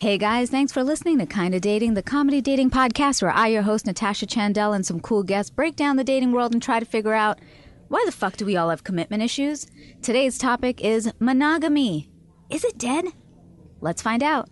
Hey 0.00 0.16
guys, 0.16 0.48
thanks 0.48 0.70
for 0.70 0.84
listening 0.84 1.18
to 1.18 1.26
Kinda 1.26 1.58
Dating, 1.58 1.94
the 1.94 2.04
comedy 2.04 2.40
dating 2.40 2.70
podcast 2.70 3.20
where 3.20 3.32
I, 3.32 3.48
your 3.48 3.62
host 3.62 3.84
Natasha 3.84 4.26
Chandel, 4.26 4.72
and 4.72 4.86
some 4.86 5.00
cool 5.00 5.24
guests 5.24 5.50
break 5.50 5.74
down 5.74 5.96
the 5.96 6.04
dating 6.04 6.30
world 6.30 6.52
and 6.52 6.62
try 6.62 6.78
to 6.78 6.86
figure 6.86 7.14
out 7.14 7.40
why 7.88 8.04
the 8.06 8.12
fuck 8.12 8.36
do 8.36 8.46
we 8.46 8.56
all 8.56 8.70
have 8.70 8.84
commitment 8.84 9.24
issues? 9.24 9.66
Today's 10.00 10.38
topic 10.38 10.80
is 10.84 11.12
monogamy. 11.18 12.12
Is 12.48 12.62
it 12.62 12.78
dead? 12.78 13.06
Let's 13.80 14.00
find 14.00 14.22
out. 14.22 14.48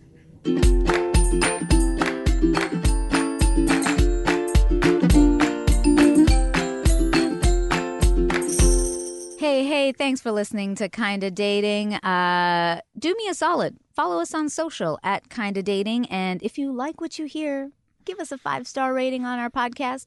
Hey, 9.47 9.63
hey, 9.63 9.93
thanks 9.93 10.19
for 10.19 10.33
listening 10.33 10.75
to 10.75 10.89
Kinda 10.89 11.31
Dating. 11.31 11.93
Uh, 11.93 12.81
do 12.99 13.15
me 13.15 13.29
a 13.29 13.33
solid. 13.33 13.77
Follow 13.95 14.19
us 14.19 14.33
on 14.33 14.49
social 14.49 14.99
at 15.03 15.29
Kinda 15.29 15.63
Dating. 15.63 16.05
And 16.07 16.43
if 16.43 16.57
you 16.57 16.73
like 16.73 16.99
what 16.99 17.17
you 17.17 17.27
hear, 17.27 17.71
give 18.07 18.19
us 18.19 18.31
a 18.31 18.37
five 18.37 18.65
star 18.65 18.93
rating 18.93 19.25
on 19.25 19.37
our 19.37 19.49
podcast. 19.49 20.05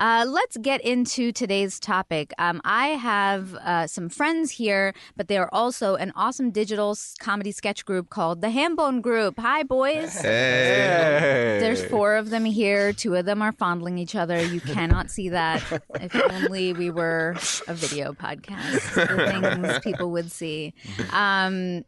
Uh, 0.00 0.24
let's 0.26 0.56
get 0.56 0.80
into 0.80 1.30
today's 1.32 1.78
topic. 1.78 2.32
Um, 2.38 2.62
I 2.64 2.88
have 2.88 3.54
uh, 3.56 3.86
some 3.86 4.08
friends 4.08 4.52
here, 4.52 4.94
but 5.16 5.28
they 5.28 5.36
are 5.36 5.50
also 5.52 5.94
an 5.96 6.12
awesome 6.16 6.50
digital 6.50 6.96
comedy 7.20 7.52
sketch 7.52 7.84
group 7.84 8.08
called 8.08 8.40
the 8.40 8.48
Hambone 8.48 9.02
Group. 9.02 9.38
Hi, 9.38 9.62
boys. 9.62 10.20
Hey. 10.20 11.58
There's 11.60 11.84
four 11.84 12.16
of 12.16 12.30
them 12.30 12.46
here. 12.46 12.94
Two 12.94 13.14
of 13.14 13.26
them 13.26 13.42
are 13.42 13.52
fondling 13.52 13.98
each 13.98 14.16
other. 14.16 14.42
You 14.42 14.60
cannot 14.60 15.10
see 15.10 15.28
that. 15.28 15.62
If 16.00 16.16
only 16.30 16.72
we 16.72 16.90
were 16.90 17.36
a 17.68 17.74
video 17.74 18.14
podcast, 18.14 18.94
the 18.94 19.60
things 19.60 19.78
people 19.80 20.10
would 20.12 20.32
see. 20.32 20.72
Um, 21.12 21.84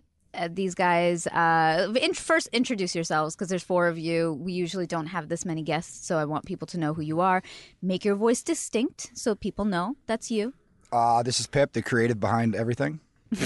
these 0.51 0.74
guys, 0.74 1.27
uh, 1.29 1.93
in, 2.01 2.15
first 2.15 2.48
introduce 2.52 2.95
yourselves 2.95 3.34
because 3.34 3.48
there's 3.48 3.62
four 3.62 3.88
of 3.88 3.98
you. 3.98 4.33
We 4.34 4.52
usually 4.52 4.87
don't 4.87 5.06
have 5.06 5.29
this 5.29 5.45
many 5.45 5.62
guests, 5.62 6.06
so 6.06 6.19
I 6.19 6.25
want 6.25 6.45
people 6.45 6.66
to 6.69 6.79
know 6.79 6.95
who 6.95 7.03
you 7.03 7.20
are. 7.20 7.42
Make 7.83 8.05
your 8.05 8.14
voice 8.17 8.42
distinct 8.42 9.11
so 9.14 9.34
people 9.34 9.64
know 9.64 9.97
that's 10.06 10.31
you. 10.31 10.55
Uh, 10.92 11.22
this 11.22 11.41
is 11.41 11.47
Pip, 11.47 11.72
the 11.72 11.83
creative 11.83 12.20
behind 12.20 12.55
everything. 12.55 13.00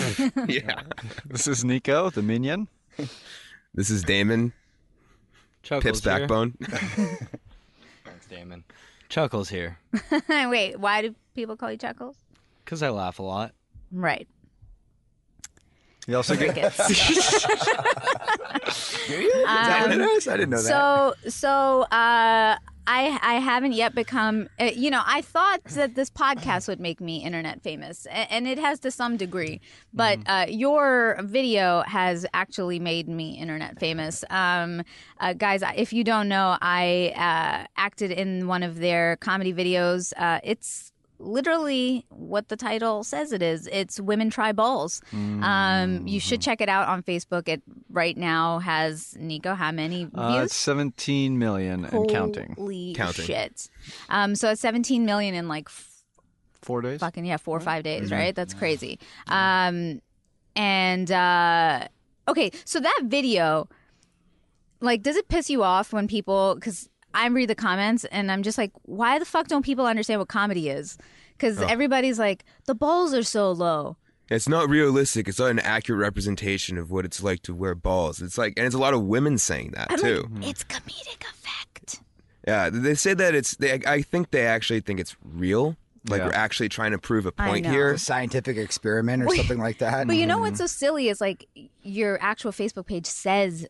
Yeah. 0.48 0.82
This 1.26 1.46
is 1.48 1.64
Nico, 1.64 2.10
the 2.10 2.22
minion. 2.22 2.68
This 3.74 3.90
is 3.90 4.02
Damon, 4.02 4.52
Chuckles 5.62 6.00
Pip's 6.00 6.04
here. 6.04 6.18
backbone. 6.20 6.52
Thanks, 8.04 8.26
Damon. 8.28 8.64
Chuckles 9.08 9.48
here. 9.50 9.78
Wait, 10.28 10.80
why 10.80 11.02
do 11.02 11.14
people 11.34 11.56
call 11.56 11.70
you 11.70 11.76
Chuckles? 11.76 12.16
Because 12.64 12.82
I 12.82 12.88
laugh 12.88 13.18
a 13.18 13.22
lot. 13.22 13.52
Right. 13.92 14.26
You 16.10 16.16
also 16.16 16.34
get. 16.36 16.54
Crickets. 16.54 16.80
I 20.26 20.36
didn't 20.38 20.50
know 20.50 20.62
that. 20.62 21.14
So 21.24 21.30
so 21.30 21.82
uh 21.82 22.56
I 22.90 23.18
I 23.20 23.34
haven't 23.34 23.72
yet 23.72 23.94
become 23.94 24.48
uh, 24.58 24.70
you 24.74 24.90
know 24.90 25.02
I 25.04 25.20
thought 25.20 25.62
that 25.64 25.94
this 25.94 26.08
podcast 26.08 26.66
would 26.68 26.80
make 26.80 27.00
me 27.02 27.22
internet 27.22 27.62
famous 27.62 28.06
a- 28.06 28.32
and 28.32 28.48
it 28.48 28.58
has 28.58 28.80
to 28.80 28.90
some 28.90 29.18
degree 29.18 29.60
but 29.92 30.18
uh, 30.26 30.46
your 30.48 31.18
video 31.22 31.82
has 31.86 32.24
actually 32.32 32.78
made 32.78 33.06
me 33.08 33.38
internet 33.38 33.78
famous 33.78 34.24
um, 34.30 34.82
uh, 35.20 35.34
guys 35.34 35.62
if 35.76 35.92
you 35.92 36.02
don't 36.04 36.28
know 36.28 36.56
I 36.62 37.12
uh, 37.14 37.66
acted 37.76 38.10
in 38.10 38.46
one 38.46 38.62
of 38.62 38.78
their 38.78 39.16
comedy 39.16 39.52
videos 39.52 40.14
uh, 40.16 40.40
it's 40.42 40.90
literally 41.18 42.04
what 42.10 42.48
the 42.48 42.56
title 42.56 43.02
says 43.02 43.32
it 43.32 43.42
is 43.42 43.66
it's 43.72 43.98
women 44.00 44.30
try 44.30 44.52
balls 44.52 45.00
um, 45.12 46.06
you 46.06 46.20
should 46.20 46.40
check 46.40 46.60
it 46.60 46.68
out 46.68 46.86
on 46.88 47.02
facebook 47.02 47.48
it 47.48 47.62
right 47.90 48.16
now 48.16 48.58
has 48.60 49.16
nico 49.18 49.54
how 49.54 49.72
many 49.72 50.04
views 50.04 50.10
Uh, 50.14 50.42
it's 50.44 50.54
17 50.54 51.38
million 51.38 51.84
and 51.84 52.08
counting. 52.08 52.54
Holy 52.56 52.94
Counting. 52.94 53.24
shit. 53.24 53.68
Um, 54.08 54.34
so 54.34 54.50
it's 54.50 54.60
17 54.60 55.04
million 55.04 55.34
in 55.34 55.48
like 55.48 55.66
f- 55.68 55.86
Four 56.62 56.82
days. 56.82 57.00
fucking, 57.00 57.24
yeah, 57.24 57.36
four 57.36 57.56
or 57.56 57.60
five 57.60 57.82
days, 57.82 58.06
Mm-hmm. 58.10 58.14
right? 58.20 58.34
That's 58.34 58.52
crazy. 58.54 58.98
Um, 59.28 60.00
and, 60.56 61.10
uh, 61.10 61.86
okay, 62.26 62.50
so 62.64 62.80
that 62.80 63.00
video, 63.04 63.68
like, 64.80 65.02
does 65.02 65.16
it 65.16 65.28
piss 65.28 65.48
you 65.50 65.62
off 65.62 65.92
when 65.92 66.08
people, 66.08 66.54
because 66.56 66.88
I 67.14 67.26
read 67.28 67.48
the 67.48 67.54
comments 67.54 68.04
and 68.06 68.30
I'm 68.30 68.42
just 68.42 68.58
like, 68.58 68.72
why 68.82 69.18
the 69.18 69.24
fuck 69.24 69.48
don't 69.48 69.64
people 69.64 69.86
understand 69.86 70.20
what 70.20 70.28
comedy 70.28 70.68
is? 70.68 70.98
Because 71.36 71.60
Oh. 71.60 71.66
everybody's 71.66 72.18
like, 72.18 72.44
the 72.66 72.74
balls 72.74 73.14
are 73.14 73.22
so 73.22 73.50
low. 73.52 73.96
It's 74.30 74.48
not 74.48 74.68
realistic. 74.68 75.26
It's 75.26 75.38
not 75.38 75.50
an 75.50 75.58
accurate 75.60 76.00
representation 76.00 76.76
of 76.76 76.90
what 76.90 77.04
it's 77.06 77.22
like 77.22 77.42
to 77.44 77.54
wear 77.54 77.74
balls. 77.74 78.20
It's 78.20 78.36
like, 78.36 78.54
and 78.58 78.66
it's 78.66 78.74
a 78.74 78.78
lot 78.78 78.92
of 78.92 79.02
women 79.04 79.38
saying 79.38 79.70
that 79.72 79.86
I'm 79.90 79.98
too. 79.98 80.28
like, 80.30 80.48
it's 80.48 80.64
comedic 80.64 81.22
effect. 81.22 82.00
Yeah, 82.46 82.68
they 82.70 82.94
say 82.94 83.14
that 83.14 83.34
it's. 83.34 83.56
They, 83.56 83.72
I 83.86 84.02
think 84.02 84.30
they 84.30 84.46
actually 84.46 84.80
think 84.80 85.00
it's 85.00 85.16
real. 85.22 85.76
Like 86.08 86.20
Yeah. 86.20 86.26
we're 86.26 86.32
actually 86.32 86.68
trying 86.68 86.92
to 86.92 86.98
prove 86.98 87.26
a 87.26 87.32
point 87.32 87.66
here. 87.66 87.92
a 87.94 87.98
scientific 87.98 88.56
experiment 88.56 89.22
or 89.22 89.34
something 89.36 89.58
like 89.58 89.78
that. 89.78 90.06
But 90.06 90.16
you 90.16 90.26
know 90.26 90.36
hmm. 90.36 90.42
what's 90.42 90.58
so 90.58 90.66
silly 90.66 91.08
is 91.08 91.20
like 91.20 91.46
your 91.82 92.18
actual 92.22 92.52
Facebook 92.52 92.86
page 92.86 93.06
says 93.06 93.66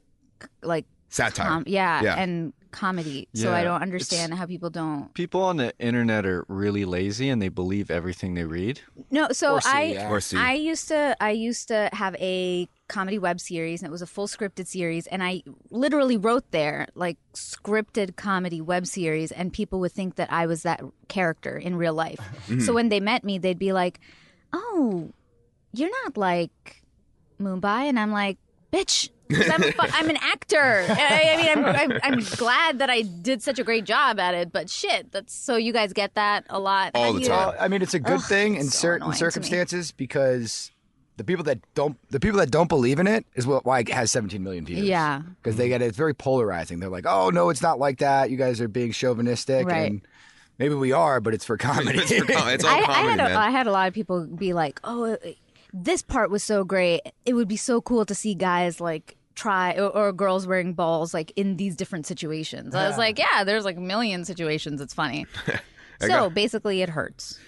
like 0.62 0.84
Satire. 1.09 1.47
com- 1.47 1.65
yeah, 1.66 2.03
Yeah. 2.03 2.15
and 2.21 2.53
comedy. 2.71 3.29
So 3.34 3.53
I 3.53 3.62
don't 3.65 3.83
understand 3.83 4.34
how 4.34 4.47
people 4.47 4.71
don't. 4.71 5.12
People 5.15 5.43
on 5.43 5.56
the 5.56 5.73
internet 5.79 6.27
are 6.27 6.45
really 6.49 6.84
lazy 6.84 7.29
and 7.29 7.41
they 7.41 7.49
believe 7.49 7.91
everything 7.91 8.34
they 8.34 8.45
read. 8.45 8.81
No, 9.11 9.29
so 9.33 9.55
Or 9.55 9.61
see, 9.61 9.69
I 9.71 9.83
yeah. 9.84 10.11
Or 10.11 10.21
see. 10.21 10.37
I 10.37 10.53
used 10.55 10.89
to 10.89 11.17
I 11.21 11.31
used 11.31 11.69
to 11.69 11.89
have 11.93 12.15
a 12.17 12.69
comedy 12.89 13.19
web 13.19 13.39
series 13.41 13.83
and 13.83 13.89
it 13.89 13.93
was 13.93 14.03
a 14.03 14.07
full 14.07 14.27
scripted 14.27 14.67
series 14.67 15.07
and 15.07 15.23
I 15.23 15.43
literally 15.71 16.17
wrote 16.17 16.51
there 16.53 16.87
like 16.95 17.19
scripted 17.34 18.17
comedy 18.17 18.61
web 18.61 18.87
series 18.87 19.31
and 19.33 19.53
people 19.53 19.81
would 19.81 19.93
think 19.93 20.17
that 20.17 20.33
I 20.33 20.47
was 20.47 20.62
that 20.62 20.81
character 21.09 21.57
in 21.57 21.77
real 21.77 21.95
life. 21.95 22.19
Mm-hmm. 22.49 22.61
So 22.61 22.73
when 22.73 22.89
they 22.89 23.01
met 23.01 23.25
me 23.25 23.39
they'd 23.39 23.59
be 23.59 23.73
like, 23.73 24.01
"Oh, 24.53 25.11
you're 25.73 25.91
not 26.05 26.17
like 26.17 26.83
Mumbai." 27.39 27.89
And 27.89 27.99
I'm 28.01 28.11
like, 28.11 28.39
"Bitch, 28.73 29.09
'cause 29.09 29.11
I'm, 29.31 29.62
a 29.62 29.72
fu- 29.72 29.78
I'm 29.93 30.09
an 30.11 30.16
actor. 30.21 30.87
I, 30.89 31.31
I 31.33 31.37
mean, 31.37 31.65
I'm, 31.65 31.93
I'm, 31.93 32.00
I'm 32.03 32.21
glad 32.37 32.78
that 32.78 32.91
I 32.91 33.03
did 33.03 33.43
such 33.43 33.59
a 33.59 33.65
great 33.65 33.84
job 33.84 34.19
at 34.19 34.34
it, 34.34 34.53
but 34.53 34.71
shit, 34.71 35.12
that's 35.12 35.34
so 35.34 35.56
you 35.56 35.72
guys 35.72 35.93
get 35.93 36.15
that 36.15 36.47
a 36.50 36.59
lot. 36.59 36.93
All 36.94 37.12
the 37.12 37.21
time. 37.21 37.31
Well, 37.31 37.55
I 37.61 37.69
mean, 37.69 37.83
it's 37.83 37.94
a 37.94 38.00
good 38.00 38.15
Ugh, 38.19 38.22
thing 38.22 38.55
in 38.56 38.65
so 38.65 38.71
certain 38.78 39.03
annoying 39.03 39.12
to 39.19 39.25
me. 39.25 39.31
circumstances 39.31 39.93
because 39.93 40.71
the 41.16 41.25
people 41.25 41.44
that 41.44 41.59
don't, 41.75 41.97
the 42.11 42.21
people 42.21 42.39
that 42.39 42.50
don't 42.50 42.69
believe 42.69 42.99
in 43.00 43.06
it 43.06 43.27
is 43.34 43.47
what 43.47 43.65
why 43.66 43.81
it 43.81 43.89
has 43.91 44.11
17 44.12 44.43
million 44.43 44.65
views. 44.65 44.87
Yeah. 44.87 45.22
because 45.43 45.56
they 45.56 45.69
get 45.69 45.83
it. 45.83 45.87
It's 45.87 45.97
very 45.97 46.15
polarizing. 46.15 46.78
They're 46.81 46.89
like, 46.89 47.06
oh 47.06 47.31
no, 47.31 47.50
it's 47.50 47.60
not 47.62 47.78
like 47.78 47.99
that. 47.99 48.31
You 48.31 48.37
guys 48.37 48.60
are 48.60 48.69
being 48.69 48.93
chauvinistic, 48.93 49.66
Right. 49.66 49.91
and 49.91 50.00
maybe 50.59 50.75
we 50.75 50.93
are, 50.93 51.21
but 51.21 51.34
it's 51.34 51.45
for 51.45 51.56
comedy. 51.56 51.99
it's, 51.99 52.12
for 52.15 52.25
com- 52.33 52.49
it's 52.49 52.65
all 52.65 52.71
I, 52.75 52.78
I 52.81 52.84
comedy, 52.84 53.09
had 53.10 53.21
a, 53.21 53.25
man. 53.25 53.37
I 53.37 53.50
had 53.50 53.66
a 53.66 53.72
lot 53.72 53.89
of 53.89 53.95
people 53.95 54.27
be 54.27 54.53
like, 54.53 54.81
"Oh, 54.84 55.05
uh, 55.05 55.16
this 55.75 56.00
part 56.03 56.31
was 56.31 56.43
so 56.43 56.65
great. 56.65 57.03
It 57.27 57.34
would 57.34 57.47
be 57.49 57.59
so 57.59 57.83
cool 57.83 58.06
to 58.06 58.15
see 58.15 58.34
guys 58.34 58.81
like 58.81 59.16
try 59.38 59.72
or, 59.75 59.88
or 59.88 60.12
girls 60.12 60.47
wearing 60.47 60.75
balls 60.75 61.15
like 61.15 61.32
in 61.37 61.56
these 61.56 61.76
different 61.76 62.06
situations." 62.06 62.75
I 62.75 62.88
was 62.88 62.99
like, 62.99 63.19
"Yeah, 63.19 63.44
there's 63.44 63.65
like 63.65 63.76
a 63.76 63.81
million 63.81 64.25
situations. 64.25 64.81
It's 64.81 64.94
funny." 64.94 65.26
so 66.00 66.09
got- 66.09 66.34
basically, 66.34 66.82
it 66.82 66.88
hurts. 66.91 67.38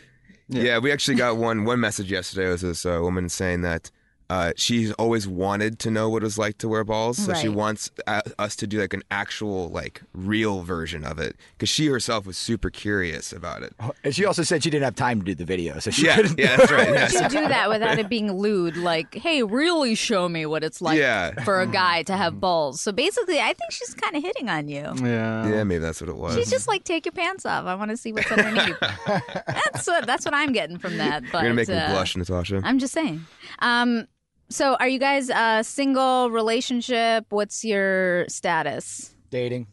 Yeah. 0.49 0.79
we 0.79 0.91
actually 0.91 1.17
got 1.17 1.37
one 1.37 1.65
one 1.65 1.81
message 1.81 2.11
yesterday. 2.11 2.49
It 2.49 2.53
was 2.53 2.63
this 2.63 2.87
uh, 2.87 2.99
woman 3.01 3.29
saying 3.29 3.63
that 3.63 3.91
uh, 4.31 4.53
she's 4.57 4.93
always 4.93 5.27
wanted 5.27 5.79
to 5.81 5.91
know 5.91 6.09
what 6.09 6.23
it 6.23 6.27
was 6.27 6.39
like 6.39 6.57
to 6.59 6.69
wear 6.69 6.85
balls, 6.85 7.19
so 7.19 7.35
she 7.35 7.49
wants 7.49 7.91
uh, 8.07 8.23
us 8.39 8.55
to 8.57 8.67
do 8.67 8.81
like 8.81 8.95
an 8.95 9.03
actual 9.11 9.69
like 9.71 10.03
real 10.15 10.63
version 10.63 11.05
of 11.05 11.19
it 11.19 11.37
because 11.55 11.69
she 11.69 11.89
herself 11.89 12.25
was 12.27 12.37
super 12.39 12.71
curious 12.71 13.33
about 13.33 13.63
it. 13.65 13.75
and 14.05 14.15
she 14.15 14.25
also 14.25 14.43
said 14.45 14.63
she 14.63 14.71
didn't 14.71 14.85
have 14.85 14.95
time 14.95 15.19
to 15.19 15.25
do 15.27 15.35
the 15.35 15.45
video, 15.45 15.81
so 15.81 15.91
she 15.91 16.07
Yeah, 16.07 16.17
couldn't. 16.17 16.39
yeah, 16.39 16.57
that's 16.57 16.71
right. 16.71 16.87
How 16.89 16.95
yes. 16.95 17.13
would 17.21 17.33
you 17.33 17.41
do 17.41 17.49
that 17.49 17.69
without 17.69 17.99
it 17.99 18.09
being 18.09 18.33
lewd? 18.33 18.77
Like, 18.77 19.15
hey, 19.17 19.43
really 19.43 19.97
show 19.97 20.29
me 20.29 20.47
what 20.47 20.63
it's 20.63 20.81
like 20.81 20.97
Yeah. 20.99 21.33
for 21.43 21.61
a 21.61 21.67
guy 21.67 22.05
to 22.05 22.17
have 22.17 22.39
balls. 22.41 22.81
So 22.81 22.93
basically, 22.93 23.41
I 23.41 23.47
think 23.53 23.73
she's 23.73 23.95
kind 23.95 24.15
of 24.17 24.23
hitting 24.23 24.49
on 24.49 24.69
you. 24.69 24.93
Yeah. 25.03 25.49
Yeah, 25.49 25.65
maybe 25.65 25.79
that's 25.81 26.01
what 26.01 26.09
it 26.09 26.17
was. 26.17 26.37
She's 26.37 26.51
just 26.51 26.69
like, 26.69 26.85
take 26.85 27.05
your 27.05 27.13
pants 27.13 27.45
off. 27.45 27.67
I 27.67 27.75
want 27.75 27.91
to 27.91 27.97
see 27.97 28.13
what's 28.13 28.31
underneath. 28.31 28.77
that's 29.47 29.87
what 29.87 30.07
that's 30.07 30.25
what 30.25 30.35
I'm 30.35 30.53
getting 30.53 30.79
from 30.79 30.99
that. 30.99 31.23
But 31.33 31.43
You're 31.43 31.43
gonna 31.43 31.55
make 31.55 31.69
me 31.69 31.75
uh, 31.75 31.91
blush, 31.91 32.17
Natasha. 32.17 32.61
I'm 32.65 32.79
just 32.79 32.93
saying. 32.93 33.25
Um, 33.59 34.07
so 34.51 34.75
are 34.81 34.89
you 34.89 34.99
guys 34.99 35.31
uh, 35.31 35.63
single 35.63 36.31
relationship? 36.31 37.27
What's 37.31 37.65
your 37.65 38.27
status? 38.29 39.15
dating. 39.31 39.67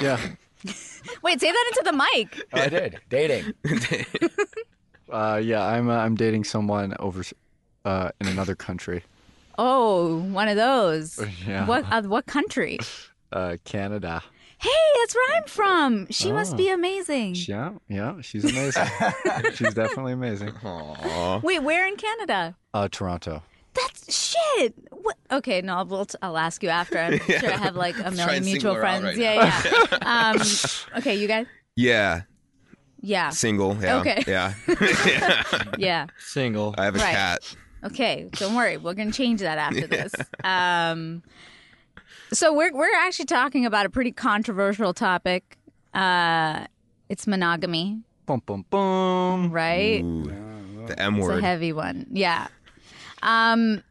Yeah. 0.00 0.18
Wait, 1.22 1.38
say 1.40 1.52
that 1.52 1.72
into 1.72 1.82
the 1.84 1.92
mic. 1.92 2.46
Oh, 2.54 2.60
I 2.60 2.68
did 2.68 2.98
dating. 3.08 3.54
Uh, 5.12 5.36
yeah, 5.36 5.62
I'm 5.62 5.90
uh, 5.90 5.96
I'm 5.98 6.14
dating 6.16 6.44
someone 6.44 6.94
over 6.98 7.22
uh, 7.84 8.10
in 8.20 8.26
another 8.26 8.54
country. 8.56 9.04
Oh, 9.58 10.16
one 10.32 10.48
of 10.48 10.56
those. 10.56 11.20
Yeah. 11.46 11.66
What 11.66 11.84
uh, 11.90 12.02
what 12.02 12.24
country? 12.26 12.78
Uh, 13.30 13.58
Canada. 13.64 14.22
Hey, 14.58 14.70
that's 14.98 15.14
where 15.14 15.36
I'm 15.36 15.44
from. 15.44 16.06
She 16.10 16.32
must 16.32 16.54
Oh. 16.54 16.56
be 16.56 16.70
amazing. 16.70 17.34
Yeah, 17.36 17.72
yeah, 17.86 18.22
she's 18.22 18.44
amazing. 18.44 18.86
she's 19.54 19.74
definitely 19.74 20.14
amazing. 20.14 20.48
Aww. 20.52 21.42
Wait, 21.42 21.62
where 21.62 21.86
in 21.86 21.96
Canada? 21.96 22.56
Uh, 22.72 22.88
Toronto. 22.90 23.42
That's 24.06 24.34
shit. 24.56 24.74
What? 24.90 25.16
Okay, 25.30 25.60
no, 25.62 25.76
I'll, 25.76 26.06
I'll 26.22 26.38
ask 26.38 26.62
you 26.62 26.68
after. 26.68 26.98
I'm 26.98 27.18
sure 27.40 27.50
I 27.52 27.56
have 27.56 27.76
like 27.76 27.96
a 27.98 28.10
million 28.10 28.44
mutual 28.44 28.74
single 28.74 28.74
her 28.74 28.84
out 28.84 29.00
friends. 29.00 29.04
right 29.04 29.16
yeah, 29.18 29.88
yeah. 30.02 30.32
um, 30.34 30.98
okay, 30.98 31.14
you 31.16 31.26
guys. 31.28 31.46
Yeah, 31.76 32.22
Yeah, 33.00 33.30
single. 33.30 33.76
Yeah. 33.80 33.98
Okay. 34.00 34.22
Yeah. 34.26 34.54
yeah. 35.78 36.06
Single. 36.18 36.74
I 36.78 36.84
have 36.84 36.94
a 36.94 36.98
Right. 36.98 37.14
cat. 37.14 37.56
Okay, 37.84 38.28
don't 38.32 38.54
worry. 38.54 38.76
We're 38.78 38.94
gonna 38.94 39.12
change 39.12 39.40
that 39.40 39.58
after 39.58 39.86
this. 39.86 40.12
Um, 40.42 41.22
so 42.32 42.52
we're 42.54 42.72
we're 42.72 42.94
actually 42.96 43.26
talking 43.26 43.66
about 43.66 43.84
a 43.86 43.90
pretty 43.90 44.12
controversial 44.12 44.94
topic. 44.94 45.58
Uh, 45.92 46.66
it's 47.08 47.26
monogamy, 47.26 48.00
Boom, 48.26 48.42
boom, 48.46 48.64
boom. 48.70 49.50
right? 49.52 50.02
Ooh, 50.02 50.86
the 50.86 50.98
M 50.98 51.18
word. 51.18 51.34
It's 51.34 51.42
a 51.42 51.46
heavy 51.46 51.72
one. 51.74 52.06
Yeah. 52.10 52.46
Um, 53.22 53.82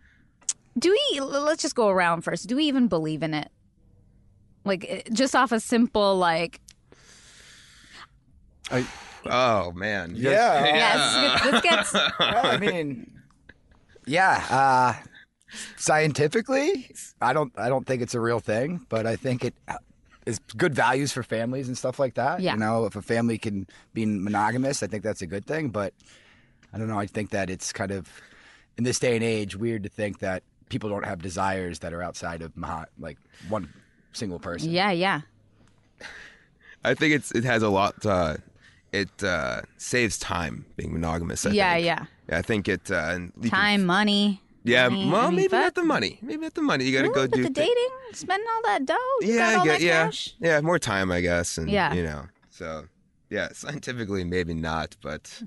do 0.77 0.95
we? 1.11 1.19
Let's 1.19 1.61
just 1.61 1.75
go 1.75 1.89
around 1.89 2.21
first. 2.21 2.47
Do 2.47 2.55
we 2.55 2.65
even 2.65 2.87
believe 2.87 3.23
in 3.23 3.33
it? 3.33 3.49
Like 4.65 4.85
eh, 4.87 5.01
just 5.11 5.35
off 5.35 5.51
a 5.51 5.59
simple 5.59 6.17
like. 6.17 6.61
I, 8.71 8.85
Oh 9.25 9.71
man. 9.71 10.13
Yeah. 10.15 10.65
Yes. 10.65 11.43
This 11.43 11.61
gets. 11.61 11.93
Well, 12.19 12.45
I 12.45 12.57
mean, 12.57 13.11
yeah. 14.05 14.43
Uh, 14.49 14.93
scientifically, 15.77 16.89
I 17.21 17.33
don't. 17.33 17.51
I 17.57 17.69
don't 17.69 17.85
think 17.85 18.01
it's 18.01 18.15
a 18.15 18.19
real 18.19 18.39
thing, 18.39 18.85
but 18.89 19.05
I 19.05 19.15
think 19.15 19.43
it 19.43 19.53
is 20.25 20.39
good 20.57 20.73
values 20.73 21.11
for 21.11 21.23
families 21.23 21.67
and 21.67 21.77
stuff 21.77 21.99
like 21.99 22.15
that. 22.15 22.39
Yeah. 22.39 22.53
You 22.53 22.59
know, 22.59 22.85
if 22.85 22.95
a 22.95 23.01
family 23.01 23.37
can 23.37 23.67
be 23.93 24.05
monogamous, 24.05 24.83
I 24.83 24.87
think 24.87 25.03
that's 25.03 25.21
a 25.21 25.27
good 25.27 25.45
thing. 25.45 25.69
But 25.69 25.93
I 26.73 26.77
don't 26.77 26.87
know. 26.87 26.99
I 26.99 27.07
think 27.07 27.31
that 27.31 27.49
it's 27.49 27.71
kind 27.71 27.91
of 27.91 28.09
in 28.77 28.83
this 28.83 28.99
day 28.99 29.15
and 29.15 29.23
age 29.23 29.55
weird 29.55 29.83
to 29.83 29.89
think 29.89 30.19
that 30.19 30.43
people 30.73 30.89
don't 30.89 31.05
have 31.05 31.21
desires 31.21 31.79
that 31.79 31.93
are 31.93 32.01
outside 32.01 32.41
of 32.41 32.57
mono- 32.57 32.85
like 32.99 33.17
one 33.47 33.69
single 34.11 34.39
person. 34.39 34.71
Yeah. 34.71 34.91
Yeah. 34.91 35.21
I 36.83 36.93
think 36.95 37.13
it's 37.13 37.31
it 37.31 37.43
has 37.43 37.61
a 37.63 37.69
lot. 37.69 38.03
Uh, 38.05 38.37
it 38.91 39.23
uh, 39.23 39.61
saves 39.77 40.17
time 40.17 40.65
being 40.75 40.91
monogamous. 40.91 41.45
I 41.45 41.51
Yeah. 41.51 41.73
think. 41.75 41.85
Yeah. 41.85 42.05
I 42.39 42.41
think 42.41 42.67
it. 42.67 42.91
Uh, 42.91 42.95
and 43.13 43.31
you 43.37 43.49
can- 43.49 43.59
Time, 43.59 43.85
money. 43.85 44.41
yeah. 44.63 44.89
money, 44.89 45.09
well, 45.11 45.21
I 45.21 45.27
mean, 45.27 45.35
maybe 45.35 45.47
fuck. 45.49 45.61
not 45.61 45.75
the 45.75 45.83
money. 45.83 46.19
Maybe 46.21 46.41
not 46.41 46.53
the 46.55 46.61
money. 46.61 46.83
You 46.85 46.93
got 46.97 47.03
to 47.03 47.09
Ooh, 47.09 47.13
go 47.13 47.27
but 47.27 47.31
do 47.37 47.43
the 47.43 47.47
thi- 47.49 47.53
dating, 47.53 47.89
spending 48.13 48.47
all 48.53 48.61
that 48.65 48.85
dough. 48.85 48.95
You 49.21 49.33
Yeah, 49.35 49.37
got 49.37 49.55
all 49.55 49.61
I 49.61 49.65
get, 49.65 49.71
that 49.79 49.81
yeah, 49.85 50.03
cash. 50.05 50.33
yeah. 50.39 50.61
More 50.61 50.79
time, 50.79 51.11
I 51.11 51.21
guess, 51.21 51.57
and 51.59 51.69
Yeah. 51.69 51.93
you 51.93 52.03
know. 52.03 52.23
So, 52.49 52.85
yeah, 53.29 53.49
scientifically 53.53 54.23
maybe 54.23 54.53
not, 54.53 54.95
but 55.01 55.41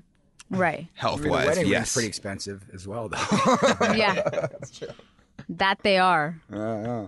Right. 0.49 0.87
health 0.93 1.19
I 1.19 1.23
mean, 1.23 1.23
the 1.23 1.29
wise, 1.37 1.47
wedding 1.47 1.67
yes. 1.67 1.93
pretty 1.93 2.07
expensive 2.07 2.65
as 2.73 2.87
well, 2.87 3.09
though. 3.09 3.93
Yeah. 3.95 4.47
that 5.49 5.79
they 5.83 5.97
are. 5.97 6.39
Uh, 6.51 7.07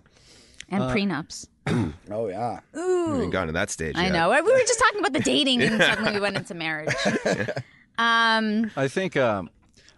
And 0.70 0.84
prenups. 0.84 1.48
oh 2.12 2.28
yeah. 2.28 2.60
We 2.74 2.82
Ooh. 2.82 3.08
haven't 3.14 3.30
gotten 3.32 3.48
to 3.48 3.54
that 3.54 3.70
stage 3.70 3.96
I 3.98 4.04
yet. 4.04 4.14
know. 4.14 4.30
We 4.30 4.42
were 4.42 4.60
just 4.60 4.80
talking 4.80 5.00
about 5.00 5.14
the 5.14 5.20
dating, 5.34 5.62
and 5.64 5.82
suddenly 5.82 6.14
we 6.14 6.20
went 6.20 6.38
into 6.38 6.54
marriage. 6.54 6.94
Um. 7.98 8.72
I 8.78 8.88
think 8.88 9.18
um, 9.18 9.50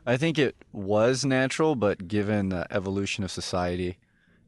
I 0.08 0.18
think 0.18 0.40
it 0.40 0.56
was 0.72 1.24
natural, 1.24 1.76
but 1.76 2.08
given 2.08 2.50
the 2.50 2.66
evolution 2.72 3.24
of 3.24 3.30
society 3.30 4.00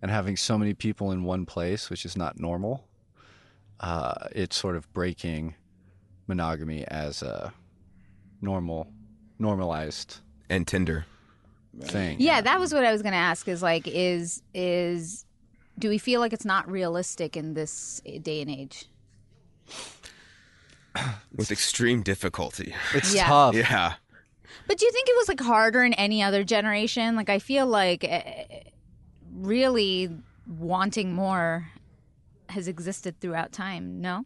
and 0.01 0.09
having 0.09 0.35
so 0.37 0.57
many 0.57 0.73
people 0.73 1.11
in 1.11 1.23
one 1.23 1.45
place, 1.45 1.89
which 1.91 2.03
is 2.03 2.17
not 2.17 2.39
normal, 2.39 2.83
uh, 3.79 4.27
it's 4.31 4.57
sort 4.57 4.75
of 4.75 4.91
breaking 4.91 5.53
monogamy 6.25 6.83
as 6.87 7.21
a 7.21 7.53
normal, 8.41 8.87
normalized 9.37 10.17
And 10.49 10.65
Tinder. 10.65 11.05
Thing. 11.81 12.17
Yeah, 12.19 12.41
that 12.41 12.59
was 12.59 12.73
what 12.73 12.83
I 12.85 12.91
was 12.91 13.01
going 13.01 13.13
to 13.13 13.17
ask. 13.17 13.47
Is 13.47 13.61
like, 13.61 13.87
is 13.87 14.41
is 14.53 15.25
do 15.79 15.89
we 15.89 15.97
feel 15.97 16.19
like 16.19 16.33
it's 16.33 16.45
not 16.45 16.69
realistic 16.69 17.35
in 17.35 17.53
this 17.55 18.01
day 18.21 18.41
and 18.41 18.49
age? 18.51 18.85
With 21.35 21.51
extreme 21.51 22.03
difficulty. 22.03 22.75
it's 22.93 23.15
Yeah. 23.15 23.25
tough. 23.27 23.55
yeah. 23.55 23.93
But 24.67 24.77
do 24.77 24.85
you 24.85 24.91
think 24.91 25.09
it 25.09 25.15
was 25.17 25.27
like 25.27 25.39
harder 25.41 25.83
in 25.83 25.93
any 25.93 26.21
other 26.21 26.43
generation? 26.43 27.15
Like, 27.15 27.29
I 27.29 27.39
feel 27.39 27.65
like 27.65 28.03
eh, 28.03 28.45
really 29.35 30.11
wanting 30.47 31.13
more 31.13 31.67
has 32.49 32.67
existed 32.67 33.19
throughout 33.19 33.51
time. 33.51 33.99
No. 33.99 34.25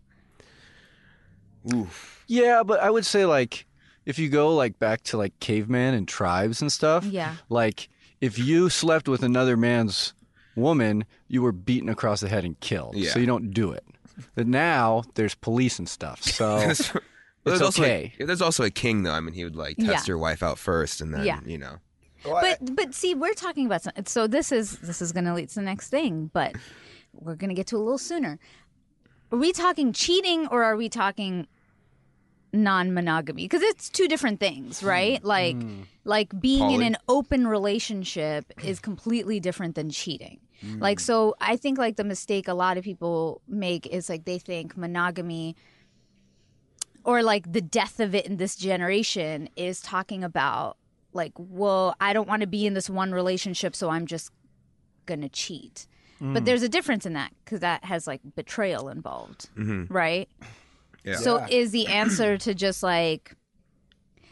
Oof. 1.73 2.23
Yeah, 2.27 2.63
but 2.63 2.81
I 2.81 2.89
would 2.89 3.05
say 3.05 3.25
like 3.25 3.65
if 4.07 4.17
you 4.17 4.29
go 4.29 4.55
like 4.55 4.79
back 4.79 5.03
to 5.03 5.17
like 5.17 5.37
caveman 5.39 5.93
and 5.93 6.07
tribes 6.07 6.61
and 6.61 6.71
stuff, 6.71 7.03
Yeah. 7.05 7.35
like 7.49 7.89
if 8.21 8.39
you 8.39 8.69
slept 8.69 9.07
with 9.07 9.21
another 9.21 9.55
man's 9.57 10.13
woman, 10.55 11.05
you 11.27 11.41
were 11.43 11.51
beaten 11.51 11.89
across 11.89 12.21
the 12.21 12.29
head 12.29 12.43
and 12.45 12.59
killed. 12.61 12.95
Yeah. 12.95 13.11
So 13.11 13.19
you 13.19 13.25
don't 13.27 13.51
do 13.51 13.71
it. 13.71 13.83
But 14.33 14.47
now 14.47 15.03
there's 15.15 15.35
police 15.35 15.77
and 15.77 15.87
stuff. 15.87 16.23
So 16.23 16.57
There's- 16.59 16.91
there's 17.43 17.61
also 17.61 17.83
okay. 17.83 18.13
A, 18.19 18.25
there's 18.25 18.41
also 18.41 18.63
a 18.65 18.69
king 18.69 19.03
though. 19.03 19.11
I 19.13 19.19
mean, 19.21 19.33
he 19.33 19.43
would 19.45 19.55
like 19.55 19.77
test 19.77 19.89
Yeah. 19.89 20.03
your 20.11 20.17
wife 20.17 20.41
out 20.43 20.57
first, 20.57 20.99
and 21.01 21.13
then 21.13 21.23
Yeah. 21.25 21.39
you 21.45 21.57
know. 21.57 21.77
But 22.25 22.75
but 22.75 22.93
see, 22.93 23.13
we're 23.15 23.33
talking 23.35 23.65
about 23.65 23.83
some, 23.83 23.93
so 24.05 24.27
this 24.27 24.51
is 24.51 24.79
this 24.79 25.01
is 25.01 25.13
going 25.13 25.23
to 25.25 25.33
lead 25.33 25.47
to 25.49 25.55
the 25.55 25.61
next 25.61 25.87
thing, 25.89 26.29
but 26.33 26.55
we're 27.13 27.35
going 27.35 27.47
to 27.49 27.55
get 27.55 27.67
to 27.67 27.77
a 27.77 27.79
little 27.79 27.97
sooner. 27.99 28.37
Are 29.31 29.37
we 29.37 29.53
talking 29.53 29.93
cheating 29.93 30.47
or 30.47 30.63
are 30.63 30.75
we 30.75 30.89
talking 30.89 31.47
non-monogamy? 32.63 33.43
Because 33.43 33.61
it's 33.61 33.89
two 33.89 34.07
different 34.07 34.39
things, 34.39 34.83
right? 34.83 35.19
Hmm. 35.21 35.27
Like 35.27 35.55
hmm. 35.55 35.81
like 36.03 36.39
being 36.39 36.71
in 36.71 36.81
an 36.81 36.97
open 37.07 37.47
relationship 37.47 38.51
is 38.63 38.79
completely 38.79 39.39
different 39.39 39.75
than 39.75 39.89
cheating. 39.89 40.39
Hmm. 40.61 40.79
Like 40.79 40.99
so 40.99 41.35
I 41.39 41.55
think 41.57 41.77
like 41.77 41.95
the 41.95 42.03
mistake 42.03 42.47
a 42.47 42.53
lot 42.53 42.77
of 42.77 42.83
people 42.83 43.41
make 43.47 43.87
is 43.87 44.09
like 44.09 44.25
they 44.25 44.39
think 44.39 44.75
monogamy 44.75 45.55
or 47.03 47.23
like 47.23 47.51
the 47.51 47.61
death 47.61 47.99
of 47.99 48.13
it 48.13 48.25
in 48.25 48.37
this 48.37 48.55
generation 48.55 49.49
is 49.55 49.79
talking 49.79 50.25
about 50.25 50.77
like 51.13 51.31
well 51.37 51.95
i 52.01 52.11
don't 52.11 52.27
want 52.27 52.41
to 52.41 52.47
be 52.47 52.67
in 52.67 52.73
this 52.73 52.89
one 52.89 53.13
relationship 53.13 53.73
so 53.73 53.89
i'm 53.89 54.05
just 54.05 54.29
gonna 55.07 55.29
cheat. 55.29 55.87
But 56.19 56.45
there's 56.45 56.63
a 56.63 56.69
difference 56.69 57.05
in 57.05 57.13
that 57.13 57.31
because 57.45 57.59
that 57.59 57.85
has 57.85 58.07
like 58.07 58.21
betrayal 58.35 58.89
involved 58.89 59.49
mm-hmm. 59.55 59.91
right 59.93 60.27
Yeah. 61.07 61.15
so 61.15 61.37
Yeah. 61.39 61.47
is 61.49 61.71
the 61.71 61.87
answer 61.87 62.37
to 62.37 62.53
just 62.53 62.83
like 62.83 63.35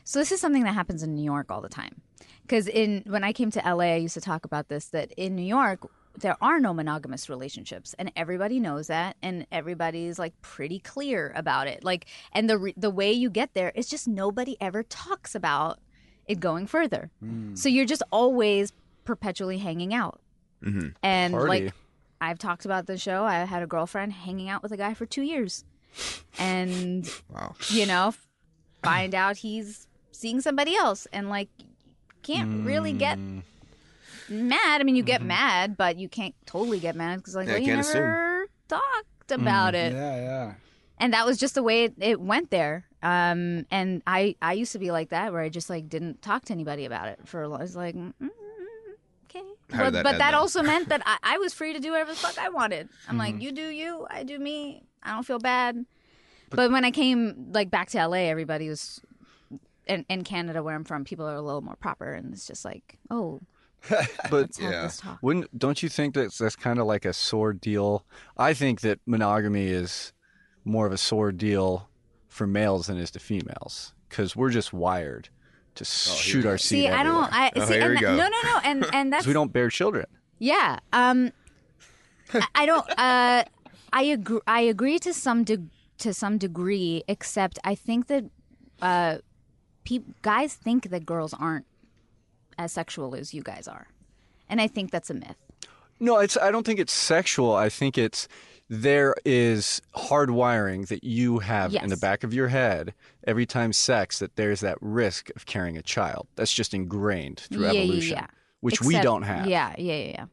so 0.03 0.19
this 0.19 0.31
is 0.31 0.39
something 0.39 0.63
that 0.63 0.73
happens 0.73 1.01
in 1.03 1.15
new 1.15 1.23
york 1.23 1.49
all 1.51 1.61
the 1.61 1.69
time. 1.69 2.01
Because 2.43 2.67
in 2.67 3.03
when 3.07 3.23
i 3.23 3.33
came 3.33 3.49
to 3.51 3.59
la 3.65 3.83
i 3.83 3.95
used 3.95 4.13
to 4.15 4.21
talk 4.21 4.45
about 4.45 4.67
this 4.67 4.85
that 4.89 5.11
in 5.17 5.35
new 5.35 5.49
york 5.57 5.79
there 6.17 6.37
are 6.41 6.59
no 6.61 6.73
monogamous 6.73 7.27
relationships 7.29 7.93
and 7.99 8.09
everybody 8.15 8.57
knows 8.59 8.87
that 8.87 9.17
and 9.21 9.45
everybody's 9.51 10.17
like 10.17 10.33
pretty 10.41 10.79
clear 10.79 11.33
about 11.35 11.67
it. 11.67 11.83
Like 11.83 12.05
and 12.31 12.49
the 12.49 12.57
re- 12.57 12.73
the 12.77 12.89
way 12.89 13.11
you 13.11 13.29
get 13.29 13.53
there 13.53 13.71
is 13.75 13.87
just 13.89 14.07
nobody 14.07 14.55
ever 14.61 14.81
talks 14.83 15.35
about 15.35 15.79
it 16.27 16.39
going 16.39 16.67
further. 16.67 17.11
Hmm. 17.19 17.53
So 17.55 17.67
you're 17.67 17.85
just 17.85 18.03
always 18.13 18.71
perpetually 19.03 19.57
hanging 19.57 19.93
out. 19.93 20.21
Mm-hmm. 20.63 20.89
And 21.03 21.33
Party. 21.33 21.49
like 21.49 21.73
i've 22.21 22.39
talked 22.39 22.63
about 22.65 22.85
the 22.87 22.97
show. 22.97 23.25
I 23.25 23.43
had 23.43 23.61
a 23.61 23.67
girlfriend 23.67 24.13
hanging 24.13 24.47
out 24.49 24.63
with 24.63 24.71
a 24.71 24.77
guy 24.77 24.93
for 24.93 25.05
two 25.05 25.21
years 25.23 25.65
and 26.39 27.09
Wow. 27.33 27.55
you 27.69 27.85
know 27.85 28.13
find 28.83 29.15
out 29.15 29.37
he's 29.37 29.87
seeing 30.11 30.41
somebody 30.41 30.75
else 30.75 31.07
and 31.13 31.29
like 31.29 31.49
can't 32.23 32.49
really 32.65 32.93
get 32.93 33.17
Mm. 33.17 33.43
mad 34.27 34.81
i 34.81 34.83
mean 34.83 34.95
you 34.95 35.03
get 35.03 35.19
Mm-hmm. 35.21 35.27
mad 35.27 35.77
but 35.77 35.97
you 35.97 36.09
can't 36.09 36.33
totally 36.45 36.79
get 36.79 36.95
mad 36.95 37.17
because 37.17 37.35
like 37.35 37.47
Yeah, 37.47 37.53
well, 37.53 37.61
you 37.61 37.73
can't 37.75 37.85
never 37.87 38.47
talked 38.67 39.31
about 39.31 39.75
it 39.75 39.93
Yeah, 39.93 40.15
yeah. 40.15 40.53
and 40.97 41.13
that 41.13 41.25
was 41.25 41.37
just 41.37 41.53
the 41.55 41.63
way 41.63 41.83
it, 41.85 41.93
it 41.99 42.19
went 42.19 42.49
there 42.49 42.85
um 43.03 43.65
and 43.69 44.01
i 44.07 44.35
i 44.41 44.53
used 44.53 44.71
to 44.71 44.79
be 44.79 44.89
like 44.91 45.09
that 45.09 45.31
where 45.31 45.41
i 45.41 45.49
just 45.49 45.69
like 45.69 45.87
didn't 45.89 46.21
talk 46.23 46.45
to 46.45 46.53
anybody 46.53 46.85
about 46.85 47.07
it 47.07 47.19
for 47.25 47.43
a 47.43 47.47
long 47.47 47.59
i 47.59 47.63
was 47.63 47.75
like 47.75 47.93
mm, 47.95 48.13
mm, 48.19 48.29
okay 49.29 49.43
How 49.71 49.83
but, 49.83 49.93
that 49.93 50.03
but 50.03 50.17
that 50.17 50.33
also 50.33 50.63
meant 50.63 50.89
that 50.89 51.01
I, 51.05 51.17
I 51.21 51.37
was 51.37 51.53
free 51.53 51.73
to 51.73 51.79
do 51.79 51.91
whatever 51.91 52.11
the 52.11 52.17
fuck 52.19 52.37
i 52.39 52.49
wanted 52.49 52.89
i'm 53.07 53.11
Mm-hmm. 53.15 53.19
like 53.19 53.41
you 53.41 53.51
do 53.51 53.67
you 53.67 54.07
i 54.09 54.23
do 54.23 54.39
me 54.39 54.83
i 55.05 55.11
don't 55.11 55.23
feel 55.25 55.39
bad 55.39 55.85
but, 56.49 56.71
when 56.71 56.83
i 56.85 56.91
came 56.91 57.47
like 57.51 57.69
back 57.69 57.89
to 57.89 58.07
la 58.07 58.13
everybody 58.17 58.67
was 58.69 59.01
in, 59.87 60.05
in 60.09 60.23
canada 60.23 60.61
where 60.63 60.75
i'm 60.75 60.83
from 60.83 61.03
people 61.03 61.25
are 61.27 61.35
a 61.35 61.41
little 61.41 61.61
more 61.61 61.75
proper 61.75 62.11
and 62.13 62.33
it's 62.33 62.47
just 62.47 62.65
like 62.65 62.97
oh 63.09 63.39
but 63.89 64.31
let's 64.31 64.57
have 64.57 64.71
Yeah. 64.71 64.81
this 64.83 64.97
talk 64.97 65.19
wouldn't 65.21 65.57
don't 65.57 65.83
you 65.83 65.89
think 65.89 66.15
that 66.15 66.33
that's 66.33 66.55
kind 66.55 66.79
of 66.79 66.87
like 66.87 67.05
a 67.05 67.13
sore 67.13 67.53
deal? 67.53 68.03
I 68.35 68.55
think 68.55 68.81
that 68.81 68.99
monogamy 69.05 69.67
is 69.67 70.11
more 70.63 70.87
of 70.87 70.91
a 70.91 70.97
sore 70.97 71.31
deal 71.31 71.87
for 72.27 72.47
males 72.47 72.87
than 72.87 72.97
it 72.97 73.03
is 73.03 73.11
to 73.11 73.19
females 73.19 73.93
because 74.09 74.35
we're 74.35 74.49
just 74.49 74.73
wired 74.73 75.29
to 75.75 75.85
shoot 75.85 76.47
our 76.47 76.57
seed 76.57 76.85
see 76.85 76.87
i 76.87 77.03
don't 77.03 77.31
i 77.31 77.51
Oh, 77.55 77.65
see 77.65 77.77
and 77.77 77.93
we 77.93 78.01
no 78.01 78.15
no 78.15 78.27
no 78.43 78.59
and 78.63 78.85
and 78.91 79.13
that's 79.13 79.27
we 79.27 79.33
don't 79.33 79.53
bear 79.53 79.69
children. 79.69 80.05
Yeah. 80.39 80.79
Um 80.91 81.31
I- 82.33 82.47
I 82.55 82.65
don't 82.65 82.89
uh 82.99 83.43
I 83.95 84.03
agree 84.03 84.41
I 84.45 84.61
agree 84.61 84.99
to 84.99 85.13
some 85.13 85.43
de- 85.43 85.69
to 85.99 86.13
some 86.13 86.37
degree 86.37 87.03
except 87.07 87.57
I 87.63 87.73
think 87.73 88.07
that 88.07 88.25
uh 88.81 89.17
peop 89.85 90.03
guys 90.21 90.53
think 90.53 90.89
that 90.89 91.05
girls 91.05 91.33
aren't 91.33 91.65
as 92.57 92.71
sexual 92.71 93.15
as 93.15 93.33
you 93.33 93.41
guys 93.41 93.67
are. 93.67 93.87
and 94.49 94.61
I 94.61 94.67
think 94.67 94.91
that's 94.91 95.09
a 95.09 95.13
myth. 95.13 95.37
No, 95.99 96.19
it's. 96.19 96.37
I 96.37 96.51
don't 96.51 96.65
think 96.65 96.79
it's 96.79 96.93
sexual. 96.93 97.55
I 97.55 97.69
think 97.69 97.97
it's 97.97 98.27
there 98.69 99.15
is 99.23 99.81
hardwiring 99.95 100.87
that 100.87 101.03
you 101.03 101.39
have 101.39 101.73
in 101.73 101.89
the 101.89 101.97
back 101.97 102.23
of 102.23 102.33
your 102.33 102.49
head 102.49 102.93
every 103.25 103.45
time 103.45 103.71
sex 103.71 104.19
that 104.19 104.35
there's 104.35 104.59
that 104.59 104.77
risk 104.81 105.29
of 105.35 105.45
carrying 105.45 105.77
a 105.77 105.81
child. 105.81 106.27
That's 106.35 106.53
just 106.53 106.73
ingrained 106.73 107.39
through 107.51 107.63
yeah, 107.63 107.79
evolution, 107.81 108.17
yeah, 108.17 108.21
yeah. 108.23 108.27
which 108.59 108.81
we 108.81 108.99
don't 108.99 109.21
have. 109.21 109.47
Yeah, 109.47 109.73
yeah, 109.77 109.93
yeah, 109.93 110.11
yeah. 110.17 110.25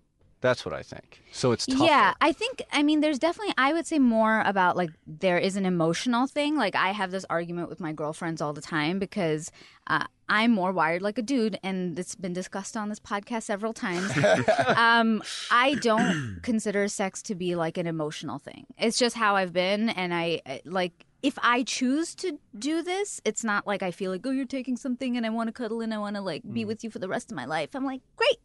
That's 0.42 0.66
what 0.66 0.74
I 0.74 0.82
think. 0.82 1.22
So 1.30 1.52
it's 1.52 1.64
tougher. 1.66 1.84
Yeah, 1.84 2.14
I 2.20 2.32
think 2.32 2.62
I 2.72 2.82
mean 2.82 3.00
there's 3.00 3.18
definitely 3.18 3.54
I 3.56 3.72
would 3.72 3.86
say 3.86 3.98
more 4.00 4.42
about 4.44 4.76
like 4.76 4.90
there 5.06 5.38
is 5.38 5.56
an 5.56 5.64
emotional 5.64 6.26
thing. 6.26 6.56
Like 6.56 6.74
I 6.74 6.90
have 6.90 7.10
this 7.12 7.24
argument 7.30 7.68
with 7.70 7.80
my 7.80 7.92
girlfriends 7.92 8.42
all 8.42 8.52
the 8.52 8.60
time 8.60 8.98
because 8.98 9.50
uh, 9.86 10.04
I'm 10.28 10.50
more 10.50 10.72
wired 10.72 11.00
like 11.00 11.16
a 11.16 11.22
dude, 11.22 11.58
and 11.62 11.98
it's 11.98 12.14
been 12.16 12.32
discussed 12.32 12.76
on 12.76 12.88
this 12.88 12.98
podcast 13.00 13.44
several 13.44 13.72
times. 13.72 14.10
um, 14.76 15.22
I 15.50 15.74
don't 15.80 16.40
consider 16.42 16.88
sex 16.88 17.22
to 17.22 17.34
be 17.34 17.54
like 17.54 17.78
an 17.78 17.86
emotional 17.86 18.38
thing. 18.38 18.66
It's 18.78 18.98
just 18.98 19.16
how 19.16 19.36
I've 19.36 19.52
been, 19.52 19.88
and 19.88 20.12
I 20.12 20.42
I- 20.44 20.60
like. 20.64 21.06
If 21.22 21.38
I 21.40 21.62
choose 21.62 22.16
to 22.16 22.36
do 22.58 22.82
this, 22.82 23.20
it's 23.24 23.44
not 23.44 23.64
like 23.64 23.80
I 23.80 23.92
feel 23.92 24.10
like, 24.10 24.26
oh, 24.26 24.32
you're 24.32 24.44
taking 24.44 24.76
something 24.76 25.16
and 25.16 25.24
I 25.24 25.28
want 25.30 25.46
to 25.46 25.52
cuddle 25.52 25.80
and 25.80 25.94
I 25.94 25.98
want 25.98 26.16
to 26.16 26.20
like 26.20 26.42
be 26.52 26.64
with 26.64 26.82
you 26.82 26.90
for 26.90 26.98
the 26.98 27.06
rest 27.06 27.30
of 27.30 27.36
my 27.36 27.44
life. 27.44 27.76
I'm 27.76 27.84
like, 27.84 28.00
great. 28.16 28.40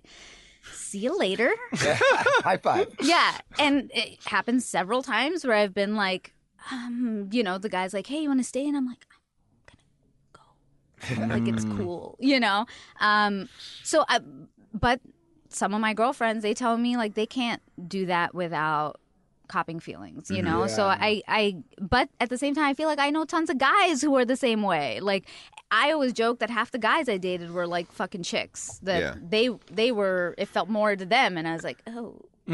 See 0.71 0.99
you 0.99 1.17
later. 1.17 1.51
High 1.73 2.57
five. 2.57 2.87
Yeah, 3.01 3.37
and 3.59 3.91
it 3.93 4.19
happens 4.25 4.65
several 4.65 5.03
times 5.03 5.45
where 5.45 5.55
I've 5.55 5.73
been 5.73 5.95
like, 5.95 6.33
um, 6.71 7.29
you 7.31 7.43
know, 7.43 7.57
the 7.57 7.69
guy's 7.69 7.93
like, 7.93 8.07
"Hey, 8.07 8.21
you 8.21 8.29
want 8.29 8.39
to 8.39 8.43
stay?" 8.43 8.67
and 8.67 8.75
I'm 8.75 8.85
like, 8.85 9.05
"I'm 9.11 11.15
gonna 11.15 11.27
go." 11.29 11.35
like 11.35 11.53
it's 11.53 11.65
cool, 11.65 12.17
you 12.19 12.39
know. 12.39 12.65
Um, 12.99 13.49
so, 13.83 14.03
I, 14.07 14.19
but 14.73 14.99
some 15.49 15.73
of 15.73 15.81
my 15.81 15.93
girlfriends, 15.93 16.43
they 16.43 16.53
tell 16.53 16.77
me 16.77 16.97
like 16.97 17.13
they 17.13 17.25
can't 17.25 17.61
do 17.87 18.05
that 18.07 18.35
without 18.35 18.99
copping 19.47 19.79
feelings, 19.79 20.29
you 20.29 20.37
mm-hmm. 20.37 20.45
know. 20.45 20.67
So 20.67 20.85
I, 20.87 21.21
I, 21.27 21.57
but 21.79 22.09
at 22.19 22.29
the 22.29 22.37
same 22.37 22.53
time, 22.55 22.65
I 22.65 22.73
feel 22.73 22.87
like 22.87 22.99
I 22.99 23.09
know 23.09 23.25
tons 23.25 23.49
of 23.49 23.57
guys 23.57 24.01
who 24.01 24.15
are 24.15 24.25
the 24.25 24.35
same 24.35 24.61
way. 24.61 24.99
Like 24.99 25.27
I 25.71 25.91
always 25.91 26.13
joke 26.13 26.39
that 26.39 26.49
half 26.49 26.71
the 26.71 26.77
guys 26.79 27.09
I 27.09 27.17
dated 27.17 27.51
were 27.51 27.67
like 27.67 27.91
fucking 27.91 28.23
chicks. 28.23 28.79
That 28.83 28.99
Yeah. 29.01 29.15
they, 29.21 29.49
they 29.71 29.91
were. 29.91 30.35
It 30.37 30.47
felt 30.47 30.69
more 30.69 30.95
to 30.95 31.05
them, 31.05 31.37
and 31.37 31.47
I 31.47 31.53
was 31.53 31.63
like, 31.63 31.79
oh. 31.87 32.21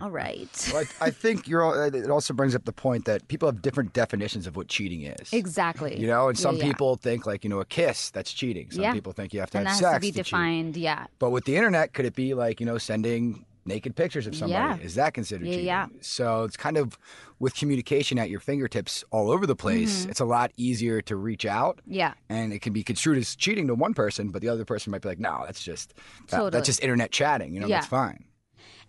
All 0.00 0.10
right. 0.10 0.70
Well, 0.72 0.84
I, 1.00 1.06
I 1.06 1.10
think 1.10 1.46
you're. 1.46 1.62
al- 1.62 1.94
It 1.94 2.08
also 2.08 2.32
brings 2.32 2.54
up 2.54 2.64
the 2.64 2.72
point 2.72 3.04
that 3.04 3.28
people 3.28 3.46
have 3.46 3.60
different 3.60 3.92
definitions 3.92 4.46
of 4.46 4.56
what 4.56 4.68
cheating 4.68 5.02
is. 5.02 5.32
Exactly. 5.34 6.00
You 6.00 6.06
know, 6.06 6.28
and 6.28 6.38
some 6.38 6.56
yeah. 6.56 6.64
people 6.64 6.96
think 6.96 7.26
like 7.26 7.44
you 7.44 7.50
know 7.50 7.60
a 7.60 7.66
kiss 7.66 8.10
that's 8.10 8.32
cheating. 8.32 8.70
Some 8.70 8.82
Yeah. 8.82 8.94
people 8.94 9.12
think 9.12 9.34
you 9.34 9.40
have 9.40 9.50
to 9.50 9.58
and 9.58 9.66
that 9.66 9.70
have 9.70 9.80
has 9.80 9.90
sex 9.90 9.94
to 9.96 10.00
be 10.00 10.06
cheat. 10.08 10.24
defined. 10.24 10.76
Yeah. 10.78 11.06
But 11.18 11.30
with 11.30 11.44
the 11.44 11.56
internet, 11.56 11.92
could 11.92 12.06
it 12.06 12.14
be 12.14 12.32
like 12.32 12.58
you 12.58 12.64
know 12.64 12.78
sending 12.78 13.44
naked 13.66 13.96
pictures 13.96 14.26
of 14.26 14.34
somebody? 14.34 14.52
Yeah. 14.80 14.84
Is 14.84 14.94
that 14.96 15.14
considered 15.14 15.46
Yeah, 15.46 15.52
cheating? 15.52 15.66
yeah. 15.66 15.86
So 16.00 16.44
it's 16.44 16.56
kind 16.56 16.76
of 16.76 16.98
with 17.38 17.54
communication 17.54 18.18
at 18.18 18.30
your 18.30 18.40
fingertips 18.40 19.04
all 19.10 19.30
over 19.30 19.46
the 19.46 19.56
place. 19.56 20.02
Mm-hmm. 20.02 20.10
It's 20.10 20.20
a 20.20 20.24
lot 20.24 20.52
easier 20.56 21.00
to 21.02 21.16
reach 21.16 21.44
out. 21.46 21.80
Yeah. 21.86 22.14
And 22.28 22.52
it 22.52 22.60
can 22.62 22.72
be 22.72 22.82
construed 22.82 23.18
as 23.18 23.34
cheating 23.36 23.66
to 23.68 23.74
one 23.74 23.94
person, 23.94 24.28
but 24.30 24.42
the 24.42 24.48
other 24.48 24.64
person 24.64 24.90
might 24.90 25.02
be 25.02 25.08
like, 25.08 25.18
"No, 25.18 25.42
that's 25.46 25.62
just 25.62 25.94
that- 25.94 26.30
Totally. 26.36 26.50
that's 26.50 26.66
just 26.66 26.82
internet 26.82 27.10
chatting. 27.10 27.52
You 27.54 27.60
know, 27.60 27.66
Yeah. 27.66 27.76
that's 27.76 27.86
fine." 27.88 28.24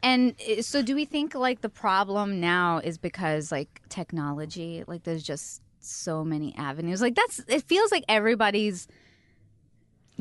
And 0.03 0.35
uh, 0.47 0.61
so, 0.61 0.81
do 0.81 0.93
we 0.93 1.05
think 1.05 1.33
like 1.35 1.61
the 1.61 1.69
problem 1.69 2.39
now 2.39 2.79
is 2.79 2.97
because 2.97 3.51
like 3.51 3.81
technology, 3.89 4.83
like 4.87 5.03
there's 5.03 5.23
just 5.23 5.61
so 5.79 6.23
many 6.23 6.53
avenues. 6.57 7.01
Like 7.01 7.15
that's 7.15 7.39
it 7.47 7.63
feels 7.63 7.91
like 7.91 8.03
everybody's 8.09 8.87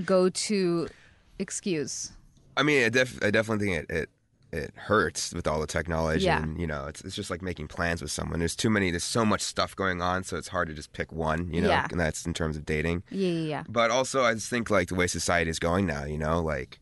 go 0.04 0.28
to 0.28 0.88
excuse. 1.38 2.12
I 2.56 2.62
mean, 2.62 2.84
I, 2.84 2.88
def- 2.88 3.22
I 3.24 3.30
definitely 3.30 3.66
think 3.66 3.90
it, 3.90 3.94
it 3.96 4.10
it 4.54 4.72
hurts 4.76 5.34
with 5.34 5.46
all 5.46 5.60
the 5.60 5.66
technology, 5.66 6.24
Yeah. 6.24 6.42
and 6.42 6.60
you 6.60 6.66
know, 6.66 6.86
it's 6.86 7.00
it's 7.02 7.14
just 7.16 7.30
like 7.30 7.42
making 7.42 7.68
plans 7.68 8.00
with 8.02 8.10
someone. 8.10 8.38
There's 8.38 8.56
too 8.56 8.70
many. 8.70 8.90
There's 8.90 9.04
so 9.04 9.24
much 9.24 9.40
stuff 9.42 9.74
going 9.76 10.00
on, 10.00 10.24
so 10.24 10.36
it's 10.36 10.48
hard 10.48 10.68
to 10.68 10.74
just 10.74 10.92
pick 10.92 11.12
one. 11.12 11.52
You 11.52 11.60
know, 11.62 11.68
Yeah. 11.68 11.86
and 11.90 11.98
that's 12.00 12.24
in 12.26 12.34
terms 12.34 12.56
of 12.56 12.64
dating. 12.64 13.02
Yeah, 13.10 13.28
yeah, 13.30 13.48
yeah. 13.48 13.62
But 13.68 13.90
also, 13.90 14.22
I 14.24 14.34
just 14.34 14.48
think 14.48 14.70
like 14.70 14.88
the 14.88 14.94
way 14.94 15.06
society 15.06 15.50
is 15.50 15.58
going 15.58 15.86
now. 15.86 16.04
You 16.04 16.18
know, 16.18 16.40
like 16.40 16.78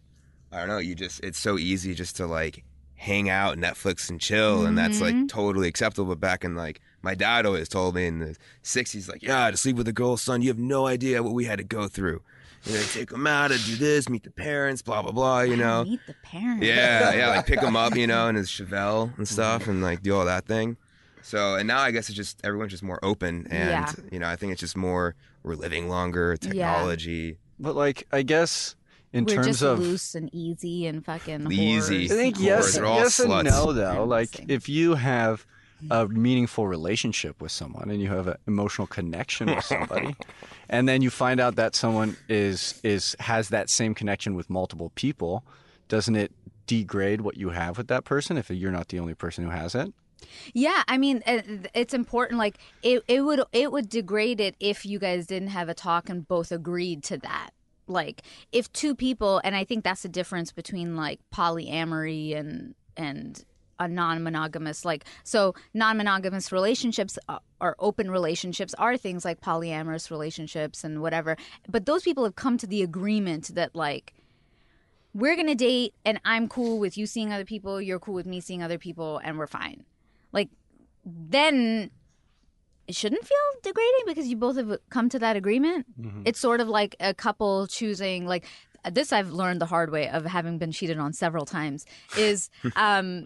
I 0.53 0.59
don't 0.59 0.69
know. 0.69 0.79
You 0.79 0.95
just 0.95 1.21
it's 1.25 1.39
so 1.39 1.59
easy 1.59 1.95
just 1.95 2.17
to 2.17 2.27
like 2.27 2.65
hang 2.95 3.29
out, 3.29 3.57
Netflix 3.59 4.09
and 4.11 4.21
chill, 4.21 4.65
and 4.67 4.79
that's 4.79 5.01
Mm-hmm. 5.01 5.19
like 5.21 5.29
totally 5.29 5.67
acceptable. 5.69 6.09
But 6.11 6.21
back 6.21 6.45
in 6.45 6.55
like 6.55 6.81
my 7.03 7.15
dad 7.17 7.47
always 7.47 7.69
told 7.69 7.95
me 7.97 8.07
in 8.07 8.21
the 8.21 8.37
'60s, 8.63 9.09
like, 9.09 9.23
yeah, 9.23 9.51
to 9.51 9.57
sleep 9.57 9.77
with 9.77 9.89
a 9.89 9.93
girl, 9.93 10.17
son, 10.17 10.41
you 10.43 10.49
have 10.49 10.59
no 10.59 10.87
idea 10.87 11.23
what 11.23 11.33
we 11.35 11.47
had 11.47 11.59
to 11.59 11.65
go 11.65 11.89
through. 11.89 12.23
You 12.65 12.75
know, 12.75 12.83
take 12.93 13.11
them 13.11 13.27
out 13.27 13.51
to 13.51 13.59
do 13.59 13.75
this, 13.77 14.09
meet 14.09 14.23
the 14.23 14.31
parents, 14.31 14.83
blah 14.83 15.03
blah 15.03 15.13
blah. 15.13 15.41
You 15.41 15.57
know. 15.57 15.85
Meet 15.85 16.01
the 16.07 16.15
parents. 16.23 16.65
Yeah, 16.65 17.13
yeah, 17.15 17.29
like 17.31 17.47
pick 17.47 17.61
them 17.61 17.77
up, 17.77 17.97
you 17.97 18.07
know, 18.07 18.29
and 18.29 18.39
his 18.43 18.49
Chevelle 18.49 19.17
and 19.19 19.27
stuff, 19.27 19.67
and 19.67 19.83
like 19.83 20.03
do 20.03 20.15
all 20.15 20.25
that 20.27 20.47
thing. 20.47 20.77
So, 21.23 21.55
and 21.57 21.67
now 21.69 21.79
I 21.81 21.91
guess 21.93 22.09
it's 22.09 22.17
just 22.17 22.41
everyone's 22.45 22.73
just 22.73 22.83
more 22.83 22.99
open, 23.03 23.47
and 23.51 23.71
Yeah. 23.71 23.93
you 24.11 24.19
know, 24.19 24.29
I 24.29 24.37
think 24.37 24.53
it's 24.53 24.61
just 24.61 24.77
more 24.77 25.15
we're 25.43 25.55
living 25.55 25.89
longer, 25.89 26.37
technology. 26.37 27.39
But 27.59 27.75
like, 27.77 28.07
I 28.13 28.23
guess 28.23 28.77
in 29.13 29.25
We're 29.25 29.35
terms 29.37 29.47
just 29.47 29.63
of 29.63 29.79
loose 29.79 30.15
and 30.15 30.31
easy 30.35 30.87
and 30.87 31.05
fucking 31.05 31.51
Easy. 31.51 32.05
I 32.07 32.09
think 32.09 32.37
Of 32.37 32.43
yes, 32.43 32.79
course, 32.79 33.19
yes 33.19 33.21
and 33.21 33.45
no 33.49 33.73
though. 33.73 34.05
Like 34.05 34.49
if 34.51 34.69
you 34.69 34.95
have 34.95 35.47
a 35.91 36.07
meaningful 36.09 36.67
relationship 36.67 37.41
with 37.41 37.53
someone 37.53 37.91
and 37.91 38.01
you 38.01 38.09
have 38.09 38.29
an 38.29 38.37
emotional 38.47 38.87
connection 38.87 39.55
with 39.55 39.65
somebody, 39.65 40.17
and 40.69 40.89
then 40.89 41.03
you 41.03 41.11
find 41.11 41.41
out 41.41 41.57
that 41.57 41.75
someone 41.75 42.17
is 42.29 42.81
is 42.83 43.17
has 43.21 43.49
that 43.49 43.71
same 43.71 43.95
connection 43.95 44.35
with 44.35 44.49
multiple 44.51 44.91
people, 44.95 45.45
doesn't 45.89 46.17
it 46.17 46.33
degrade 46.67 47.21
what 47.21 47.37
you 47.37 47.51
have 47.51 47.77
with 47.77 47.89
that 47.89 48.05
person 48.05 48.37
if 48.37 48.51
you're 48.51 48.73
not 48.73 48.89
the 48.89 48.99
only 48.99 49.15
person 49.15 49.45
who 49.45 49.51
has 49.51 49.75
it? 49.75 49.93
Yeah, 50.55 50.83
I 50.89 50.99
mean, 50.99 51.23
it's 51.27 51.95
important. 51.95 52.39
Like 52.39 52.59
it, 52.83 53.03
it 53.09 53.23
would 53.23 53.43
it 53.53 53.73
would 53.73 53.89
degrade 53.89 54.41
it 54.41 54.55
if 54.61 54.87
you 54.87 54.99
guys 54.99 55.27
didn't 55.27 55.49
have 55.49 55.69
a 55.69 55.75
talk 55.75 56.09
and 56.09 56.27
both 56.27 56.53
agreed 56.53 57.03
to 57.05 57.19
that. 57.19 57.51
Like 57.87 58.23
if 58.53 58.73
two 58.73 58.95
people, 58.95 59.41
and 59.45 59.57
I 59.57 59.65
think 59.65 59.85
that's 59.85 60.03
the 60.03 60.09
difference 60.09 60.53
between 60.53 60.97
like 60.97 61.21
polyamory 61.35 62.37
and 62.37 62.75
and 62.97 63.45
a 63.79 63.89
non-monogamous 63.89 64.85
like 64.85 65.05
so 65.25 65.55
non-monogamous 65.75 66.53
relationships 66.53 67.19
uh, 67.29 67.39
or 67.61 67.75
open 67.79 68.11
relationships 68.11 68.75
are 68.79 68.97
things 68.97 69.25
like 69.25 69.41
polyamorous 69.41 70.11
relationships 70.11 70.85
and 70.85 71.01
whatever 71.01 71.37
but 71.69 71.87
those 71.87 72.03
people 72.03 72.25
have 72.25 72.37
come 72.37 72.57
to 72.59 72.67
the 72.67 72.83
agreement 72.83 73.55
that 73.55 73.75
like 73.75 74.15
we're 75.15 75.37
gonna 75.37 75.55
date 75.55 75.95
and 76.05 76.21
i'm 76.25 76.49
cool 76.49 76.79
with 76.79 76.97
you 76.97 77.07
seeing 77.07 77.33
other 77.33 77.45
people 77.45 77.81
you're 77.81 77.99
cool 77.99 78.15
with 78.15 78.27
me 78.27 78.41
seeing 78.41 78.63
other 78.63 78.79
people 78.79 79.21
and 79.25 79.39
we're 79.39 79.47
fine. 79.47 79.85
Like 80.33 80.49
then 81.05 81.91
it 82.89 82.95
shouldn't 82.95 83.25
feel 83.27 83.39
degrading 83.63 84.05
because 84.07 84.29
you 84.29 84.37
both 84.37 84.57
have 84.57 84.79
come 84.91 85.09
to 85.09 85.19
that 85.19 85.37
agreement. 85.37 85.87
It's 86.25 86.39
sort 86.41 86.61
of 86.61 86.69
like 86.69 86.97
a 87.01 87.15
couple 87.15 87.67
choosing 87.67 88.27
like 88.27 88.45
this 88.91 89.13
I've 89.13 89.31
learned 89.31 89.61
the 89.61 89.67
hard 89.67 89.91
way 89.91 90.09
of 90.09 90.25
having 90.25 90.59
been 90.59 90.73
cheated 90.73 90.99
on 90.99 91.13
several 91.13 91.47
times 91.47 91.87
is 92.19 92.51
um, 92.77 93.25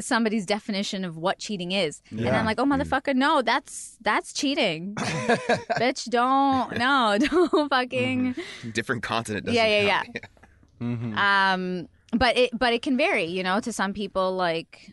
somebody's 0.00 0.46
definition 0.46 1.04
of 1.04 1.16
what 1.16 1.38
cheating 1.38 1.72
is, 1.72 2.02
and 2.10 2.28
I'm 2.28 2.44
like, 2.44 2.58
oh 2.58 2.64
motherfucker, 2.64 3.14
no, 3.14 3.42
that's 3.42 3.96
that's 4.00 4.32
cheating, 4.32 4.94
bitch. 4.96 6.08
Don't 6.10 6.76
no, 6.78 7.16
don't 7.20 7.68
fucking 7.70 8.34
Different 8.72 9.02
continent. 9.02 9.46
Doesn't 9.46 9.56
Yeah, 9.56 9.80
yeah, 9.82 10.02
count. 10.02 10.18
yeah. 10.80 11.52
Um, 11.52 11.88
but 12.12 12.36
it 12.36 12.50
but 12.58 12.72
it 12.72 12.82
can 12.82 12.96
vary, 12.96 13.24
you 13.24 13.42
know. 13.42 13.60
To 13.60 13.72
some 13.72 13.92
people, 13.92 14.32
like 14.34 14.92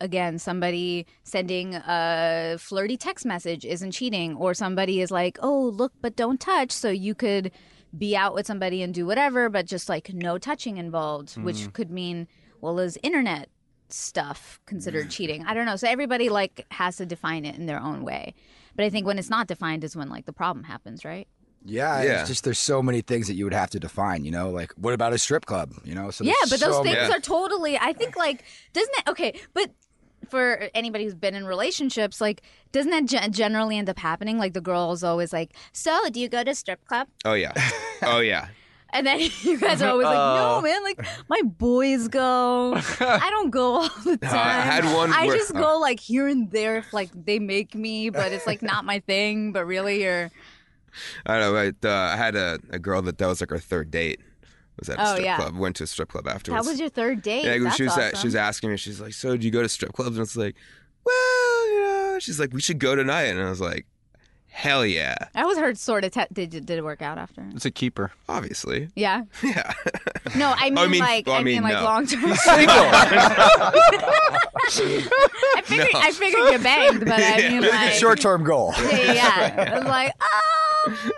again, 0.00 0.38
somebody 0.38 1.06
sending 1.24 1.74
a 1.74 2.56
flirty 2.58 2.96
text 2.96 3.24
message 3.24 3.64
isn't 3.64 3.92
cheating, 3.92 4.36
or 4.36 4.54
somebody 4.54 5.00
is 5.00 5.10
like, 5.10 5.38
"Oh, 5.42 5.60
look, 5.74 5.92
but 6.00 6.16
don't 6.16 6.40
touch," 6.40 6.70
so 6.70 6.90
you 6.90 7.14
could 7.14 7.50
be 7.96 8.16
out 8.16 8.34
with 8.34 8.46
somebody 8.46 8.82
and 8.82 8.92
do 8.92 9.06
whatever, 9.06 9.48
but 9.48 9.66
just 9.66 9.88
like 9.88 10.12
no 10.12 10.38
touching 10.38 10.76
involved, 10.76 11.36
which 11.36 11.56
mm-hmm. 11.56 11.70
could 11.70 11.90
mean, 11.90 12.28
well, 12.60 12.78
is 12.78 12.98
internet 13.02 13.48
stuff 13.88 14.60
considered 14.66 15.06
mm. 15.06 15.10
cheating? 15.10 15.44
I 15.46 15.54
don't 15.54 15.66
know. 15.66 15.76
So 15.76 15.88
everybody 15.88 16.28
like 16.28 16.66
has 16.70 16.96
to 16.96 17.06
define 17.06 17.44
it 17.44 17.56
in 17.56 17.66
their 17.66 17.80
own 17.80 18.04
way. 18.04 18.34
But 18.74 18.84
I 18.84 18.90
think 18.90 19.06
when 19.06 19.18
it's 19.18 19.30
not 19.30 19.46
defined 19.46 19.84
is 19.84 19.96
when 19.96 20.08
like 20.08 20.26
the 20.26 20.32
problem 20.32 20.64
happens, 20.64 21.04
right? 21.04 21.28
Yeah, 21.64 22.02
Yeah. 22.02 22.20
it's 22.20 22.28
just 22.28 22.44
there's 22.44 22.58
so 22.58 22.82
many 22.82 23.00
things 23.00 23.26
that 23.26 23.34
you 23.34 23.44
would 23.44 23.54
have 23.54 23.70
to 23.70 23.80
define. 23.80 24.24
You 24.24 24.30
know, 24.30 24.50
like 24.50 24.72
what 24.76 24.94
about 24.94 25.12
a 25.12 25.18
strip 25.18 25.46
club? 25.46 25.72
You 25.84 25.94
know, 25.94 26.10
so 26.10 26.24
yeah, 26.24 26.34
there's 26.42 26.50
but 26.50 26.66
those 26.66 26.76
so 26.76 26.82
things 26.82 26.96
many- 26.96 27.14
are 27.14 27.20
totally. 27.20 27.76
I 27.78 27.92
think 27.92 28.16
like 28.16 28.44
doesn't 28.72 28.94
it? 28.98 29.08
Okay, 29.08 29.40
but 29.54 29.70
for 30.30 30.68
anybody 30.74 31.04
who's 31.04 31.14
been 31.14 31.34
in 31.34 31.46
relationships, 31.46 32.20
like 32.20 32.42
doesn't 32.72 32.90
that 32.90 33.06
gen- 33.06 33.32
generally 33.32 33.78
end 33.78 33.88
up 33.88 33.98
happening? 33.98 34.38
Like 34.38 34.52
the 34.54 34.60
girl 34.60 34.92
is 34.92 35.02
always 35.04 35.32
like, 35.32 35.52
"So, 35.72 36.08
do 36.10 36.20
you 36.20 36.28
go 36.28 36.42
to 36.44 36.54
strip 36.54 36.84
club?" 36.86 37.08
Oh 37.24 37.34
yeah. 37.34 37.52
Oh 38.02 38.20
yeah. 38.20 38.48
And 38.90 39.06
then 39.06 39.18
you 39.42 39.58
guys 39.58 39.82
are 39.82 39.90
always 39.90 40.04
like, 40.04 40.14
"No, 40.16 40.60
man, 40.62 40.82
like 40.84 41.04
my 41.28 41.40
boys 41.42 42.08
go. 42.08 42.74
I 43.00 43.28
don't 43.30 43.50
go 43.50 43.80
all 43.80 43.88
the 44.04 44.18
I 44.22 44.26
time. 44.28 44.62
had 44.62 44.84
one 44.94 45.12
I 45.12 45.26
where- 45.26 45.36
just 45.36 45.52
go 45.54 45.78
like 45.78 45.98
here 46.00 46.28
and 46.28 46.50
there 46.50 46.78
if 46.78 46.92
like 46.92 47.10
they 47.12 47.38
make 47.38 47.74
me, 47.74 48.10
but 48.10 48.32
it's 48.32 48.46
like 48.46 48.62
not 48.62 48.84
my 48.84 49.00
thing. 49.00 49.52
But 49.52 49.66
really, 49.66 50.02
you're 50.02 50.30
I 51.26 51.38
don't 51.38 51.52
know. 51.54 51.72
But, 51.80 51.88
uh, 51.88 51.92
I 52.12 52.16
had 52.16 52.36
a, 52.36 52.58
a 52.70 52.78
girl 52.78 53.02
that 53.02 53.18
that 53.18 53.26
was 53.26 53.40
like 53.40 53.52
our 53.52 53.58
third 53.58 53.90
date, 53.90 54.20
was 54.78 54.88
at 54.90 54.98
a 54.98 55.02
Oh, 55.02 55.12
strip 55.12 55.24
yeah. 55.24 55.36
club. 55.36 55.56
Went 55.56 55.76
to 55.76 55.84
a 55.84 55.86
strip 55.86 56.08
club 56.08 56.26
afterwards. 56.28 56.64
That 56.64 56.70
was 56.70 56.78
your 56.80 56.88
third 56.88 57.22
date. 57.22 57.44
Yeah, 57.44 57.58
That's 57.58 57.76
she 57.76 57.82
was 57.84 57.92
awesome. 57.92 58.02
at, 58.04 58.16
she 58.18 58.26
was 58.26 58.34
asking 58.36 58.70
me. 58.70 58.76
She's 58.76 59.00
like, 59.00 59.12
"So, 59.14 59.36
do 59.36 59.44
you 59.46 59.50
go 59.52 59.62
to 59.62 59.68
strip 59.68 59.92
clubs?" 59.92 60.16
And 60.16 60.24
it's 60.24 60.36
like, 60.36 60.54
"Well, 61.04 61.68
you 61.72 61.82
know." 61.82 62.18
She's 62.20 62.38
like, 62.40 62.52
"We 62.52 62.60
should 62.60 62.78
go 62.78 62.94
tonight," 62.96 63.24
and 63.24 63.40
I 63.40 63.48
was 63.50 63.60
like, 63.60 63.86
"Hell 64.48 64.84
yeah, 64.86 65.16
I 65.34 65.42
always 65.42 65.58
heard 65.58 65.76
sort 65.78 66.04
of. 66.04 66.12
Te- 66.12 66.26
did 66.32 66.50
did 66.50 66.70
it 66.70 66.84
work 66.84 67.02
out 67.02 67.18
after? 67.18 67.46
It's 67.54 67.64
a 67.64 67.70
keeper. 67.70 68.12
obviously, 68.28 68.88
Yeah. 68.94 69.22
yeah." 69.42 69.72
No, 70.36 70.54
I 70.56 70.70
mean, 70.70 70.90
mean- 70.90 71.00
like 71.00 71.26
well, 71.26 71.36
I 71.36 71.38
I 71.40 71.42
mean, 71.44 71.62
mean, 71.62 71.72
like 71.72 71.82
long 71.82 72.06
term. 72.06 72.20
He's 72.22 72.42
Single. 72.44 72.74
I 74.68 75.62
figured 75.64 75.88
I 75.94 76.10
figured 76.12 76.52
you 76.52 76.58
banged, 76.58 77.00
but 77.00 77.20
I 77.22 77.48
mean, 77.48 77.62
like 77.62 77.92
Short 77.92 78.20
term 78.20 78.44
goal. 78.44 78.72
yeah, 78.78 79.12
yeah. 79.12 79.72
I 79.74 79.78
was 79.78 79.88
like, 79.88 80.12
oh. 80.20 81.08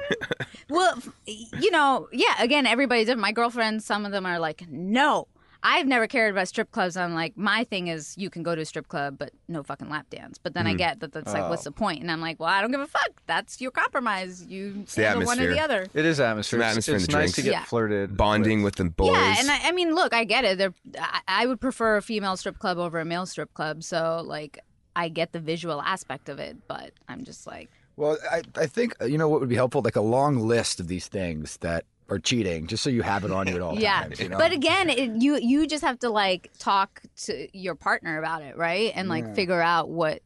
Well, 0.70 0.98
you 1.26 1.70
know, 1.70 2.08
yeah. 2.12 2.34
Again, 2.40 2.66
everybody's 2.66 3.06
different. 3.06 3.22
My 3.22 3.32
girlfriends, 3.32 3.84
some 3.84 4.04
of 4.04 4.12
them 4.12 4.26
are 4.26 4.38
like, 4.38 4.68
no. 4.68 5.28
I've 5.60 5.88
never 5.88 6.06
cared 6.06 6.32
about 6.32 6.46
strip 6.46 6.70
clubs. 6.70 6.96
I'm 6.96 7.14
like, 7.14 7.36
my 7.36 7.64
thing 7.64 7.88
is, 7.88 8.14
you 8.16 8.30
can 8.30 8.44
go 8.44 8.54
to 8.54 8.62
a 8.62 8.64
strip 8.64 8.86
club, 8.86 9.18
but 9.18 9.32
no 9.48 9.64
fucking 9.64 9.88
lap 9.90 10.06
dance. 10.08 10.38
But 10.38 10.54
then 10.54 10.66
Hmm. 10.66 10.70
I 10.70 10.74
get 10.74 11.00
that 11.00 11.10
that's 11.12 11.32
like, 11.32 11.50
what's 11.50 11.62
Oh. 11.66 11.70
the 11.70 11.72
point? 11.72 12.00
And 12.00 12.12
I'm 12.12 12.20
like, 12.20 12.38
well, 12.38 12.48
I 12.48 12.60
don't 12.60 12.70
give 12.70 12.80
a 12.80 12.86
fuck. 12.86 13.10
That's 13.26 13.60
your 13.60 13.72
compromise. 13.72 14.44
You 14.46 14.84
the 14.94 15.02
handle 15.04 15.26
one 15.26 15.40
or 15.40 15.48
the 15.48 15.58
other. 15.58 15.88
It 15.94 16.04
is 16.04 16.20
atmosphere. 16.20 16.60
It's- 16.60 16.70
atmosphere 16.72 16.94
in 16.94 17.00
it's 17.00 17.06
the 17.08 17.12
nice 17.12 17.20
drinks. 17.32 17.36
to 17.36 17.42
get 17.42 17.50
Yeah. 17.52 17.64
flirted. 17.64 18.16
Bonding 18.16 18.62
with 18.62 18.76
the 18.76 18.84
boys. 18.84 19.10
Yeah, 19.16 19.34
and 19.40 19.50
I, 19.50 19.58
I 19.64 19.72
mean, 19.72 19.96
look, 19.96 20.14
I 20.14 20.22
get 20.22 20.44
it. 20.44 20.58
They're, 20.58 20.74
I, 21.00 21.20
I 21.26 21.46
would 21.46 21.60
prefer 21.60 21.96
a 21.96 22.02
female 22.02 22.36
strip 22.36 22.60
club 22.60 22.78
over 22.78 23.00
a 23.00 23.04
male 23.04 23.26
strip 23.26 23.52
club. 23.52 23.82
So, 23.82 24.22
like, 24.24 24.60
I 24.94 25.08
get 25.08 25.32
the 25.32 25.40
visual 25.40 25.82
aspect 25.82 26.28
of 26.28 26.38
it, 26.38 26.56
but 26.68 26.92
I'm 27.08 27.24
just 27.24 27.48
like, 27.48 27.68
Well, 27.98 28.16
I, 28.30 28.42
I 28.54 28.66
think 28.66 28.94
uh, 29.00 29.06
you 29.06 29.18
know 29.18 29.28
what 29.28 29.40
would 29.40 29.48
be 29.48 29.56
helpful, 29.56 29.82
like 29.82 29.96
a 29.96 30.00
long 30.00 30.38
list 30.38 30.78
of 30.78 30.86
these 30.86 31.08
things 31.08 31.56
that 31.58 31.84
are 32.08 32.18
cheating, 32.18 32.66
just 32.68 32.82
so 32.82 32.90
you 32.90 33.02
have 33.02 33.24
it 33.24 33.30
on 33.32 33.48
you 33.48 33.56
at 33.56 33.60
all 33.60 33.78
yeah. 33.78 34.02
times. 34.02 34.20
You 34.20 34.28
know? 34.28 34.38
But 34.38 34.52
again, 34.52 34.88
it, 34.88 35.20
you 35.20 35.36
you 35.36 35.66
just 35.66 35.82
have 35.82 35.98
to 35.98 36.08
like 36.08 36.50
talk 36.58 37.02
to 37.24 37.48
your 37.58 37.74
partner 37.74 38.18
about 38.18 38.42
it, 38.42 38.56
right? 38.56 38.92
And 38.94 39.08
like 39.08 39.24
Yeah. 39.24 39.34
figure 39.34 39.60
out 39.60 39.88
what 39.90 40.22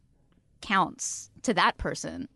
counts 0.60 1.30
to 1.42 1.54
that 1.54 1.78
person. 1.78 2.28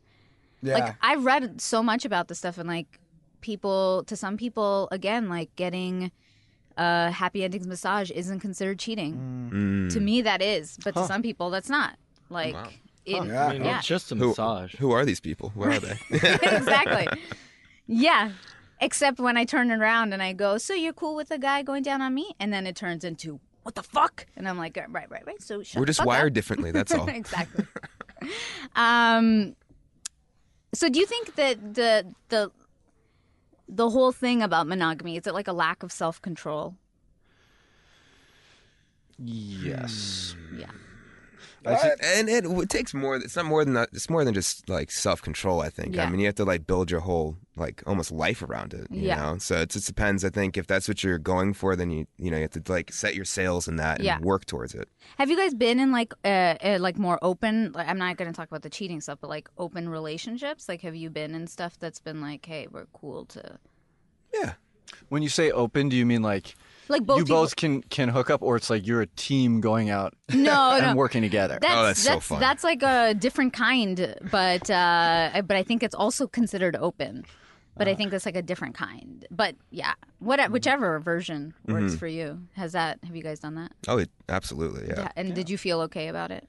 yeah. 0.63 0.75
Like 0.75 0.95
I've 1.03 1.25
read 1.25 1.61
so 1.61 1.83
much 1.83 2.05
about 2.05 2.29
this 2.29 2.39
stuff, 2.39 2.57
and 2.59 2.69
like 2.69 2.99
people, 3.43 4.05
to 4.05 4.17
some 4.17 4.37
people, 4.37 4.89
again, 4.91 5.29
like 5.29 5.55
getting 5.55 6.11
a 6.79 7.11
happy 7.11 7.45
endings 7.45 7.67
massage 7.67 8.11
isn't 8.11 8.41
considered 8.41 8.79
cheating. 8.79 9.51
Mm. 9.53 9.93
To 9.93 10.01
me, 10.01 10.23
that 10.23 10.43
is, 10.43 10.79
but 10.83 10.95
to 10.95 11.07
some 11.07 11.23
people, 11.23 11.51
that's 11.51 11.69
not. 11.69 11.97
Like, 12.31 12.55
Wow. 12.55 12.69
It, 13.07 13.25
Yeah. 13.25 13.47
I 13.47 13.53
mean, 13.53 13.65
yeah. 13.65 13.79
it's 13.79 13.87
just 13.87 14.13
a 14.13 14.15
Who- 14.15 14.29
massage. 14.29 14.75
Who 14.77 14.91
are 14.91 15.05
these 15.05 15.21
people? 15.21 15.51
Where 15.55 15.71
are 15.71 15.79
they? 15.79 15.99
exactly. 16.11 17.07
Yeah. 17.87 18.33
Except 18.81 19.19
when 19.21 19.37
I 19.39 19.45
turn 19.45 19.71
around 19.73 20.13
and 20.13 20.23
I 20.23 20.33
go, 20.35 20.59
so 20.59 20.75
you're 20.75 20.93
cool 20.93 21.15
with 21.15 21.31
a 21.31 21.39
guy 21.39 21.63
going 21.63 21.83
down 21.83 22.03
on 22.03 22.13
me? 22.15 22.35
And 22.39 22.53
then 22.53 22.67
it 22.67 22.77
turns 22.77 23.05
into, 23.05 23.41
what 23.63 23.75
the 23.75 23.83
fuck? 23.83 24.27
And 24.37 24.47
I'm 24.49 24.59
like, 24.59 24.77
right, 24.77 24.91
right, 25.11 25.25
right. 25.27 25.41
So 25.43 25.63
shut 25.63 25.81
We're 25.81 25.87
the 25.87 25.91
just 25.91 25.99
fuck 26.01 26.07
wired 26.09 26.33
up. 26.33 26.35
differently. 26.35 26.71
That's 26.73 26.93
all. 26.93 27.09
exactly. 27.23 27.65
um, 28.75 29.57
so 30.75 30.89
do 30.91 30.99
you 30.99 31.07
think 31.07 31.37
that 31.37 31.75
the 31.75 32.13
the 32.29 32.51
the 33.69 33.89
whole 33.91 34.13
thing 34.13 34.43
about 34.43 34.67
monogamy 34.67 35.17
is 35.17 35.27
it 35.27 35.33
like 35.35 35.49
a 35.49 35.53
lack 35.53 35.83
of 35.83 35.91
self 35.91 36.21
control? 36.21 36.75
Yes. 39.19 40.37
Yeah. 40.57 40.67
I 41.73 41.77
think- 41.77 42.01
and 42.03 42.29
it, 42.29 42.45
it 42.45 42.69
takes 42.71 42.95
more. 42.95 43.17
It's 43.17 43.37
not 43.37 43.45
more 43.47 43.65
than 43.65 43.75
that. 43.75 43.89
It's 43.93 44.09
more 44.11 44.25
than 44.25 44.35
just 44.35 44.69
like 44.69 44.91
self 44.91 45.21
control. 45.23 45.61
I 45.61 45.71
think. 45.71 45.99
I 45.99 46.09
mean, 46.09 46.21
you 46.21 46.27
have 46.27 46.35
to 46.37 46.45
like 46.45 46.67
build 46.67 46.91
your 46.91 47.01
whole 47.01 47.37
like 47.57 47.83
almost 47.87 48.13
life 48.13 48.43
around 48.43 48.75
it. 48.75 48.87
You 48.91 49.09
Yeah. 49.09 49.17
know. 49.17 49.39
So 49.39 49.57
it 49.63 49.71
just 49.71 49.87
depends. 49.87 50.25
I 50.25 50.31
think 50.31 50.57
if 50.57 50.67
that's 50.67 50.89
what 50.89 51.03
you're 51.03 51.19
going 51.19 51.55
for, 51.55 51.75
then 51.77 51.91
you 51.91 52.07
you 52.19 52.31
know 52.31 52.37
you 52.37 52.43
have 52.43 52.53
to 52.63 52.73
like 52.73 52.93
set 52.93 53.15
your 53.15 53.25
sails 53.25 53.67
in 53.69 53.77
that 53.77 53.99
and 53.99 54.05
Yeah. 54.07 54.19
work 54.21 54.45
towards 54.45 54.75
it. 54.75 54.89
Have 55.19 55.31
you 55.31 55.37
guys 55.37 55.55
been 55.55 55.81
in 55.81 55.91
like 55.93 56.13
uh, 56.25 56.55
uh 56.63 56.79
like 56.81 56.99
more 56.99 57.19
open? 57.23 57.73
Like, 57.73 57.89
I'm 57.89 57.99
not 57.99 58.17
going 58.17 58.31
to 58.31 58.37
talk 58.37 58.49
about 58.49 58.63
the 58.63 58.71
cheating 58.71 59.01
stuff, 59.01 59.19
but 59.21 59.31
like 59.31 59.49
open 59.59 59.89
relationships. 59.89 60.69
Like, 60.69 60.83
have 60.83 60.95
you 60.97 61.11
been 61.11 61.35
in 61.35 61.47
stuff 61.47 61.79
that's 61.79 62.01
been 62.01 62.21
like, 62.21 62.45
hey, 62.47 62.67
we're 62.71 62.87
cool 62.93 63.25
to 63.27 63.59
Yeah. 64.35 64.55
When 65.09 65.23
you 65.23 65.29
say 65.29 65.51
open, 65.51 65.89
do 65.89 65.97
you 65.97 66.07
mean 66.07 66.23
like 66.23 66.55
like 66.89 67.03
both 67.05 67.19
you 67.19 67.25
people- 67.25 67.43
both 67.43 67.57
can 67.57 67.83
can 67.83 68.09
hook 68.09 68.31
up, 68.31 68.43
or 68.43 68.57
it's 68.57 68.71
like 68.71 68.87
you're 68.87 69.01
a 69.03 69.07
team 69.07 69.61
going 69.61 69.91
out 69.91 70.15
No, 70.35 70.73
and 70.73 70.83
no. 70.87 70.95
working 70.97 71.23
together? 71.23 71.59
That's, 71.61 71.75
Oh, 71.75 71.83
that's 71.85 72.01
so 72.01 72.11
that's 72.11 72.27
fun. 72.27 72.41
that's 72.41 72.65
like 72.65 72.83
a 72.83 73.15
different 73.15 73.53
kind, 73.53 74.15
but 74.31 74.69
uh, 74.71 75.43
but 75.47 75.57
I 75.57 75.63
think 75.63 75.83
it's 75.83 75.95
also 75.95 76.27
considered 76.27 76.77
open. 76.77 77.25
But 77.79 77.89
I 77.89 77.91
Uh-huh. 77.91 77.99
think 77.99 78.13
it's 78.15 78.25
like 78.25 78.37
a 78.37 78.43
different 78.43 78.75
kind. 78.75 79.27
But 79.31 79.55
yeah, 79.71 79.93
what 80.19 80.41
Mm-hmm. 80.41 80.53
whichever 80.53 80.99
version 80.99 81.53
works 81.67 81.95
for 81.95 82.07
you. 82.07 82.41
Has 82.55 82.73
that? 82.73 82.99
Have 83.05 83.15
you 83.15 83.23
guys 83.23 83.41
done 83.41 83.55
that? 83.57 83.73
Oh, 83.87 83.99
it, 83.99 84.09
absolutely. 84.31 84.87
Yeah. 84.89 85.01
Yeah. 85.01 85.09
And 85.15 85.35
did 85.35 85.51
you 85.51 85.59
feel 85.59 85.83
okay 85.83 86.09
about 86.09 86.31
it? 86.31 86.49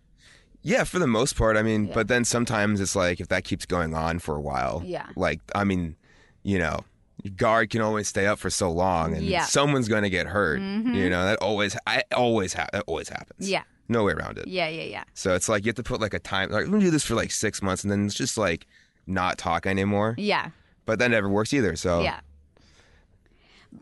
Yeah, 0.61 0.85
for 0.85 0.99
the 0.99 1.07
most 1.07 1.35
part. 1.35 1.57
I 1.57 1.63
mean, 1.63 1.87
Yeah. 1.87 1.93
but 1.95 2.07
then 2.07 2.23
sometimes 2.23 2.79
it's 2.79 2.95
like 2.95 3.19
if 3.19 3.27
that 3.27 3.43
keeps 3.43 3.65
going 3.65 3.93
on 3.93 4.19
for 4.19 4.35
a 4.37 4.41
while. 4.41 4.81
Yeah. 4.85 5.07
Like 5.17 5.41
I 5.53 5.65
mean, 5.65 5.97
you 6.43 6.59
know, 6.59 6.85
your 7.23 7.33
guard 7.33 7.69
can 7.69 7.81
always 7.81 8.07
stay 8.07 8.25
up 8.27 8.39
for 8.39 8.49
so 8.49 8.71
long, 8.71 9.13
and 9.15 9.23
Yeah. 9.25 9.43
someone's 9.45 9.87
gonna 9.87 10.09
get 10.09 10.27
hurt. 10.27 10.59
Mhm. 10.59 10.95
You 10.95 11.09
know, 11.09 11.25
that 11.25 11.39
always, 11.39 11.75
I 11.87 12.03
always 12.15 12.53
ha- 12.53 12.67
that 12.73 12.83
always 12.87 13.09
happens. 13.09 13.49
Yeah. 13.49 13.63
No 13.89 14.03
way 14.03 14.13
around 14.13 14.37
it. 14.37 14.47
Yeah. 14.47 14.67
Yeah. 14.67 14.83
Yeah. 14.83 15.03
So 15.13 15.33
it's 15.35 15.47
like 15.49 15.65
you 15.65 15.69
have 15.69 15.75
to 15.77 15.83
put 15.83 15.99
like 16.01 16.13
a 16.13 16.19
time. 16.19 16.49
Like, 16.51 16.65
we're 16.65 16.71
gonna 16.71 16.81
do 16.81 16.91
this 16.91 17.03
for 17.05 17.15
like 17.15 17.31
six 17.31 17.61
months, 17.61 17.83
and 17.83 17.91
then 17.91 18.05
it's 18.05 18.15
just 18.15 18.37
like 18.37 18.67
not 19.07 19.37
talk 19.37 19.65
anymore. 19.65 20.15
Yeah. 20.17 20.49
But 20.85 20.99
that 20.99 21.09
never 21.11 21.29
works 21.29 21.53
either. 21.53 21.75
So 21.75 22.01
Yeah. 22.01 22.19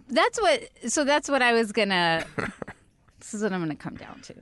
That's 0.10 0.40
what. 0.42 0.62
So 0.88 1.04
that's 1.04 1.30
what 1.30 1.42
I 1.42 1.54
was 1.54 1.72
gonna. 1.72 2.26
this 3.20 3.34
is 3.34 3.42
what 3.44 3.52
I'm 3.54 3.60
gonna 3.62 3.76
come 3.76 3.96
down 3.96 4.22
to. 4.22 4.36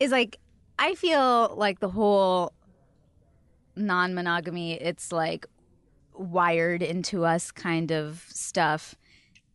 Is 0.00 0.10
like 0.12 0.38
I 0.78 0.94
feel 0.94 1.54
like 1.56 1.80
the 1.80 1.88
whole 1.88 2.52
non-monogamy. 3.76 4.74
It's 4.74 5.12
like 5.12 5.46
wired 6.18 6.82
into 6.82 7.24
us 7.24 7.50
kind 7.50 7.90
of 7.92 8.24
stuff. 8.28 8.94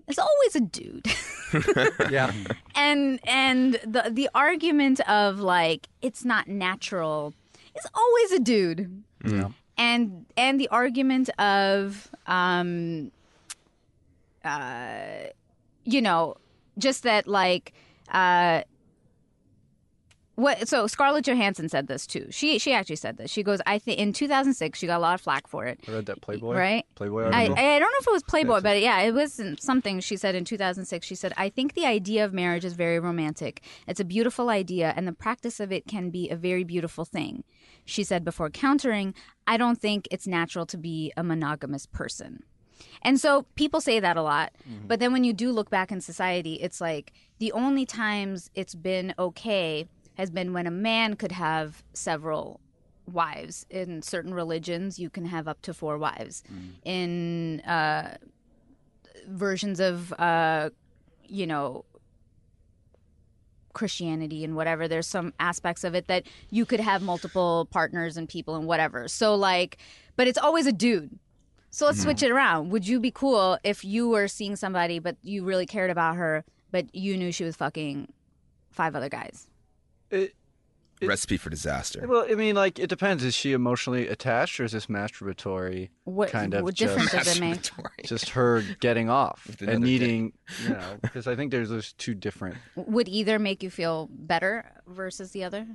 It's 0.08 0.20
always 0.20 0.56
a 0.56 0.60
dude. 0.62 1.06
yeah. 2.12 2.32
and 2.76 3.20
and 3.26 3.74
the 3.86 4.10
the 4.12 4.30
argument 4.34 5.00
of 5.10 5.40
like 5.40 5.88
it's 6.02 6.26
not 6.26 6.48
natural 6.48 7.34
is 7.78 7.88
always 7.94 8.32
a 8.34 8.40
dude 8.40 9.04
Yeah. 9.24 9.50
and 9.78 10.26
and 10.36 10.60
the 10.60 10.68
argument 10.70 11.30
of 11.40 12.10
um 12.28 13.12
uh 14.44 15.30
you 15.86 16.02
know 16.02 16.36
just 16.78 17.04
that 17.04 17.28
like 17.28 17.74
uh 18.12 18.64
what 20.36 20.68
so 20.68 20.88
Scarlett 20.88 21.26
Johansson 21.26 21.70
said 21.70 21.88
this 21.88 22.08
too. 22.08 22.28
She 22.32 22.58
she 22.58 22.74
actually 22.74 22.96
said 22.96 23.18
this. 23.18 23.30
She 23.30 23.44
goes, 23.44 23.62
I 23.68 23.78
think 23.78 24.00
in 24.00 24.14
2006 24.14 24.80
she 24.80 24.88
got 24.88 24.98
a 24.98 25.00
lot 25.00 25.14
of 25.14 25.22
flack 25.22 25.48
for 25.48 25.66
it. 25.66 25.80
I 25.88 25.92
read 25.92 26.08
that 26.08 26.22
Playboy. 26.22 26.56
Right. 26.56 26.86
Playboy 26.96 27.30
I. 27.32 27.44
I 27.44 27.48
don't 27.48 27.82
know 27.82 28.00
if 28.00 28.08
it 28.08 28.12
was 28.12 28.24
Playboy, 28.24 28.62
but 28.62 28.82
yeah, 28.82 29.02
it 29.02 29.14
was 29.14 29.40
something 29.60 30.00
she 30.00 30.18
said 30.18 30.34
in 30.34 30.44
2006. 30.44 31.06
She 31.06 31.16
said, 31.16 31.34
I 31.38 31.50
think 31.50 31.74
the 31.74 31.86
idea 31.86 32.26
of 32.26 32.34
marriage 32.34 32.66
is 32.66 32.74
very 32.74 33.00
romantic. 33.00 33.62
It's 33.88 34.00
a 34.00 34.06
beautiful 34.06 34.50
idea, 34.50 34.94
and 34.96 35.08
the 35.08 35.14
practice 35.14 35.60
of 35.60 35.72
it 35.72 35.88
can 35.88 36.10
be 36.10 36.30
a 36.30 36.36
very 36.36 36.64
beautiful 36.64 37.06
thing. 37.06 37.44
She 37.86 38.04
said 38.04 38.24
before 38.24 38.50
countering, 38.50 39.14
I 39.46 39.58
don't 39.58 39.80
think 39.80 40.08
it's 40.10 40.26
natural 40.26 40.66
to 40.68 40.78
be 40.78 41.12
a 41.16 41.24
monogamous 41.24 41.86
person. 41.86 42.44
And 43.04 43.20
so 43.20 43.44
people 43.56 43.82
say 43.82 44.00
that 44.00 44.18
a 44.18 44.22
lot. 44.22 44.54
Mm-hmm. 44.68 44.88
But 44.88 45.00
then 45.00 45.14
when 45.14 45.24
you 45.24 45.34
do 45.34 45.52
look 45.52 45.70
back 45.70 45.92
in 45.92 46.02
society, 46.02 46.56
it's 46.56 46.82
like 46.82 47.14
the 47.40 47.52
only 47.52 47.86
times 47.86 48.50
it's 48.56 48.76
been 48.76 49.14
okay 49.20 49.88
has 50.16 50.30
been 50.30 50.54
when 50.54 50.68
a 50.68 50.72
man 50.72 51.16
could 51.16 51.32
have 51.32 51.84
several 51.94 52.60
wives. 53.12 53.66
In 53.70 54.02
certain 54.02 54.34
religions, 54.34 55.00
you 55.00 55.10
can 55.10 55.26
have 55.26 55.48
up 55.48 55.62
to 55.64 55.74
four 55.74 55.98
wives. 55.98 56.44
In 56.84 57.60
uh, 57.62 58.18
versions 59.28 59.80
of, 59.80 60.14
uh, 60.14 60.70
you 61.28 61.48
know, 61.48 61.86
Christianity 63.74 64.44
and 64.44 64.56
whatever, 64.56 64.88
there's 64.88 65.08
some 65.08 65.34
aspects 65.40 65.84
of 65.84 65.96
it 65.96 66.08
that 66.08 66.28
you 66.52 66.66
could 66.66 66.80
have 66.80 67.02
multiple 67.02 67.68
partners 67.72 68.18
and 68.18 68.30
people 68.30 68.56
and 68.56 68.68
whatever. 68.68 69.08
So, 69.08 69.36
like, 69.36 69.78
but 70.16 70.28
it's 70.28 70.38
always 70.38 70.68
a 70.68 70.72
dude. 70.72 71.18
So 71.72 71.88
let's 71.88 72.04
switch 72.04 72.22
it 72.22 72.30
around. 72.30 72.70
Would 72.70 72.88
you 72.88 73.00
be 73.00 73.10
cool 73.10 73.58
if 73.64 73.84
you 73.84 74.08
were 74.08 74.28
seeing 74.28 74.56
somebody, 74.56 75.00
but 75.00 75.18
you 75.24 75.44
really 75.44 75.66
cared 75.66 75.90
about 75.90 76.18
her, 76.18 76.46
but 76.70 76.94
you 76.94 77.18
knew 77.18 77.32
she 77.32 77.44
was 77.44 77.56
fucking 77.56 78.14
five 78.70 78.96
other 78.96 79.10
guys? 79.10 79.48
It- 80.14 80.36
It- 81.02 81.08
recipe 81.08 81.36
for 81.38 81.50
disaster. 81.50 82.06
well, 82.08 82.26
I 82.30 82.36
mean, 82.36 82.56
like 82.56 82.80
it 82.80 82.88
depends. 82.88 83.24
Is 83.26 83.34
she 83.36 83.52
emotionally 83.52 84.08
attached, 84.08 84.58
or 84.60 84.64
is 84.64 84.72
this 84.72 84.86
masturbatory? 84.86 85.90
What, 86.06 86.30
Kind 86.30 86.54
of 86.54 86.64
what 86.64 86.76
difference 86.76 87.12
just- 87.12 87.26
does 87.26 87.38
it 87.38 87.42
make? 87.42 87.56
Masturbatory. 87.62 88.06
Just 88.06 88.30
her 88.30 88.62
getting 88.80 89.10
off 89.10 89.46
and 89.48 89.62
another 89.64 89.78
dick. 89.80 89.84
needing, 89.86 90.34
you 90.64 90.70
know, 90.70 90.98
because 91.02 91.28
I 91.28 91.36
think 91.36 91.52
there's 91.52 91.68
those 91.70 91.92
two 91.94 92.14
different. 92.14 92.56
Would 92.76 93.10
either 93.10 93.38
make 93.40 93.62
you 93.64 93.70
feel 93.70 94.08
better 94.12 94.66
versus 94.88 95.32
the 95.32 95.44
other? 95.44 95.68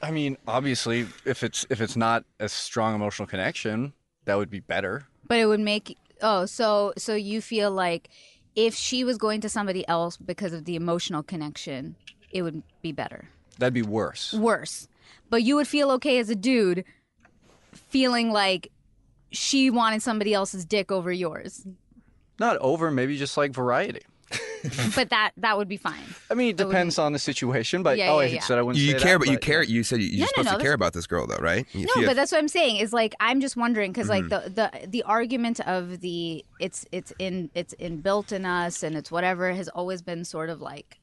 I 0.00 0.10
mean, 0.10 0.36
obviously, 0.46 1.06
if 1.26 1.42
it's 1.42 1.66
if 1.70 1.80
it's 1.80 1.96
not 1.96 2.24
a 2.40 2.48
strong 2.48 2.94
emotional 2.94 3.26
connection, 3.26 3.92
that 4.26 4.36
would 4.36 4.50
be 4.50 4.60
better. 4.60 5.06
But 5.26 5.38
it 5.38 5.46
would 5.46 5.60
make 5.60 5.98
Oh, 6.22 6.46
so 6.46 6.92
so 6.96 7.14
you 7.14 7.40
feel 7.42 7.70
like 7.70 8.08
if 8.54 8.74
she 8.74 9.02
was 9.04 9.18
going 9.18 9.40
to 9.42 9.48
somebody 9.48 9.86
else 9.88 10.16
because 10.16 10.52
of 10.52 10.64
the 10.64 10.76
emotional 10.76 11.22
connection, 11.22 11.96
it 12.34 12.42
would 12.42 12.62
be 12.82 12.92
better. 12.92 13.28
That'd 13.58 13.72
be 13.72 13.82
worse. 13.82 14.34
Worse. 14.34 14.88
But 15.30 15.42
you 15.42 15.56
would 15.56 15.68
feel 15.68 15.90
okay 15.92 16.18
as 16.18 16.28
a 16.28 16.34
dude 16.34 16.84
feeling 17.72 18.30
like 18.30 18.70
she 19.30 19.70
wanted 19.70 20.02
somebody 20.02 20.34
else's 20.34 20.64
dick 20.64 20.92
over 20.92 21.10
yours. 21.10 21.66
Not 22.38 22.58
over, 22.58 22.90
maybe 22.90 23.16
just 23.16 23.36
like 23.36 23.52
variety. 23.52 24.00
but 24.96 25.10
that 25.10 25.30
that 25.36 25.56
would 25.56 25.68
be 25.68 25.76
fine. 25.76 26.02
I 26.30 26.34
mean, 26.34 26.48
it 26.50 26.56
depends 26.56 26.98
on 26.98 27.12
the 27.12 27.18
situation, 27.18 27.82
but 27.84 27.98
Yeah, 27.98 28.10
oh, 28.10 28.20
yeah, 28.20 28.26
I 28.26 28.30
yeah. 28.30 28.40
said 28.40 28.58
I 28.58 28.62
wouldn't 28.62 28.82
You 28.82 28.92
say 28.92 28.98
care, 28.98 29.12
that, 29.18 29.26
but 29.26 29.28
you 29.30 29.38
care. 29.38 29.62
You 29.62 29.84
said 29.84 30.00
you- 30.00 30.08
you're 30.08 30.20
No, 30.20 30.22
no, 30.22 30.26
supposed 30.26 30.36
no, 30.36 30.42
to 30.42 30.44
that's- 30.56 30.62
care 30.64 30.72
about 30.72 30.92
this 30.94 31.06
girl, 31.06 31.26
though, 31.26 31.36
right? 31.36 31.66
If 31.72 31.74
No, 31.94 32.00
you- 32.00 32.06
but 32.06 32.16
that's 32.16 32.32
what 32.32 32.38
I'm 32.38 32.48
saying. 32.48 32.76
Is 32.78 32.92
like 32.92 33.14
I'm 33.20 33.40
just 33.40 33.56
wondering 33.56 33.92
because 33.92 34.08
like 34.08 34.24
mm-hmm. 34.24 34.54
the, 34.54 34.70
the 34.80 34.86
the 34.88 35.02
argument 35.04 35.60
of 35.60 36.00
the 36.00 36.44
it's 36.58 36.86
it's 36.90 37.12
in 37.20 37.50
it's 37.54 37.74
inbuilt 37.74 38.32
in 38.32 38.44
us 38.46 38.82
and 38.82 38.96
it's 38.96 39.10
whatever 39.12 39.52
has 39.52 39.68
always 39.68 40.02
been 40.02 40.24
sort 40.24 40.50
of 40.50 40.60
like 40.60 40.98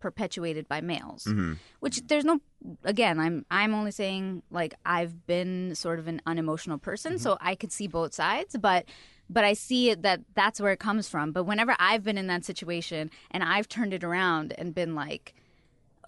perpetuated 0.00 0.68
by 0.68 0.80
males. 0.80 1.24
Mm-hmm. 1.24 1.54
Which 1.80 2.00
there's 2.06 2.24
no 2.24 2.40
again, 2.84 3.18
I'm 3.18 3.44
I'm 3.50 3.74
only 3.74 3.90
saying 3.90 4.42
like 4.50 4.74
I've 4.84 5.26
been 5.26 5.74
sort 5.74 5.98
of 5.98 6.08
an 6.08 6.20
unemotional 6.26 6.78
person, 6.78 7.14
mm-hmm. 7.14 7.22
so 7.22 7.38
I 7.40 7.54
could 7.54 7.72
see 7.72 7.86
both 7.86 8.14
sides, 8.14 8.56
but 8.58 8.84
but 9.28 9.44
I 9.44 9.54
see 9.54 9.90
it 9.90 10.02
that 10.02 10.20
that's 10.34 10.60
where 10.60 10.72
it 10.72 10.80
comes 10.80 11.08
from. 11.08 11.32
But 11.32 11.44
whenever 11.44 11.74
I've 11.78 12.04
been 12.04 12.18
in 12.18 12.26
that 12.28 12.44
situation 12.44 13.10
and 13.30 13.42
I've 13.42 13.68
turned 13.68 13.92
it 13.92 14.04
around 14.04 14.54
and 14.58 14.74
been 14.74 14.94
like 14.94 15.34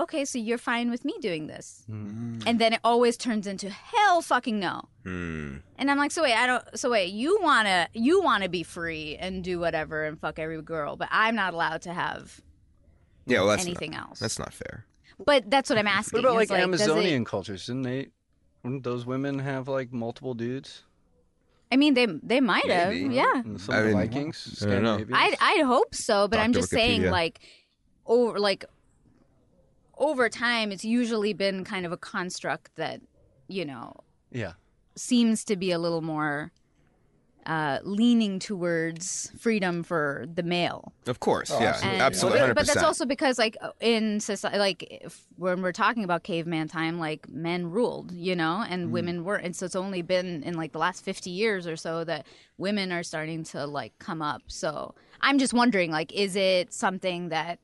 okay, 0.00 0.24
so 0.24 0.38
you're 0.38 0.58
fine 0.58 0.90
with 0.90 1.04
me 1.04 1.14
doing 1.20 1.46
this. 1.46 1.84
Mm. 1.90 2.42
And 2.46 2.58
then 2.58 2.72
it 2.74 2.80
always 2.84 3.16
turns 3.16 3.46
into 3.46 3.68
hell 3.68 4.22
fucking 4.22 4.58
no. 4.58 4.82
Hmm. 5.02 5.56
And 5.76 5.90
I'm 5.90 5.98
like, 5.98 6.12
so 6.12 6.22
wait, 6.22 6.34
I 6.34 6.46
don't. 6.46 6.78
So 6.78 6.90
wait, 6.90 7.12
you 7.12 7.38
wanna 7.42 7.88
you 7.92 8.22
wanna 8.22 8.48
be 8.48 8.62
free 8.62 9.16
and 9.18 9.42
do 9.42 9.58
whatever 9.58 10.04
and 10.04 10.18
fuck 10.20 10.38
every 10.38 10.60
girl, 10.62 10.96
but 10.96 11.08
I'm 11.10 11.34
not 11.34 11.54
allowed 11.54 11.82
to 11.82 11.92
have 11.92 12.40
yeah, 13.28 13.40
well, 13.40 13.48
that's 13.48 13.64
anything 13.64 13.92
not, 13.92 14.10
else. 14.10 14.18
That's 14.18 14.38
not 14.38 14.52
fair. 14.52 14.84
But 15.24 15.50
that's 15.50 15.68
what 15.68 15.78
I'm 15.78 15.86
asking. 15.86 16.22
What 16.22 16.30
about 16.30 16.42
is, 16.42 16.50
like, 16.50 16.60
does 16.60 16.80
it- 16.80 16.84
Amazonian 16.84 17.24
cultures? 17.24 17.66
Didn't 17.66 17.82
they? 17.82 18.08
Wouldn't 18.62 18.84
those 18.84 19.06
women 19.06 19.38
have 19.38 19.68
like 19.68 19.92
multiple 19.92 20.34
dudes? 20.34 20.82
I 21.70 21.76
mean, 21.76 21.94
they 21.94 22.06
they 22.06 22.40
might 22.40 22.70
have, 22.70 22.94
yeah. 22.94 23.42
Some 23.42 23.74
I 23.74 23.78
of 23.78 23.84
the 23.84 23.90
mean, 23.90 23.92
Vikings, 23.94 24.62
I 24.62 24.70
don't 24.70 24.82
know. 24.82 25.04
I'd 25.12 25.36
I'd 25.40 25.64
hope 25.64 25.94
so, 25.94 26.26
but 26.26 26.38
I'm 26.38 26.52
Dr. 26.52 26.62
just 26.62 26.70
saying, 26.70 27.04
like, 27.10 27.40
over 28.06 28.38
like 28.38 28.64
over 29.98 30.28
time, 30.28 30.72
it's 30.72 30.84
usually 30.84 31.34
been 31.34 31.64
kind 31.64 31.84
of 31.84 31.92
a 31.92 31.96
construct 31.96 32.74
that 32.76 33.00
you 33.48 33.64
know 33.64 33.94
yeah. 34.30 34.52
seems 34.96 35.44
to 35.44 35.56
be 35.56 35.70
a 35.70 35.78
little 35.78 36.00
more 36.00 36.52
uh, 37.48 37.78
leaning 37.82 38.38
towards 38.38 39.32
freedom 39.38 39.82
for 39.82 40.26
the 40.34 40.42
male. 40.42 40.92
Of 41.06 41.18
course, 41.20 41.50
Oh, 41.50 41.58
yeah, 41.58 41.68
absolutely. 41.70 41.92
And- 41.94 42.02
absolutely, 42.02 42.38
but- 42.38 42.40
hundred 42.42 42.54
But 42.56 42.66
that's 42.66 42.82
also 42.86 43.06
because, 43.06 43.38
like, 43.38 43.56
in 43.80 44.20
society, 44.20 44.58
like, 44.58 44.82
if, 45.06 45.24
when 45.36 45.62
we're 45.62 45.72
talking 45.72 46.04
about 46.04 46.22
caveman 46.24 46.68
time, 46.68 46.98
like, 46.98 47.26
men 47.28 47.70
ruled, 47.70 48.12
you 48.12 48.36
know, 48.36 48.64
and 48.68 48.92
women 48.92 49.24
were, 49.24 49.36
and 49.36 49.56
so 49.56 49.64
it's 49.66 49.74
only 49.76 50.02
been 50.02 50.42
in 50.42 50.54
like 50.54 50.72
the 50.72 50.78
last 50.78 51.02
fifty 51.04 51.30
years 51.30 51.66
or 51.66 51.76
so 51.76 52.04
that 52.04 52.26
women 52.58 52.92
are 52.92 53.02
starting 53.02 53.42
to 53.44 53.66
like 53.66 53.98
come 53.98 54.20
up. 54.20 54.42
So 54.48 54.94
I'm 55.22 55.38
just 55.38 55.54
wondering, 55.54 55.90
like, 55.90 56.12
is 56.12 56.36
it 56.36 56.72
something 56.72 57.30
that 57.30 57.58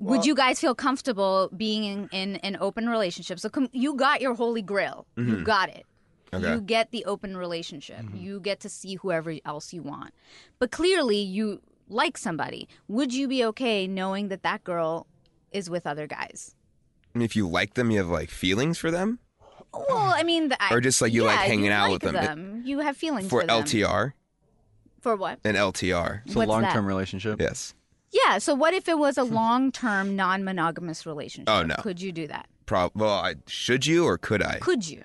would 0.00 0.26
you 0.26 0.34
guys 0.34 0.58
feel 0.58 0.74
comfortable 0.74 1.48
being 1.56 1.84
in, 1.84 2.08
in 2.12 2.36
an 2.42 2.56
open 2.60 2.88
relationship? 2.88 3.38
So 3.38 3.48
com- 3.48 3.68
you 3.72 3.94
got 3.94 4.20
your 4.20 4.34
holy 4.34 4.62
grail, 4.62 5.06
you 5.16 5.44
got 5.44 5.68
it. 5.68 5.86
Okay. 6.34 6.52
You 6.54 6.60
get 6.60 6.90
the 6.90 7.04
open 7.04 7.36
relationship. 7.36 7.98
Mm-hmm. 8.00 8.16
You 8.16 8.40
get 8.40 8.60
to 8.60 8.68
see 8.68 8.94
whoever 8.96 9.34
else 9.44 9.72
you 9.72 9.82
want. 9.82 10.12
But 10.58 10.70
clearly, 10.70 11.18
you 11.18 11.60
like 11.88 12.16
somebody. 12.16 12.68
Would 12.88 13.12
you 13.12 13.28
be 13.28 13.44
okay 13.46 13.86
knowing 13.86 14.28
that 14.28 14.42
that 14.42 14.64
girl 14.64 15.06
is 15.50 15.68
with 15.68 15.86
other 15.86 16.06
guys? 16.06 16.54
I 17.14 17.18
mean, 17.18 17.24
if 17.26 17.36
you 17.36 17.46
like 17.46 17.74
them, 17.74 17.90
you 17.90 17.98
have 17.98 18.08
like 18.08 18.30
feelings 18.30 18.78
for 18.78 18.90
them 18.90 19.18
Well, 19.74 20.14
I 20.14 20.22
mean, 20.22 20.48
the, 20.48 20.62
I- 20.62 20.72
Or 20.74 20.80
just, 20.80 21.02
like, 21.02 21.12
you 21.12 21.24
like 21.24 21.40
hanging 21.40 21.66
you 21.66 21.72
out 21.72 21.90
like 21.90 22.02
with 22.02 22.12
them. 22.12 22.62
You 22.64 22.80
have 22.80 22.96
feelings 22.96 23.28
for 23.28 23.42
for, 23.42 23.46
them. 23.46 23.62
LTR 23.64 24.12
For 25.00 25.16
what? 25.16 25.38
An 25.44 25.54
LTR. 25.54 26.22
It's 26.24 26.34
a 26.34 26.38
What's 26.38 26.48
long 26.48 26.62
that? 26.62 26.72
term 26.72 26.86
relationship. 26.86 27.40
Yes, 27.40 27.74
Yeah. 28.10 28.38
So 28.38 28.54
what 28.54 28.72
if 28.72 28.88
it 28.88 28.98
was 28.98 29.18
a 29.18 29.24
long-term, 29.24 30.16
non-monogamous 30.16 31.04
relationship? 31.04 31.50
Oh, 31.52 31.62
no. 31.62 31.74
Could 31.80 32.00
you 32.00 32.12
do 32.12 32.26
that? 32.28 32.48
Prob. 32.64 32.92
Well, 32.94 33.10
I, 33.12 33.34
should 33.46 33.84
you 33.86 34.04
or 34.06 34.16
could 34.16 34.42
I? 34.42 34.58
Could 34.60 34.88
you? 34.88 35.02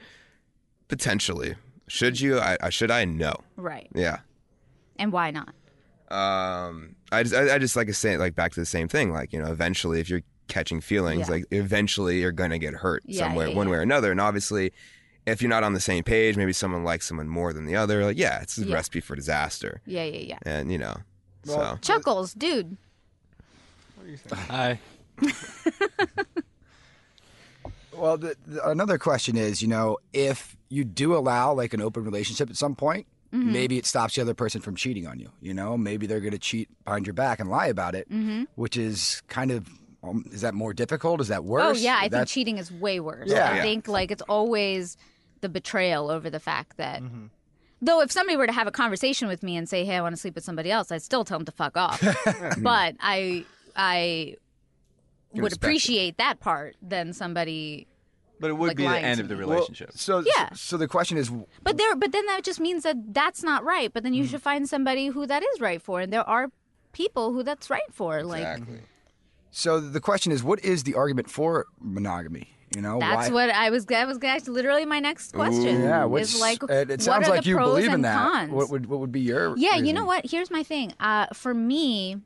Potentially. 0.87 1.55
Should 1.87 2.19
you? 2.19 2.39
I, 2.39 2.57
I 2.61 2.69
should. 2.69 2.91
I 2.91 3.05
no. 3.05 3.33
Right. 3.55 3.87
Yeah. 3.95 4.19
And 4.97 5.11
why 5.11 5.31
not? 5.31 5.53
Um. 6.09 6.95
I 7.11 7.23
just. 7.23 7.35
I, 7.35 7.55
I 7.55 7.57
just 7.59 7.75
like 7.75 7.87
to 7.87 7.93
say 7.93 8.17
like 8.17 8.35
back 8.35 8.53
to 8.53 8.59
the 8.59 8.65
same 8.65 8.87
thing. 8.87 9.11
Like 9.11 9.31
you 9.33 9.41
know, 9.41 9.51
eventually, 9.51 9.99
if 9.99 10.09
you're 10.09 10.23
catching 10.47 10.79
feelings, 10.81 11.27
Yeah. 11.27 11.33
like 11.35 11.45
eventually 11.51 12.19
you're 12.21 12.31
gonna 12.31 12.57
get 12.59 12.73
hurt 12.73 13.03
Yeah, 13.05 13.19
somewhere, 13.27 13.47
yeah, 13.49 13.55
one 13.55 13.67
yeah. 13.67 13.71
way 13.73 13.77
or 13.79 13.81
another. 13.81 14.11
And 14.11 14.21
obviously, 14.21 14.71
if 15.25 15.41
you're 15.41 15.49
not 15.49 15.63
on 15.63 15.73
the 15.73 15.79
same 15.81 16.03
page, 16.03 16.37
maybe 16.37 16.53
someone 16.53 16.83
likes 16.85 17.05
someone 17.05 17.27
more 17.27 17.51
than 17.53 17.65
the 17.65 17.75
other. 17.75 18.03
Like 18.05 18.17
yeah, 18.17 18.41
it's 18.41 18.57
a 18.57 18.65
Yeah. 18.65 18.75
recipe 18.75 19.01
for 19.01 19.15
disaster. 19.15 19.81
Yeah, 19.85 20.03
yeah, 20.05 20.19
yeah. 20.19 20.39
And 20.43 20.71
you 20.71 20.77
know, 20.77 20.97
Well, 21.45 21.75
so 21.75 21.77
Chuckles, 21.81 22.33
dude. 22.33 22.77
What 23.95 24.05
do 24.05 24.11
you 24.11 24.17
think? 24.17 24.41
Hi. 24.49 24.79
Well, 27.97 28.17
the, 28.17 28.35
the, 28.45 28.67
another 28.69 28.97
question 28.97 29.35
is, 29.37 29.61
you 29.61 29.67
know, 29.67 29.97
if 30.13 30.55
you 30.69 30.83
do 30.83 31.15
allow 31.15 31.53
like 31.53 31.73
an 31.73 31.81
open 31.81 32.03
relationship 32.03 32.49
at 32.49 32.55
some 32.57 32.75
point, 32.75 33.07
Mm-hmm. 33.33 33.51
maybe 33.51 33.77
it 33.77 33.85
stops 33.85 34.15
the 34.15 34.21
other 34.21 34.33
person 34.33 34.61
from 34.61 34.77
cheating 34.77 35.05
on 35.05 35.19
you. 35.19 35.29
You 35.41 35.53
know, 35.53 35.77
maybe 35.77 36.07
they're 36.07 36.21
going 36.21 36.31
to 36.31 36.39
cheat 36.39 36.69
behind 36.85 37.05
your 37.05 37.13
back 37.13 37.41
and 37.41 37.49
lie 37.49 37.67
about 37.67 37.93
it, 37.93 38.09
Mm-hmm. 38.09 38.43
which 38.55 38.77
is 38.77 39.21
kind 39.27 39.51
of 39.51 39.67
um, 40.01 40.23
is 40.31 40.39
that 40.41 40.53
more 40.53 40.73
difficult? 40.73 41.19
Is 41.19 41.27
that 41.27 41.43
worse? 41.43 41.77
Oh 41.77 41.77
yeah, 41.77 41.97
I 41.97 42.01
think 42.03 42.11
That's- 42.11 42.31
cheating 42.31 42.57
is 42.57 42.71
way 42.71 43.01
worse. 43.01 43.27
Yeah. 43.29 43.51
I 43.51 43.55
Yeah. 43.57 43.61
think 43.63 43.89
like 43.89 44.11
it's 44.11 44.21
always 44.29 44.95
the 45.41 45.49
betrayal 45.49 46.09
over 46.09 46.29
the 46.29 46.39
fact 46.39 46.77
that. 46.77 47.01
Though 47.81 48.01
if 48.01 48.11
somebody 48.13 48.37
were 48.37 48.47
to 48.47 48.53
have 48.53 48.65
a 48.65 48.71
conversation 48.71 49.27
with 49.27 49.43
me 49.43 49.57
and 49.57 49.67
say, 49.67 49.83
"Hey, 49.83 49.97
I 49.97 50.01
want 50.01 50.15
to 50.15 50.19
sleep 50.21 50.33
with 50.35 50.45
somebody 50.45 50.71
else," 50.71 50.89
I'd 50.89 51.01
still 51.03 51.25
tell 51.25 51.37
them 51.37 51.45
to 51.45 51.51
fuck 51.51 51.75
off. 51.75 52.01
but 52.59 52.95
I 53.01 53.43
I 53.75 54.35
Can 54.37 54.46
would 55.43 55.51
respect 55.51 55.63
it. 55.63 55.67
appreciate 55.67 56.17
that 56.17 56.39
part 56.39 56.75
than 56.81 57.13
somebody. 57.13 57.87
But 58.39 58.51
it 58.51 58.53
would 58.53 58.67
Like 58.67 58.77
be 58.77 58.83
the 58.83 58.97
end 58.99 59.19
of 59.19 59.29
the 59.29 59.35
me. 59.35 59.45
Well, 59.45 59.55
relationship. 59.55 59.91
so 59.93 60.19
Yeah. 60.19 60.49
So, 60.49 60.55
so 60.55 60.77
the 60.77 60.87
question 60.87 61.17
is, 61.17 61.31
But 61.63 61.77
there, 61.77 61.95
but 61.95 62.11
then 62.11 62.25
that 62.27 62.43
just 62.43 62.59
means 62.59 62.83
that 62.83 63.13
that's 63.13 63.41
not 63.43 63.63
right. 63.63 63.91
But 63.91 64.03
then 64.03 64.13
you 64.13 64.25
should 64.27 64.41
find 64.41 64.69
somebody 64.69 65.07
who 65.07 65.25
that 65.25 65.43
is 65.43 65.59
right 65.61 65.81
for, 65.81 66.01
and 66.01 66.13
there 66.13 66.27
are 66.27 66.49
people 66.91 67.33
who 67.33 67.41
that's 67.43 67.69
right 67.69 67.81
for. 67.91 68.23
Like 68.23 68.41
exactly. 68.41 68.79
so 69.49 69.79
the 69.79 69.99
question 69.99 70.31
is, 70.31 70.43
what 70.43 70.63
is 70.63 70.83
the 70.83 70.93
argument 70.93 71.29
for 71.29 71.65
monogamy? 71.79 72.49
You 72.75 72.81
know, 72.81 72.99
That's 72.99 73.29
why? 73.29 73.47
what 73.47 73.49
I 73.49 73.69
was. 73.69 73.85
That 73.85 74.07
was 74.07 74.19
that's 74.19 74.47
literally 74.47 74.85
my 74.85 74.99
next 74.99 75.31
question. 75.33 75.81
yeah, 75.81 76.03
is 76.03 76.09
what's, 76.09 76.41
like 76.41 76.61
it, 76.63 76.69
it 76.69 76.89
what 76.89 77.01
sounds 77.01 77.27
are 77.27 77.31
like 77.31 77.43
the 77.43 77.49
you 77.49 77.57
believe 77.57 77.91
in 77.91 78.01
that. 78.01 78.17
Cons? 78.17 78.51
What 78.51 78.69
would 78.69 78.87
what 78.87 78.99
would 78.99 79.11
be 79.11 79.21
your? 79.21 79.57
Yeah, 79.57 79.77
you 79.77 79.93
know 79.93 80.05
what? 80.05 80.29
Here's 80.29 80.51
my 80.51 80.63
thing. 80.63 80.93
Uh, 80.99 81.27
for 81.33 81.53
me, 81.53 82.17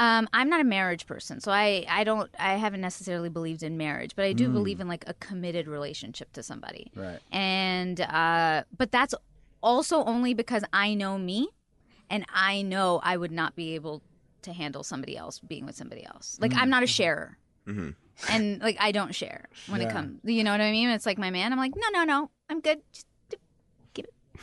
um, 0.00 0.28
I'm 0.32 0.48
not 0.48 0.60
a 0.60 0.64
marriage 0.64 1.06
person, 1.06 1.40
so 1.40 1.52
I, 1.52 1.84
I 1.88 2.04
don't 2.04 2.28
I 2.38 2.54
haven't 2.54 2.80
necessarily 2.80 3.28
believed 3.28 3.62
in 3.62 3.76
marriage, 3.76 4.16
but 4.16 4.24
I 4.24 4.32
do 4.32 4.48
believe 4.48 4.80
in 4.80 4.88
like 4.88 5.04
a 5.06 5.14
committed 5.14 5.68
relationship 5.68 6.32
to 6.32 6.42
somebody. 6.42 6.90
Right. 6.96 7.20
And 7.30 8.00
uh, 8.00 8.64
but 8.76 8.90
that's 8.90 9.14
also 9.62 10.02
only 10.04 10.32
because 10.34 10.64
I 10.72 10.94
know 10.94 11.18
me, 11.18 11.48
and 12.08 12.24
I 12.32 12.62
know 12.62 13.00
I 13.04 13.16
would 13.18 13.30
not 13.30 13.54
be 13.54 13.74
able 13.74 14.02
to 14.42 14.52
handle 14.54 14.82
somebody 14.82 15.18
else 15.18 15.38
being 15.38 15.66
with 15.66 15.76
somebody 15.76 16.04
else. 16.06 16.38
Like 16.40 16.52
I'm 16.56 16.70
not 16.70 16.82
a 16.82 16.86
sharer. 16.86 17.36
And 18.28 18.60
like 18.60 18.76
I 18.80 18.92
don't 18.92 19.14
share 19.14 19.48
when 19.68 19.80
it 19.80 19.84
Yeah. 19.84 19.92
comes, 19.92 20.20
you 20.24 20.44
know 20.44 20.50
what 20.52 20.60
I 20.60 20.70
mean? 20.72 20.88
It's 20.90 21.06
like 21.06 21.18
my 21.18 21.30
man. 21.30 21.52
I'm 21.52 21.58
like, 21.58 21.72
no, 21.76 21.88
no, 21.92 22.04
no, 22.04 22.30
I'm 22.48 22.60
good. 22.60 22.80
Just 22.92 23.06
it 23.06 23.09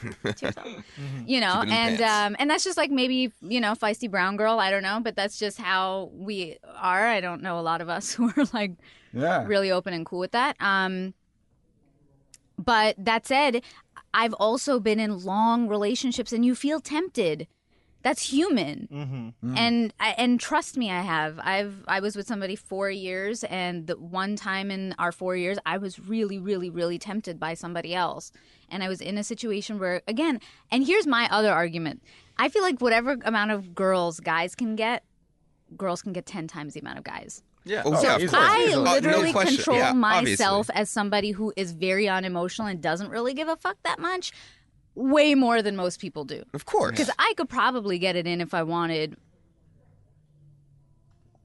to 0.01 0.45
yourself 0.45 0.67
you 1.25 1.39
know 1.39 1.61
Keep 1.61 1.63
it 1.63 1.63
in 1.63 1.69
the 1.69 1.75
and 1.75 1.99
pants. 1.99 2.03
um 2.03 2.35
and 2.39 2.49
that's 2.49 2.63
just 2.63 2.77
like 2.77 2.91
maybe 2.91 3.31
you 3.41 3.59
know 3.59 3.73
feisty 3.73 4.09
brown 4.09 4.37
girl 4.37 4.59
i 4.59 4.69
don't 4.71 4.83
know 4.83 4.99
but 5.03 5.15
that's 5.15 5.37
just 5.39 5.57
how 5.57 6.09
we 6.13 6.57
are 6.75 7.07
i 7.07 7.19
don't 7.21 7.41
know 7.41 7.59
a 7.59 7.61
lot 7.61 7.81
of 7.81 7.89
us 7.89 8.11
who 8.15 8.29
are 8.37 8.45
like 8.53 8.71
Yeah. 9.13 9.45
really 9.45 9.71
open 9.71 9.93
and 9.93 10.05
cool 10.05 10.19
with 10.19 10.31
that 10.31 10.55
um 10.59 11.13
but 12.57 12.95
that 12.97 13.25
said 13.25 13.61
i've 14.13 14.33
also 14.33 14.79
been 14.79 14.99
in 14.99 15.19
long 15.23 15.67
relationships 15.67 16.31
and 16.31 16.45
you 16.45 16.55
feel 16.55 16.79
tempted 16.79 17.47
that's 18.07 18.29
human. 18.29 18.87
Mm-hmm. 18.89 19.51
Mm. 19.51 19.57
And 19.57 19.93
I, 19.99 20.15
and 20.17 20.39
trust 20.39 20.77
me 20.77 20.89
i 20.89 21.01
have. 21.01 21.39
I've 21.43 21.83
i 21.87 21.99
was 21.99 22.15
with 22.15 22.25
somebody 22.25 22.55
four 22.55 22.89
years 22.89 23.43
and 23.43 23.85
the 23.87 23.97
one 23.97 24.35
time 24.37 24.71
in 24.71 24.95
our 24.97 25.11
four 25.11 25.35
years 25.35 25.57
i 25.65 25.77
was 25.77 25.99
really 25.99 26.39
really 26.39 26.69
really 26.69 26.97
tempted 26.97 27.39
by 27.39 27.53
somebody 27.53 27.93
else. 27.93 28.31
And 28.69 28.81
i 28.83 28.87
was 28.87 29.01
in 29.01 29.17
a 29.17 29.23
situation 29.23 29.77
where 29.77 30.01
again 30.07 30.39
and 30.71 30.85
here's 30.85 31.05
my 31.05 31.27
other 31.29 31.51
argument. 31.51 32.01
I 32.37 32.47
feel 32.49 32.61
like 32.61 32.79
whatever 32.79 33.17
amount 33.25 33.51
of 33.51 33.75
girls 33.75 34.19
guys 34.21 34.55
can 34.55 34.75
get 34.77 35.03
girls 35.75 36.01
can 36.01 36.13
get 36.13 36.25
10 36.25 36.47
times 36.47 36.73
the 36.75 36.79
amount 36.79 36.99
of 36.99 37.03
guys. 37.03 37.43
Yeah. 37.65 37.81
Oh, 37.85 37.95
so 37.95 38.03
yeah, 38.03 38.15
of 38.15 38.21
course. 38.21 38.33
I 38.33 38.65
no 38.67 38.81
literally 38.83 39.31
question. 39.33 39.55
control 39.57 39.77
Yeah, 39.79 39.91
myself 39.93 40.69
obviously. 40.69 40.81
as 40.81 40.89
somebody 40.89 41.31
who 41.31 41.51
is 41.57 41.73
very 41.73 42.07
unemotional 42.07 42.69
and 42.69 42.81
doesn't 42.81 43.09
really 43.09 43.33
give 43.33 43.49
a 43.49 43.57
fuck 43.57 43.77
that 43.83 43.99
much, 43.99 44.31
way 44.97 45.35
more 45.35 45.61
than 45.61 45.75
most 45.75 46.01
people 46.01 46.25
do. 46.25 46.43
Of 46.53 46.65
course. 46.65 46.91
Because 46.91 47.11
I 47.19 47.33
could 47.37 47.47
probably 47.49 47.99
get 47.99 48.15
it 48.15 48.25
in 48.25 48.41
if 48.41 48.53
I 48.53 48.63
wanted 48.63 49.15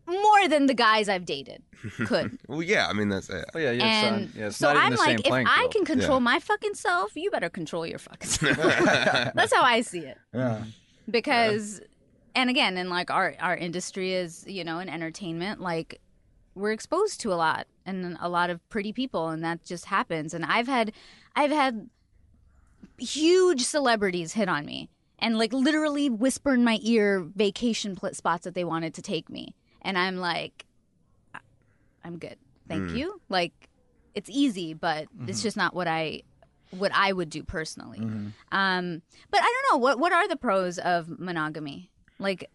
more 0.07 0.49
than 0.49 0.67
the 0.67 0.75
guys 0.75 1.09
I've 1.09 1.25
dated 1.25 1.62
could. 2.07 2.38
Well, 2.49 2.62
yeah. 2.62 2.88
I 2.88 2.93
mean, 2.93 3.09
that's 3.09 3.31
uh, 3.31 3.45
Oh, 3.55 3.59
yeah, 3.59 3.71
yeah, 3.71 3.85
it's, 3.85 4.07
and 4.12 4.35
yeah, 4.35 4.47
it's 4.47 4.57
so 4.57 4.69
I'm 4.69 4.95
like, 4.95 5.21
if 5.21 5.25
playing 5.27 5.47
I 5.47 5.61
field. 5.61 5.73
can 5.73 5.85
control 5.85 6.17
Yeah. 6.19 6.25
my 6.25 6.38
fucking 6.38 6.75
self, 6.75 7.15
you 7.15 7.31
better 7.31 7.49
control 7.51 7.87
your 7.87 7.99
fucking 7.99 8.29
self. 8.29 8.57
That's 9.35 9.55
how 9.55 9.62
I 9.62 9.81
see 9.83 10.01
it. 10.01 10.19
Yeah. 10.35 10.65
Because, 11.11 11.81
and 12.35 12.49
again, 12.51 12.77
in 12.79 12.88
like 12.88 13.11
our 13.11 13.35
our 13.41 13.57
industry 13.57 14.12
is 14.15 14.45
you 14.47 14.65
know 14.65 14.79
in 14.79 14.88
entertainment, 14.88 15.61
like 15.61 16.01
we're 16.55 16.73
exposed 16.73 17.21
to 17.23 17.33
a 17.33 17.37
lot 17.37 17.67
and 17.87 18.17
a 18.21 18.29
lot 18.29 18.51
of 18.51 18.67
pretty 18.71 18.93
people, 18.93 19.29
and 19.29 19.43
that 19.45 19.65
just 19.65 19.87
happens. 19.87 20.33
And 20.35 20.45
I've 20.45 20.69
had, 20.69 20.93
I've 21.35 21.51
had 21.51 21.88
huge 22.99 23.62
celebrities 23.62 24.33
hit 24.33 24.49
on 24.49 24.64
me 24.66 24.88
and 25.18 25.38
like 25.38 25.53
literally 25.53 26.09
whisper 26.11 26.53
in 26.55 26.64
my 26.64 26.79
ear 26.83 27.21
vacation 27.37 27.97
pl- 27.97 28.14
spots 28.14 28.45
that 28.45 28.55
they 28.55 28.64
wanted 28.64 28.95
to 28.95 29.03
take 29.03 29.29
me, 29.31 29.55
and 29.83 29.97
I'm 29.99 30.16
like, 30.16 30.64
"I- 31.35 31.38
I'm 32.05 32.18
good, 32.18 32.37
thank 32.68 32.90
Mm. 32.90 32.97
you. 32.99 33.21
Like, 33.29 33.68
it's 34.14 34.29
easy, 34.31 34.75
but 34.75 35.07
it's 35.27 35.42
just 35.42 35.57
not 35.57 35.75
what 35.75 35.87
I 35.88 36.23
what 36.71 36.90
I 36.95 37.12
would 37.12 37.29
do 37.29 37.42
personally. 37.42 38.01
Um, 38.01 39.03
but 39.31 39.40
I 39.42 39.45
don't 39.45 39.73
know 39.73 39.79
what 39.79 39.99
what 39.99 40.12
are 40.12 40.27
the 40.27 40.37
pros 40.37 40.79
of 40.79 41.18
monogamy? 41.18 41.90
Like, 42.18 42.51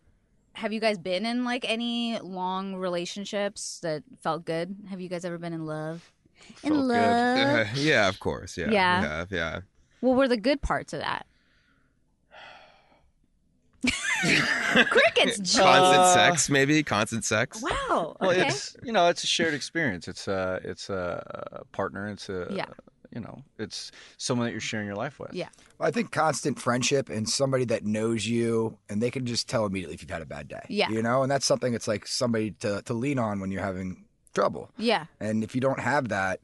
have 0.53 0.73
you 0.73 0.79
guys 0.79 0.97
been 0.97 1.25
in 1.25 1.45
like 1.45 1.63
any 1.69 2.19
long 2.19 2.75
relationships 2.75 3.79
that 3.83 4.03
felt 4.21 4.43
good? 4.43 4.75
Have 4.89 4.99
you 4.99 5.07
guys 5.07 5.23
ever 5.23 5.37
been 5.37 5.53
in 5.53 5.65
love? 5.65 6.11
in 6.63 6.73
Felt 6.73 6.85
love. 6.85 7.67
yeah, 7.77 8.07
of 8.09 8.19
course. 8.19 8.57
Yeah. 8.57 8.71
Yeah. 8.71 9.01
have, 9.01 9.31
yeah. 9.31 9.59
What 10.01 10.15
were 10.17 10.27
the 10.27 10.37
good 10.37 10.61
parts 10.61 10.93
of 10.93 10.99
that? 10.99 11.25
Crickets. 14.89 15.37
Jay. 15.39 15.61
Constant 15.63 16.01
Uh, 16.01 16.13
sex, 16.13 16.49
maybe 16.49 16.83
constant 16.83 17.23
sex. 17.23 17.61
Wow. 17.61 18.17
Well, 18.19 18.31
Okay. 18.31 18.47
it's 18.47 18.75
you 18.83 18.91
know, 18.91 19.07
it's 19.07 19.23
a 19.23 19.27
shared 19.27 19.53
experience. 19.53 20.07
It's 20.07 20.27
a 20.27 20.59
it's 20.63 20.89
a 20.89 21.63
partner. 21.71 22.07
It's 22.09 22.27
a 22.29 22.47
Yeah. 22.51 22.65
you 23.13 23.21
know, 23.21 23.43
it's 23.57 23.91
someone 24.17 24.47
that 24.47 24.51
you're 24.51 24.59
sharing 24.59 24.87
your 24.87 24.95
life 24.95 25.19
with. 25.19 25.33
Yeah. 25.33 25.49
I 25.79 25.91
think 25.91 26.11
constant 26.11 26.59
friendship 26.59 27.09
and 27.09 27.29
somebody 27.29 27.65
that 27.65 27.85
knows 27.85 28.25
you 28.27 28.77
and 28.89 29.01
they 29.01 29.11
can 29.11 29.25
just 29.25 29.47
tell 29.47 29.65
immediately 29.65 29.93
if 29.95 30.01
you've 30.01 30.11
had 30.11 30.21
a 30.21 30.25
bad 30.25 30.47
day. 30.47 30.65
Yeah. 30.69 30.89
You 30.89 31.01
know, 31.03 31.21
and 31.23 31.31
that's 31.31 31.45
something 31.45 31.73
it's 31.73 31.87
like 31.87 32.07
somebody 32.07 32.51
to, 32.59 32.81
to 32.83 32.93
lean 32.93 33.19
on 33.19 33.39
when 33.39 33.51
you're 33.51 33.63
having 33.63 34.05
trouble. 34.33 34.69
yeah. 34.77 35.05
And 35.19 35.43
if 35.43 35.55
you 35.55 35.61
don't 35.61 35.79
have 35.79 36.09
that, 36.09 36.39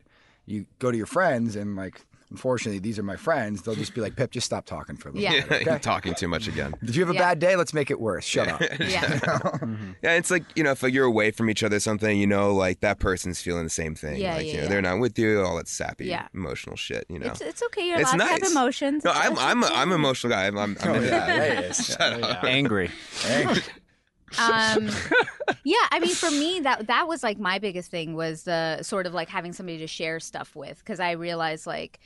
you 0.46 0.66
go 0.80 0.92
to 0.92 0.98
your 0.98 1.06
friends 1.08 1.56
and 1.56 1.76
like 1.76 2.06
unfortunately 2.34 2.80
these 2.80 2.98
are 3.00 3.04
my 3.04 3.16
friends, 3.16 3.62
they'll 3.62 3.76
just 3.76 3.94
be 3.94 4.02
like, 4.02 4.16
Pip, 4.16 4.32
just 4.32 4.46
stop 4.46 4.66
talking 4.66 4.98
for 4.98 5.10
a 5.10 5.12
little 5.14 5.32
Yeah. 5.32 5.46
bit. 5.46 5.62
You're 5.66 5.74
Okay? 5.76 5.82
talking 5.82 6.14
too 6.16 6.28
much 6.28 6.48
again. 6.48 6.74
Did 6.84 6.96
you 6.96 7.04
have 7.06 7.12
a 7.12 7.14
Yeah. 7.14 7.20
bad 7.30 7.40
day? 7.40 7.56
Let's 7.56 7.74
make 7.74 7.90
it 7.92 8.00
worse. 8.02 8.26
Shut 8.26 8.48
up. 8.50 8.62
Yeah. 8.80 9.20
Yeah, 10.04 10.16
it's 10.16 10.30
like 10.32 10.44
you 10.56 10.64
know, 10.64 10.72
if 10.72 10.84
like, 10.84 10.94
you're 10.94 11.06
away 11.06 11.32
from 11.32 11.50
each 11.50 11.64
other, 11.64 11.80
something 11.80 12.18
you 12.20 12.28
know, 12.28 12.54
like 12.54 12.82
that 12.82 13.00
person's 13.00 13.42
feeling 13.42 13.64
the 13.64 13.70
same 13.70 13.96
thing. 13.96 14.20
Yeah, 14.20 14.36
like 14.36 14.46
yeah, 14.46 14.52
you 14.52 14.58
know, 14.58 14.64
yeah. 14.64 14.70
they're 14.70 14.82
not 14.82 15.00
with 15.00 15.18
you, 15.18 15.42
all 15.42 15.56
that 15.58 15.68
sappy, 15.68 16.06
Yeah. 16.08 16.28
emotional 16.34 16.76
shit. 16.76 17.06
You 17.08 17.20
know, 17.20 17.28
It's 17.28 17.42
it's 17.42 17.64
okay. 17.64 17.88
You're 17.88 18.00
It's 18.02 18.12
allowed 18.14 18.26
to 18.26 18.32
have 18.44 18.52
emotions. 18.52 19.04
no, 19.06 19.12
It's- 19.12 19.26
I'm 19.28 19.32
it's 19.34 19.42
I'm 19.42 19.64
a, 19.64 19.66
okay. 19.68 19.76
I'm 19.76 19.92
an 19.92 19.96
emotional 19.96 20.32
guy. 20.34 20.48
I'm, 20.48 20.58
I'm, 20.58 20.78
I'm 20.82 20.90
Oh, 20.90 20.94
into 20.96 21.08
yeah, 21.08 21.26
that. 21.26 21.54
yeah, 21.54 21.62
yeah. 21.62 21.72
Shut 21.72 22.24
up. 22.24 22.44
Angry. 22.44 22.90
Um 24.40 24.90
yeah 25.64 25.76
i 25.92 26.00
mean 26.00 26.16
for 26.16 26.32
me 26.32 26.60
that 26.62 26.88
that 26.88 27.08
was 27.08 27.22
like 27.22 27.38
my 27.38 27.60
biggest 27.60 27.92
thing 27.92 28.16
was 28.16 28.44
the 28.44 28.82
sort 28.82 29.06
of 29.06 29.14
like 29.14 29.30
having 29.30 29.54
somebody 29.54 29.78
to 29.78 29.86
share 29.86 30.20
stuff 30.20 30.56
with 30.56 30.80
because 30.80 31.00
i 31.00 31.12
realized 31.12 31.68
like 31.68 32.00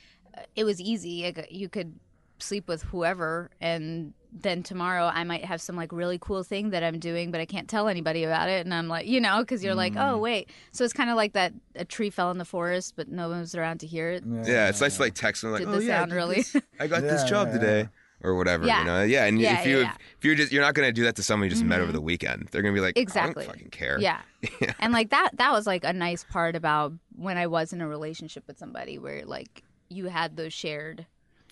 it 0.56 0.64
was 0.64 0.80
easy 0.80 1.32
you 1.50 1.68
could 1.68 1.94
sleep 2.40 2.68
with 2.68 2.82
whoever 2.82 3.50
and 3.60 4.12
then 4.32 4.62
tomorrow 4.62 5.10
i 5.12 5.24
might 5.24 5.44
have 5.44 5.60
some 5.60 5.74
like 5.74 5.90
really 5.90 6.18
cool 6.20 6.42
thing 6.44 6.70
that 6.70 6.84
i'm 6.84 6.98
doing 7.00 7.30
but 7.32 7.40
i 7.40 7.44
can't 7.46 7.66
tell 7.68 7.88
anybody 7.88 8.22
about 8.24 8.48
it 8.48 8.64
and 8.64 8.72
i'm 8.72 8.86
like 8.86 9.06
you 9.06 9.20
know 9.20 9.40
because 9.40 9.64
you're 9.64 9.74
like 9.74 9.94
Mm. 9.94 10.12
oh 10.12 10.18
wait 10.18 10.48
so 10.70 10.84
it's 10.84 10.92
kind 10.92 11.10
of 11.10 11.16
like 11.16 11.32
that 11.32 11.52
a 11.74 11.84
tree 11.84 12.10
fell 12.10 12.30
in 12.30 12.38
the 12.38 12.44
forest 12.44 12.94
but 12.94 13.08
no 13.08 13.28
one 13.28 13.40
was 13.40 13.54
around 13.56 13.78
to 13.80 13.86
hear 13.86 14.10
it 14.10 14.22
Yeah, 14.44 14.68
it's 14.68 14.80
nice 14.80 14.96
to 14.96 15.02
like 15.02 15.14
text 15.14 15.42
them 15.42 15.50
like, 15.52 15.60
did 15.60 15.68
oh 15.68 15.72
this 15.72 15.84
yeah, 15.84 15.96
I 15.96 15.98
sound 16.00 16.10
did 16.10 16.16
really 16.16 16.34
this- 16.36 16.56
I 16.78 16.86
got 16.86 17.02
this 17.02 17.24
job 17.24 17.48
yeah, 17.48 17.52
today. 17.54 17.88
Or 18.20 18.34
whatever, 18.34 18.66
Yeah. 18.66 18.80
you 18.80 18.84
know. 18.84 19.02
Yeah, 19.04 19.26
and 19.26 19.40
Yeah, 19.40 19.60
if 19.60 19.66
you 19.68 19.78
yeah. 19.78 19.94
if 20.18 20.24
you're 20.24 20.34
just 20.34 20.50
you're 20.50 20.60
not 20.62 20.74
gonna 20.74 20.90
do 20.90 21.04
that 21.04 21.14
to 21.16 21.22
someone 21.22 21.44
you 21.46 21.50
just 21.50 21.62
met 21.62 21.80
over 21.80 21.92
the 21.92 22.00
weekend. 22.00 22.48
They're 22.50 22.62
gonna 22.62 22.74
be 22.74 22.80
like, 22.80 22.98
Exactly. 22.98 23.44
I 23.44 23.46
don't 23.46 23.54
fucking 23.54 23.70
care. 23.70 23.96
Yeah. 24.00 24.20
Yeah. 24.60 24.72
And 24.80 24.92
like 24.92 25.10
that 25.10 25.30
that 25.34 25.52
was 25.52 25.68
like 25.68 25.84
a 25.84 25.92
nice 25.92 26.24
part 26.24 26.56
about 26.56 26.92
when 27.14 27.36
I 27.38 27.46
was 27.46 27.72
in 27.72 27.80
a 27.80 27.86
relationship 27.86 28.42
with 28.48 28.58
somebody 28.58 28.98
where 28.98 29.24
like 29.24 29.62
you 29.88 30.06
had 30.06 30.36
those 30.36 30.52
shared 30.52 31.06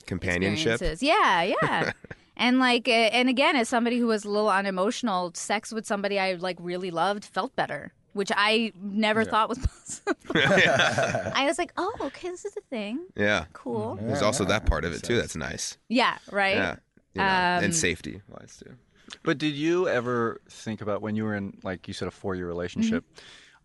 Companionship. 0.06 0.80
Yeah, 1.00 1.42
yeah. 1.42 1.92
and 2.36 2.58
like 2.58 2.86
uh, 2.88 2.92
and 2.92 3.28
again 3.28 3.56
as 3.56 3.68
somebody 3.68 3.98
who 3.98 4.06
was 4.06 4.24
a 4.24 4.30
little 4.30 4.50
unemotional, 4.50 5.32
sex 5.34 5.72
with 5.72 5.86
somebody 5.86 6.18
I 6.18 6.34
like 6.34 6.56
really 6.60 6.90
loved 6.90 7.24
felt 7.24 7.56
better, 7.56 7.92
which 8.12 8.30
I 8.36 8.72
never 8.80 9.24
thought 9.24 9.48
was 9.48 9.58
possible. 9.66 10.14
I 10.34 11.44
was 11.46 11.58
like, 11.58 11.72
"Oh, 11.76 11.92
okay, 12.02 12.30
this 12.30 12.44
is 12.44 12.56
a 12.56 12.60
thing. 12.70 13.06
yeah. 13.16 13.46
Cool." 13.52 13.96
There's 14.00 14.22
also 14.22 14.44
that 14.44 14.66
part 14.66 14.84
of 14.84 14.92
it 14.92 15.02
too. 15.02 15.16
That's 15.16 15.34
nice. 15.36 15.76
Yeah, 15.88 16.18
right? 16.30 16.56
Yeah. 16.56 16.76
You 17.14 17.22
know, 17.22 17.26
Um, 17.26 17.64
and 17.64 17.74
safety 17.74 18.20
wise 18.28 18.62
too. 18.62 18.74
But 19.22 19.38
did 19.38 19.54
you 19.54 19.88
ever 19.88 20.40
think 20.50 20.82
about 20.82 21.00
when 21.00 21.16
you 21.16 21.24
were 21.24 21.34
in, 21.34 21.56
like 21.62 21.88
you 21.88 21.94
said, 21.94 22.08
a 22.08 22.10
four-year 22.10 22.46
relationship, 22.46 23.04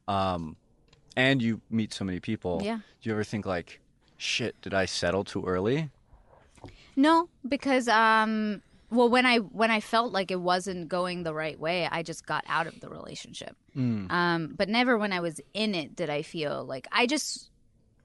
um, 0.08 0.56
and 1.18 1.42
you 1.42 1.60
meet 1.70 1.94
so 1.94 2.06
many 2.06 2.20
people? 2.22 2.58
Mm-hmm. 2.58 2.66
Yeah. 2.68 2.76
Do 3.02 3.10
you 3.10 3.12
ever 3.12 3.24
think 3.26 3.46
like, 3.46 3.81
shit, 4.22 4.60
did 4.62 4.74
I 4.74 4.86
settle 4.86 5.24
too 5.24 5.44
early? 5.46 5.90
No, 6.96 7.30
because 7.48 7.88
um 7.88 8.62
well 8.90 9.10
when 9.10 9.26
I 9.26 9.38
when 9.38 9.72
I 9.72 9.80
felt 9.80 10.12
like 10.12 10.32
it 10.32 10.40
wasn't 10.40 10.90
going 10.90 11.24
the 11.24 11.34
right 11.34 11.60
way, 11.60 11.88
I 11.92 12.04
just 12.04 12.26
got 12.26 12.44
out 12.48 12.68
of 12.68 12.80
the 12.80 12.90
relationship. 12.90 13.56
Um 14.12 14.54
but 14.58 14.70
never 14.70 14.98
when 14.98 15.12
I 15.14 15.20
was 15.20 15.42
in 15.54 15.74
it 15.74 15.96
did 15.96 16.10
I 16.10 16.22
feel 16.22 16.64
like 16.66 16.88
I 16.92 17.08
just 17.08 17.50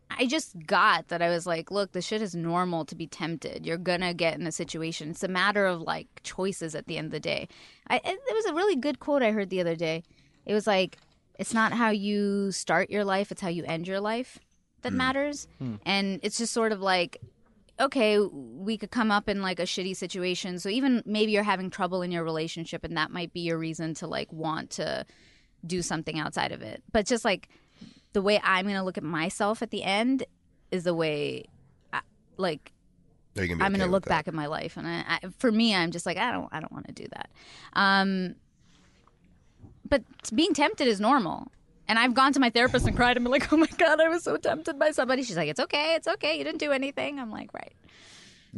I 0.09 0.27
just 0.27 0.55
got 0.67 1.09
that 1.09 1.21
I 1.21 1.29
was 1.29 1.47
like, 1.47 1.71
look, 1.71 1.93
this 1.93 2.07
shit 2.07 2.23
is 2.23 2.35
normal 2.35 2.85
to 2.87 2.95
be 2.95 3.09
tempted. 3.09 3.67
You're 3.67 3.77
gonna 3.77 4.15
get 4.15 4.39
in 4.39 4.47
a 4.47 4.53
situation. 4.53 5.11
It's 5.11 5.25
a 5.25 5.29
matter 5.29 5.67
of 5.67 5.83
like 5.83 6.07
choices 6.23 6.75
at 6.75 6.87
the 6.87 6.97
end 6.97 7.07
of 7.07 7.13
the 7.13 7.21
day. 7.21 7.49
I, 7.89 7.97
it, 7.97 8.03
there 8.05 8.35
was 8.35 8.47
a 8.47 8.55
really 8.55 8.77
good 8.77 9.01
quote 9.01 9.23
I 9.23 9.33
heard 9.33 9.51
the 9.51 9.61
other 9.61 9.77
day. 9.77 10.05
It 10.47 10.55
was 10.55 10.67
like, 10.67 10.97
it's 11.39 11.53
not 11.53 11.73
how 11.73 11.91
you 11.91 12.53
start 12.53 12.89
your 12.89 13.05
life; 13.05 13.31
it's 13.33 13.43
how 13.43 13.49
you 13.49 13.65
end 13.65 13.87
your 13.87 14.01
life 14.01 14.39
that 14.91 14.97
matters. 14.97 15.49
And 15.85 16.21
it's 16.23 16.39
just 16.39 16.53
sort 16.53 16.73
of 16.73 16.81
like, 16.81 17.19
okay, 17.79 18.19
we 18.19 18.79
could 18.79 18.91
come 18.91 19.11
up 19.11 19.29
in 19.29 19.43
like 19.43 19.61
a 19.61 19.65
shitty 19.65 19.97
situation. 19.97 20.59
So 20.59 20.69
even 20.69 21.03
maybe 21.05 21.33
you're 21.33 21.43
having 21.43 21.71
trouble 21.71 22.03
in 22.03 22.11
your 22.11 22.25
relationship, 22.25 22.85
and 22.85 22.97
that 22.97 23.11
might 23.11 23.33
be 23.33 23.41
your 23.41 23.59
reason 23.59 23.95
to 23.95 24.07
like 24.07 24.33
want 24.33 24.71
to 24.71 25.05
do 25.67 25.83
something 25.83 26.19
outside 26.19 26.53
of 26.53 26.63
it. 26.63 26.83
But 26.93 27.07
just 27.07 27.25
like 27.25 27.49
the 28.13 28.23
way 28.23 28.41
I'm 28.43 28.65
going 28.65 28.77
to 28.77 28.83
look 28.83 28.97
at 28.97 29.05
myself 29.05 29.63
at 29.63 29.71
the 29.71 29.83
end 29.83 30.25
is 30.71 30.85
the 30.85 30.95
way, 30.95 31.45
I, 31.93 32.01
like 32.39 32.73
gonna 33.49 33.65
I'm 33.65 33.73
okay 33.73 33.79
going 33.79 33.87
to 33.87 33.93
look 33.93 34.07
back 34.07 34.27
at 34.27 34.35
my 34.35 34.47
life, 34.47 34.77
and 34.77 34.87
I, 34.87 35.05
I, 35.07 35.21
for 35.39 35.53
me, 35.53 35.75
I'm 35.75 35.91
just 35.91 36.07
like 36.07 36.17
I 36.17 36.33
don't, 36.33 36.49
I 36.53 36.61
don't 36.61 36.73
want 36.73 36.87
to 36.87 36.93
do 36.93 37.07
that. 37.13 37.31
Um, 37.75 38.37
but 39.89 40.03
being 40.35 40.55
tempted 40.55 40.89
is 40.89 40.99
normal. 40.99 41.49
And 41.89 41.99
I've 41.99 42.15
gone 42.15 42.33
to 42.33 42.41
my 42.41 42.51
therapist 42.51 42.87
and 42.87 42.97
cried 42.97 43.17
and 43.17 43.25
been 43.25 43.31
like, 43.31 43.53
"Oh 43.53 43.57
my 43.57 43.69
god, 43.79 44.01
I 44.01 44.09
was 44.09 44.25
so 44.25 44.37
tempted 44.37 44.79
by 44.79 44.91
somebody." 44.91 45.23
She's 45.23 45.37
like, 45.37 45.49
"It's 45.49 45.61
okay, 45.61 45.95
it's 45.95 46.09
okay. 46.09 46.37
You 46.39 46.45
didn't 46.45 46.61
do 46.61 46.73
anything." 46.73 47.19
I'm 47.21 47.31
like, 47.31 47.53
"Right." 47.55 47.73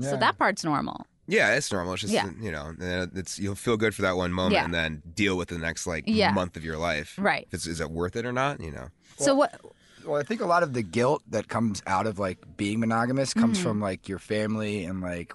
So 0.01 0.17
that 0.17 0.39
part's 0.39 0.65
normal. 0.65 1.07
Yeah, 1.27 1.55
it's 1.57 1.71
normal. 1.73 1.93
It's 1.95 2.03
just 2.03 2.15
Yeah. 2.15 2.31
you 2.41 2.51
know, 2.53 2.73
uh, 2.81 3.07
it's 3.15 3.39
you'll 3.39 3.55
feel 3.57 3.77
good 3.77 3.95
for 3.95 4.03
that 4.03 4.17
one 4.17 4.33
moment 4.33 4.55
Yeah. 4.55 4.65
and 4.65 4.73
then 4.73 5.03
deal 5.15 5.37
with 5.37 5.49
the 5.49 5.59
next 5.59 5.87
like 5.87 6.05
Yeah. 6.07 6.31
month 6.33 6.57
of 6.57 6.65
your 6.65 6.79
life. 6.79 7.17
Right. 7.19 7.45
If 7.49 7.55
it's, 7.55 7.67
is 7.67 7.81
it 7.81 7.91
worth 7.91 8.17
it 8.17 8.25
or 8.25 8.33
not? 8.33 8.61
You 8.61 8.71
know. 8.71 8.89
so 9.19 9.35
what? 9.35 9.61
Well, 10.07 10.19
I 10.19 10.23
think 10.23 10.41
a 10.41 10.47
lot 10.47 10.63
of 10.63 10.73
the 10.73 10.83
guilt 10.83 11.23
that 11.29 11.49
comes 11.49 11.83
out 11.87 12.07
of 12.07 12.19
like 12.19 12.39
being 12.57 12.81
monogamous 12.81 13.35
comes 13.35 13.59
Mm-hmm. 13.59 13.69
from 13.69 13.81
like 13.81 14.09
your 14.09 14.19
family 14.21 14.85
and 14.85 15.01
like 15.03 15.35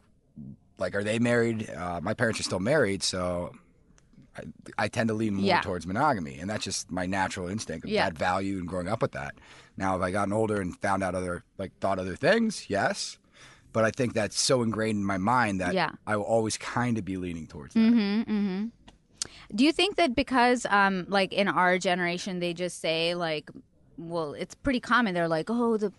like 0.79 0.95
are 0.95 1.03
they 1.03 1.19
married? 1.19 1.69
Uh, 1.69 1.99
my 2.01 2.13
parents 2.15 2.39
are 2.39 2.43
still 2.43 2.59
married, 2.59 3.03
so 3.03 3.53
I, 4.37 4.41
I 4.77 4.87
tend 4.87 5.07
to 5.09 5.13
lean 5.13 5.35
more 5.35 5.45
Yeah. 5.45 5.61
towards 5.61 5.85
monogamy, 5.85 6.39
and 6.39 6.49
that's 6.49 6.63
just 6.63 6.91
my 6.91 7.05
natural 7.05 7.47
instinct 7.47 7.85
of 7.85 7.91
Yeah. 7.91 8.05
that 8.09 8.17
value 8.17 8.57
and 8.57 8.67
growing 8.67 8.87
up 8.87 9.01
with 9.01 9.11
that. 9.11 9.35
Now, 9.77 9.91
have 9.93 10.01
I 10.01 10.11
gotten 10.11 10.33
older 10.33 10.59
and 10.61 10.75
found 10.81 11.03
out 11.03 11.15
other 11.15 11.43
like 11.57 11.71
thought 11.79 11.99
other 11.99 12.15
things? 12.15 12.65
Yes, 12.69 13.17
but 13.73 13.83
I 13.83 13.91
think 13.91 14.13
that's 14.13 14.39
so 14.39 14.61
ingrained 14.63 14.97
in 14.97 15.05
my 15.05 15.17
mind 15.17 15.59
that 15.61 15.73
Yeah. 15.73 15.91
I 16.07 16.15
will 16.17 16.25
always 16.25 16.57
kind 16.57 16.97
of 16.97 17.05
be 17.05 17.17
leaning 17.17 17.47
towards 17.47 17.73
that. 17.73 17.79
Mm-hmm, 17.79 18.31
mm-hmm. 18.31 18.65
Do 19.55 19.63
you 19.63 19.71
think 19.71 19.95
that 19.97 20.15
because, 20.15 20.65
um, 20.69 21.05
like 21.09 21.31
in 21.33 21.47
our 21.47 21.77
generation, 21.77 22.39
they 22.39 22.53
just 22.53 22.81
say 22.81 23.13
like, 23.15 23.49
well, 23.97 24.33
it's 24.33 24.55
pretty 24.55 24.79
common. 24.79 25.13
They're 25.13 25.27
like, 25.27 25.49
oh, 25.49 25.77
the 25.77 25.93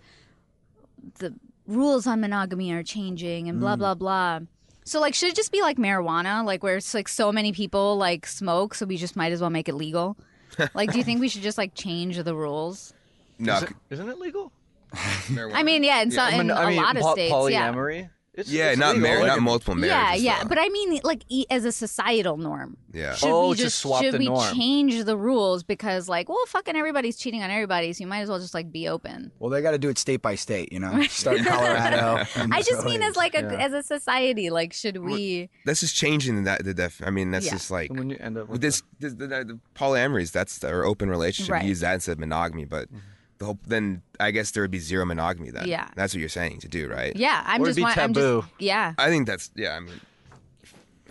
the 1.19 1.35
rules 1.67 2.07
on 2.07 2.21
monogamy 2.21 2.73
are 2.73 2.83
changing 2.83 3.49
and 3.49 3.61
blah 3.61 3.77
blah 3.77 3.95
blah. 3.95 4.41
So 4.85 5.01
like, 5.01 5.15
should 5.15 5.31
it 5.31 5.37
just 5.37 5.51
be 5.51 5.63
like 5.63 5.79
marijuana, 5.79 6.45
like 6.45 6.63
where 6.63 6.77
it's 6.77 6.93
like 6.95 7.09
so 7.09 7.33
many 7.33 7.53
people 7.53 7.97
like 7.97 8.27
smoke, 8.27 8.75
so 8.75 8.87
we 8.87 8.97
just 8.97 9.17
might 9.17 9.33
as 9.33 9.41
well 9.41 9.51
make 9.51 9.69
it 9.69 9.75
legal? 9.75 10.17
like, 10.75 10.93
do 10.93 10.99
you 10.99 11.05
think 11.05 11.21
we 11.21 11.29
should 11.29 11.43
just 11.43 11.59
like 11.59 11.75
change 11.75 12.23
the 12.23 12.35
rules? 12.35 12.93
No, 13.39 13.57
Is 13.57 13.63
it, 13.65 13.71
isn't 13.91 14.09
it 14.09 14.19
legal? 14.19 14.53
marijuana. 14.93 15.53
I 15.55 15.63
mean, 15.63 15.83
yeah, 15.83 16.03
in, 16.03 16.11
some, 16.11 16.33
in 16.35 16.51
I 16.51 16.71
mean, 16.71 16.79
a 16.79 16.83
lot 16.83 16.97
of 16.97 17.03
po- 17.03 17.13
states, 17.15 17.33
yeah. 17.51 17.73
polyamory. 17.73 18.11
It's, 18.37 18.51
Yeah, 18.51 18.71
it's 18.71 18.79
not 18.81 18.95
legal. 18.97 19.03
married, 19.03 19.21
Like, 19.23 19.29
not 19.29 19.43
multiple 19.43 19.75
marriages. 19.77 20.25
yeah. 20.25 20.43
though. 20.43 20.49
But 20.49 20.59
I 20.59 20.69
mean, 20.69 21.01
like, 21.05 21.23
e- 21.29 21.47
as 21.51 21.65
a 21.65 21.71
societal 21.71 22.37
norm. 22.37 22.77
yeah. 22.93 23.15
Should 23.15 23.29
Oh, 23.31 23.51
we 23.51 23.55
just 23.55 23.63
just 23.67 23.79
swap 23.79 24.03
should 24.03 24.15
the 24.15 24.19
we 24.19 24.27
norm. 24.27 24.55
change 24.55 25.05
the 25.05 25.17
rules 25.17 25.63
because 25.63 26.09
like, 26.09 26.29
well, 26.29 26.45
fucking 26.49 26.75
everybody's 26.75 27.17
cheating 27.17 27.43
on 27.45 27.51
everybody, 27.51 27.93
so 27.93 28.01
you 28.03 28.09
might 28.09 28.21
as 28.23 28.29
well 28.29 28.41
just 28.41 28.53
like 28.53 28.73
be 28.73 28.89
open. 28.89 29.31
Well, 29.39 29.51
they 29.51 29.63
got 29.63 29.71
to 29.71 29.79
do 29.79 29.89
it 29.89 29.99
state 29.99 30.21
by 30.21 30.35
state, 30.35 30.73
you 30.73 30.81
know. 30.81 31.01
Start 31.09 31.39
in 31.39 31.45
Colorado. 31.45 32.25
I 32.51 32.63
just 32.63 32.81
so 32.81 32.85
mean 32.85 33.03
it- 33.03 33.07
as 33.07 33.17
like 33.17 33.35
a 33.37 33.43
Yeah. 33.43 33.67
as 33.67 33.73
a 33.73 33.83
society, 33.85 34.51
like, 34.51 34.73
should 34.73 34.99
we? 34.99 35.49
That's 35.65 35.81
just 35.81 35.95
changing 35.95 36.43
that. 36.45 36.65
The 36.65 36.75
def. 36.75 37.01
I 37.07 37.11
mean, 37.11 37.31
that's 37.31 37.47
Yeah. 37.47 37.53
just 37.53 37.71
like 37.71 37.93
When 37.93 38.11
you 38.11 38.17
end 38.19 38.37
up 38.37 38.45
with 38.49 38.55
with 38.55 38.61
this, 38.63 38.83
this 38.99 39.15
the, 39.15 39.27
the, 39.29 39.45
the 39.45 39.61
polyamories. 39.77 40.33
That's 40.33 40.59
the, 40.59 40.71
or 40.75 40.85
open 40.85 41.09
relationship. 41.09 41.53
Right. 41.53 41.65
Use 41.65 41.81
that 41.81 41.95
instead 41.95 42.13
of 42.13 42.19
monogamy, 42.19 42.65
but 42.65 42.89
mm-hmm. 42.89 42.99
The 43.39 43.45
whole 43.47 43.59
then 43.67 44.03
I 44.21 44.31
guess 44.31 44.51
there 44.53 44.63
would 44.63 44.71
be 44.71 44.79
zero 44.79 45.05
monogamy 45.05 45.51
then. 45.51 45.67
Yeah. 45.69 45.89
that's 45.97 46.15
what 46.15 46.21
you're 46.21 46.29
saying 46.29 46.61
to 46.61 46.69
do, 46.69 46.89
right? 46.89 47.15
Yeah, 47.17 47.43
I'm 47.47 47.63
Or 47.63 47.67
just. 47.67 47.77
be 47.77 47.83
want- 47.83 47.99
I'm 47.99 48.13
just 48.15 48.25
taboo. 48.27 48.45
yeah. 48.59 48.95
I 48.99 49.09
think 49.09 49.27
that's 49.27 49.51
yeah. 49.57 49.75
I 49.77 49.81
mean, 49.81 50.01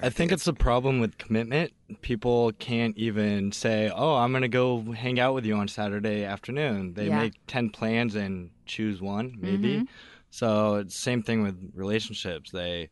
I 0.02 0.10
think 0.10 0.32
it's 0.32 0.48
a 0.48 0.54
problem 0.54 1.00
with 1.00 1.18
commitment. 1.18 1.72
People 2.02 2.52
can't 2.60 2.98
even 2.98 3.52
say, 3.52 3.90
"Oh, 3.94 4.16
I'm 4.16 4.32
gonna 4.34 4.48
go 4.48 4.92
hang 4.92 5.20
out 5.20 5.34
with 5.34 5.46
you 5.46 5.56
on 5.56 5.68
Saturday 5.68 6.24
afternoon." 6.26 6.94
They 6.96 7.08
Yeah. 7.08 7.20
make 7.22 7.34
ten 7.48 7.70
plans 7.70 8.16
and 8.16 8.50
choose 8.66 9.02
one, 9.02 9.38
maybe. 9.40 9.76
Mm-hmm. 9.76 9.84
So 10.32 10.76
it's 10.76 10.96
same 10.96 11.22
thing 11.22 11.44
with 11.44 11.72
relationships. 11.76 12.52
They 12.52 12.90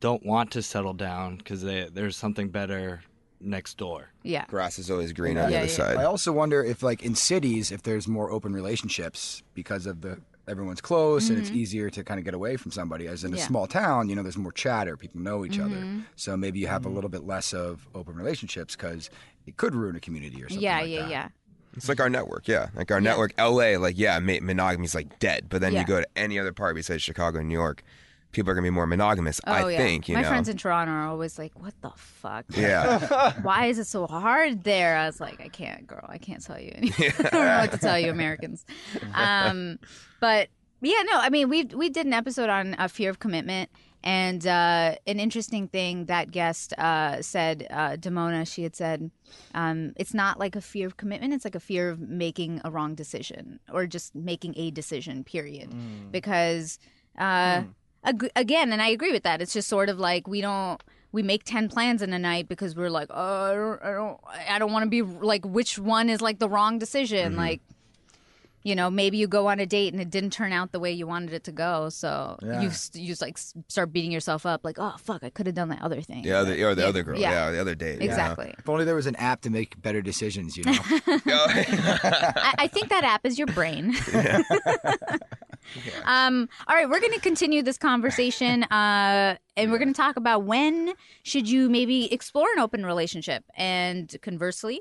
don't 0.00 0.26
want 0.26 0.50
to 0.52 0.62
settle 0.62 0.94
down 0.94 1.36
because 1.36 1.62
there's 1.62 2.16
something 2.16 2.48
better 2.48 3.02
next 3.42 3.76
door. 3.76 4.10
Yeah. 4.22 4.44
grass 4.46 4.78
is 4.78 4.90
always 4.90 5.12
green 5.12 5.36
on 5.38 5.46
the 5.46 5.52
Yeah, 5.52 5.58
other 5.58 5.66
yeah. 5.66 5.72
side. 5.72 5.96
I 5.96 6.04
also 6.04 6.32
wonder 6.32 6.62
if, 6.64 6.82
like, 6.82 7.02
in 7.02 7.14
cities, 7.14 7.70
if 7.72 7.82
there's 7.82 8.06
more 8.08 8.30
open 8.30 8.52
relationships 8.52 9.42
because 9.54 9.86
of 9.86 10.00
the 10.00 10.20
everyone's 10.48 10.80
close 10.80 11.30
and 11.30 11.38
it's 11.38 11.50
easier 11.50 11.88
to 11.88 12.02
kind 12.02 12.18
of 12.18 12.24
get 12.24 12.34
away 12.34 12.56
from 12.56 12.72
somebody. 12.72 13.06
As 13.06 13.22
in 13.22 13.28
a 13.28 13.36
Mm-hmm. 13.36 13.38
Yeah. 13.38 13.46
small 13.46 13.66
town, 13.68 14.08
you 14.08 14.16
know, 14.16 14.22
there's 14.24 14.36
more 14.36 14.50
chatter, 14.52 14.96
people 14.96 15.20
know 15.20 15.44
each 15.44 15.58
other, 15.60 15.76
Mm-hmm. 15.76 16.00
so 16.16 16.36
maybe 16.36 16.58
you 16.58 16.66
have 16.66 16.84
a 16.84 16.88
little 16.88 17.08
bit 17.10 17.24
less 17.24 17.54
of 17.54 17.86
open 17.94 18.16
relationships 18.16 18.74
because 18.74 19.08
it 19.46 19.56
could 19.56 19.72
ruin 19.74 19.94
a 19.94 20.00
community 20.00 20.42
or 20.42 20.48
something. 20.48 20.60
Yeah, 20.62 20.80
like 20.80 20.90
yeah, 20.90 21.00
that. 21.02 21.10
yeah. 21.10 21.28
It's 21.76 21.88
like 21.88 22.00
our 22.00 22.10
network, 22.10 22.48
yeah. 22.48 22.68
Like 22.74 22.90
our 22.90 22.98
Yeah. 22.98 23.10
network, 23.10 23.34
LA, 23.38 23.76
like 23.78 23.96
yeah, 23.96 24.18
ma- 24.18 24.40
monogamy's 24.42 24.94
like 24.96 25.18
dead. 25.20 25.46
But 25.48 25.60
then 25.60 25.72
Yeah. 25.74 25.80
you 25.80 25.86
go 25.86 26.00
to 26.00 26.06
any 26.16 26.38
other 26.40 26.52
part 26.52 26.74
besides 26.74 27.02
Chicago 27.02 27.38
and 27.38 27.48
New 27.48 27.54
York, 27.54 27.82
people 28.32 28.50
are 28.50 28.54
gonna 28.54 28.64
be 28.66 28.70
more 28.70 28.86
monogamous. 28.86 29.40
Oh 29.46 29.52
I 29.52 29.70
yeah. 29.70 29.76
think 29.78 30.08
you 30.08 30.14
My 30.14 30.22
know. 30.22 30.28
friends 30.28 30.48
in 30.48 30.56
Toronto 30.56 30.92
are 30.92 31.08
always 31.08 31.38
like, 31.38 31.52
"What 31.60 31.74
the 31.82 31.90
fuck? 31.96 32.44
yeah, 32.50 33.32
Why 33.42 33.66
is 33.66 33.78
it 33.78 33.86
so 33.86 34.06
hard 34.06 34.64
there?" 34.64 34.96
I 34.96 35.06
was 35.06 35.20
like, 35.20 35.40
"I 35.40 35.48
can't, 35.48 35.86
girl. 35.86 36.04
I 36.08 36.18
can't 36.18 36.42
tell 36.42 36.60
you. 36.60 36.72
Anything. 36.74 37.12
I 37.18 37.22
don't 37.22 37.32
know 37.46 37.58
what 37.58 37.72
to 37.72 37.78
tell 37.78 37.98
you, 37.98 38.10
Americans." 38.10 38.64
Um, 39.14 39.78
but 40.20 40.48
yeah, 40.80 41.02
no. 41.04 41.18
I 41.18 41.28
mean, 41.30 41.48
we 41.48 41.64
we 41.64 41.88
did 41.90 42.06
an 42.06 42.12
episode 42.12 42.48
on 42.50 42.74
uh, 42.74 42.88
fear 42.88 43.10
of 43.10 43.18
commitment. 43.18 43.70
And 44.04 44.44
uh, 44.44 44.96
an 45.06 45.20
interesting 45.20 45.68
thing 45.68 46.06
that 46.06 46.32
guest 46.32 46.72
uh, 46.76 47.22
said, 47.22 47.68
uh, 47.70 47.90
Demona, 47.90 48.52
she 48.52 48.64
had 48.64 48.74
said, 48.74 49.12
um, 49.54 49.92
it's 49.96 50.12
not 50.12 50.40
like 50.40 50.56
a 50.56 50.60
fear 50.60 50.88
of 50.88 50.96
commitment. 50.96 51.32
It's 51.34 51.44
like 51.44 51.54
a 51.54 51.60
fear 51.60 51.88
of 51.88 52.00
making 52.00 52.60
a 52.64 52.70
wrong 52.72 52.96
decision 52.96 53.60
or 53.72 53.86
just 53.86 54.12
making 54.12 54.54
a 54.56 54.72
decision, 54.72 55.22
period. 55.22 55.72
Because, 56.10 56.80
uh, 57.16 57.62
ag- 58.04 58.30
again, 58.36 58.72
and 58.72 58.80
I 58.82 58.88
agree 58.88 59.12
with 59.12 59.22
that. 59.24 59.40
It's 59.42 59.52
just 59.52 59.68
sort 59.68 59.88
of 59.88 59.98
like 59.98 60.26
we 60.26 60.40
don't. 60.40 60.82
We 61.12 61.22
make 61.22 61.44
ten 61.44 61.68
plans 61.68 62.00
in 62.00 62.14
a 62.14 62.18
night 62.18 62.48
because 62.48 62.74
we're 62.74 62.88
like, 62.88 63.08
oh, 63.10 63.44
I 63.44 63.54
don't, 63.54 63.82
I 63.82 63.92
don't, 63.92 64.20
I 64.54 64.58
don't 64.58 64.72
want 64.72 64.84
to 64.84 64.88
be 64.88 65.02
like, 65.02 65.44
which 65.44 65.78
one 65.78 66.08
is 66.08 66.22
like 66.22 66.38
the 66.38 66.48
wrong 66.48 66.78
decision? 66.78 67.32
Mm-hmm. 67.32 67.38
Like, 67.38 67.60
you 68.64 68.74
know, 68.74 68.90
maybe 68.90 69.16
you 69.16 69.26
go 69.26 69.48
on 69.48 69.58
a 69.60 69.66
date 69.66 69.92
and 69.92 70.00
it 70.02 70.10
didn't 70.10 70.30
turn 70.30 70.52
out 70.52 70.72
the 70.72 70.80
way 70.80 70.90
you 70.92 71.06
wanted 71.06 71.32
it 71.32 71.44
to 71.44 71.52
go, 71.52 71.88
so 71.88 72.38
Yeah. 72.42 72.60
you 72.62 72.70
you 72.94 73.08
just 73.08 73.22
like 73.22 73.38
start 73.68 73.92
beating 73.92 74.12
yourself 74.12 74.46
up, 74.46 74.64
like, 74.64 74.76
oh 74.78 74.94
fuck, 74.98 75.22
I 75.24 75.30
could 75.30 75.46
have 75.46 75.54
done 75.54 75.68
that 75.70 75.82
other 75.82 76.00
thing. 76.00 76.24
yeah, 76.24 76.42
the, 76.42 76.62
or 76.64 76.74
the 76.74 76.82
Yeah, 76.82 76.88
other 76.88 77.02
girl, 77.02 77.18
yeah. 77.18 77.30
yeah, 77.30 77.50
the 77.52 77.60
other 77.60 77.74
date, 77.74 77.94
you 78.00 78.08
know? 78.08 78.12
Exactly. 78.14 78.54
If 78.58 78.68
only 78.68 78.84
there 78.84 78.94
was 78.94 79.06
an 79.06 79.16
app 79.16 79.40
to 79.42 79.50
make 79.50 79.80
better 79.82 80.02
decisions, 80.02 80.56
you 80.56 80.64
know. 80.64 80.72
I, 81.26 82.54
I 82.58 82.66
think 82.68 82.88
that 82.90 83.04
app 83.04 83.24
is 83.26 83.38
your 83.38 83.48
brain. 83.48 83.94
um, 86.04 86.48
all 86.66 86.76
right, 86.76 86.88
we're 86.88 87.00
going 87.00 87.12
to 87.12 87.20
continue 87.20 87.62
this 87.62 87.78
conversation, 87.78 88.64
uh, 88.64 89.36
and 89.56 89.70
we're 89.70 89.78
going 89.78 89.92
to 89.92 89.96
talk 90.00 90.16
about 90.16 90.44
when 90.44 90.92
should 91.22 91.48
you 91.48 91.68
maybe 91.70 92.12
explore 92.12 92.46
an 92.54 92.58
open 92.58 92.84
relationship, 92.84 93.44
and 93.56 94.14
conversely, 94.22 94.80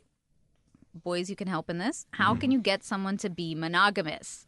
boys, 0.93 1.29
you 1.29 1.35
can 1.35 1.47
help 1.47 1.69
in 1.69 1.77
this. 1.77 2.05
How 2.11 2.35
can 2.35 2.51
you 2.51 2.59
get 2.59 2.83
someone 2.83 3.17
to 3.17 3.29
be 3.29 3.55
monogamous? 3.55 4.45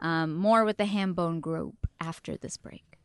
Um, 0.00 0.34
more 0.34 0.64
with 0.64 0.76
the 0.76 0.84
Hambone 0.84 1.40
Group 1.40 1.86
after 2.00 2.36
this 2.36 2.56
break. 2.56 2.96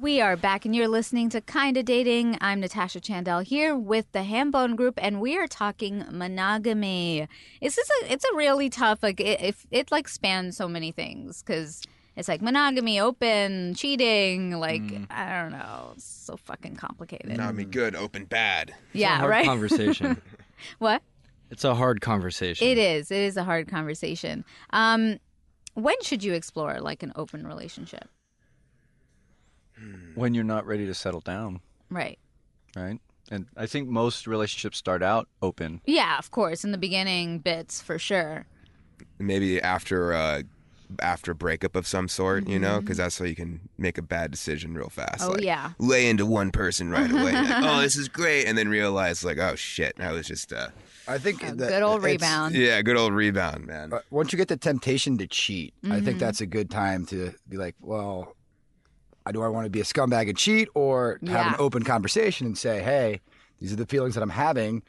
We 0.00 0.22
are 0.22 0.34
back, 0.34 0.64
and 0.64 0.74
you're 0.74 0.88
listening 0.88 1.28
to 1.28 1.42
Kinda 1.42 1.82
Dating. 1.82 2.38
I'm 2.40 2.60
Natasha 2.60 3.00
Chandel 3.00 3.44
here 3.44 3.76
with 3.76 4.10
the 4.12 4.20
Hambone 4.20 4.74
Group, 4.74 4.94
and 4.96 5.20
we 5.20 5.36
are 5.36 5.46
talking 5.46 6.06
monogamy. 6.10 7.28
This 7.60 7.76
is 7.76 7.86
a 8.00 8.10
it's 8.10 8.24
a 8.24 8.34
really 8.34 8.70
tough 8.70 9.02
like 9.02 9.20
it 9.20 9.42
if 9.42 9.66
it 9.70 9.92
like 9.92 10.08
spans 10.08 10.56
so 10.56 10.66
many 10.68 10.90
things 10.90 11.42
because 11.42 11.82
it's 12.16 12.28
like 12.28 12.42
monogamy, 12.42 13.00
open, 13.00 13.74
cheating, 13.74 14.52
like 14.58 14.82
I 15.10 15.40
don't 15.42 15.52
know, 15.52 15.90
it's 15.94 16.04
so 16.04 16.36
fucking 16.36 16.76
complicated. 16.76 17.28
Monogamy, 17.28 17.64
good, 17.64 17.94
open, 17.94 18.24
bad. 18.24 18.70
It's 18.70 18.94
a 18.96 18.98
yeah, 18.98 19.18
hard 19.18 19.30
right. 19.30 19.44
Conversation. 19.46 20.20
what? 20.78 21.02
it's 21.50 21.64
a 21.64 21.74
hard 21.74 22.00
conversation. 22.00 22.66
It 22.68 22.78
is. 22.78 23.10
It 23.10 23.20
is 23.20 23.36
a 23.36 23.44
hard 23.44 23.68
conversation. 23.68 24.44
Um, 24.70 25.18
when 25.74 26.00
should 26.02 26.22
you 26.22 26.32
explore 26.34 26.80
like 26.80 27.02
an 27.02 27.12
open 27.16 27.46
relationship? 27.46 28.08
when 30.14 30.34
you're 30.34 30.44
not 30.44 30.66
ready 30.66 30.84
to 30.86 30.92
settle 30.92 31.20
down, 31.20 31.60
Right. 31.88 32.18
right? 32.76 33.00
And 33.30 33.46
I 33.56 33.66
think 33.66 33.88
most 33.88 34.26
relationships 34.26 34.76
start 34.76 35.02
out 35.02 35.28
open. 35.40 35.80
Yeah, 35.86 36.18
of 36.18 36.30
course. 36.30 36.64
In 36.64 36.72
the 36.72 36.78
beginning 36.78 37.38
bits, 37.38 37.80
for 37.80 37.98
sure. 37.98 38.44
Maybe 39.18 39.58
after 39.62 40.12
uh, 40.12 40.42
after 41.00 41.32
a 41.32 41.34
breakup 41.34 41.76
of 41.76 41.86
some 41.86 42.08
sort, 42.08 42.48
you 42.48 42.58
know, 42.58 42.80
because 42.80 42.96
that's 42.96 43.18
how 43.18 43.24
you 43.24 43.36
can 43.36 43.60
make 43.78 43.96
a 43.98 44.02
bad 44.02 44.30
decision 44.30 44.74
real 44.74 44.88
fast. 44.88 45.20
Mm-hmm. 45.20 45.28
Oh 45.30 45.32
like, 45.34 45.44
yeah. 45.44 45.72
lay 45.78 46.08
into 46.08 46.26
one 46.26 46.50
person 46.50 46.90
right 46.90 47.10
away. 47.10 47.32
like, 47.32 47.50
oh, 47.64 47.80
this 47.80 47.96
is 47.96 48.08
great, 48.08 48.46
and 48.46 48.58
then 48.58 48.68
realize 48.68 49.24
like, 49.24 49.38
oh 49.38 49.54
shit, 49.54 49.94
I 50.00 50.12
was 50.12 50.26
just 50.26 50.52
uh, 50.52 50.68
I 51.06 51.18
think 51.18 51.42
A 51.42 51.54
that 51.54 51.68
good 51.68 51.82
old 51.82 52.02
rebound. 52.02 52.54
yeah, 52.54 52.82
good 52.82 52.96
old 52.96 53.12
rebound, 53.12 53.66
man. 53.66 53.92
Uh, 53.92 54.00
once 54.10 54.32
you 54.32 54.36
get 54.36 54.48
the 54.48 54.56
temptation 54.56 55.16
to 55.18 55.26
cheat, 55.26 55.74
I 55.84 55.86
Mm-hmm. 55.88 56.04
think 56.04 56.18
that's 56.18 56.40
a 56.40 56.46
good 56.46 56.70
time 56.70 57.06
to 57.06 57.32
be 57.48 57.56
like, 57.56 57.74
well, 57.80 58.34
I 59.26 59.32
do 59.32 59.42
I 59.42 59.48
want 59.48 59.66
to 59.66 59.70
be 59.70 59.80
a 59.80 59.84
scumbag 59.84 60.28
and 60.28 60.36
cheat, 60.36 60.68
or 60.74 61.18
have 61.26 61.46
an 61.48 61.56
open 61.58 61.82
conversation 61.84 62.46
and 62.46 62.56
say, 62.58 62.82
hey, 62.82 63.20
these 63.60 63.72
are 63.72 63.76
the 63.76 63.86
feelings 63.86 64.14
that 64.14 64.22
I'm 64.22 64.30
having. 64.30 64.82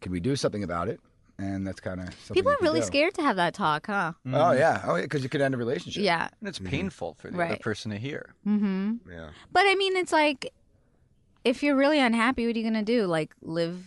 Can 0.00 0.12
we 0.12 0.20
do 0.20 0.36
something 0.36 0.62
about 0.62 0.88
it? 0.88 1.00
And 1.40 1.66
that's 1.66 1.80
kind 1.80 2.00
of 2.00 2.08
People 2.34 2.52
are 2.52 2.56
really 2.60 2.80
do. 2.80 2.86
scared 2.86 3.14
to 3.14 3.22
have 3.22 3.36
that 3.36 3.54
talk, 3.54 3.86
huh? 3.86 4.12
Oh 4.26 4.52
yeah, 4.52 4.82
oh 4.86 4.96
yeah, 4.96 5.02
because 5.02 5.22
you 5.22 5.28
could 5.30 5.40
end 5.40 5.54
a 5.54 5.56
relationship. 5.56 6.02
Yeah. 6.02 6.28
And 6.40 6.48
it's 6.48 6.58
painful 6.58 7.14
for 7.14 7.30
the 7.30 7.36
Right. 7.38 7.52
other 7.52 7.60
person 7.60 7.90
to 7.92 7.96
hear. 7.98 8.34
Mm-hmm. 8.46 9.10
yeah, 9.10 9.30
But 9.50 9.62
I 9.66 9.74
mean, 9.74 9.96
it's 9.96 10.12
like, 10.12 10.52
if 11.44 11.62
you're 11.62 11.76
really 11.76 11.98
unhappy, 11.98 12.46
what 12.46 12.54
are 12.54 12.58
you 12.58 12.64
gonna 12.64 12.82
do? 12.82 13.06
Like 13.06 13.32
live 13.40 13.84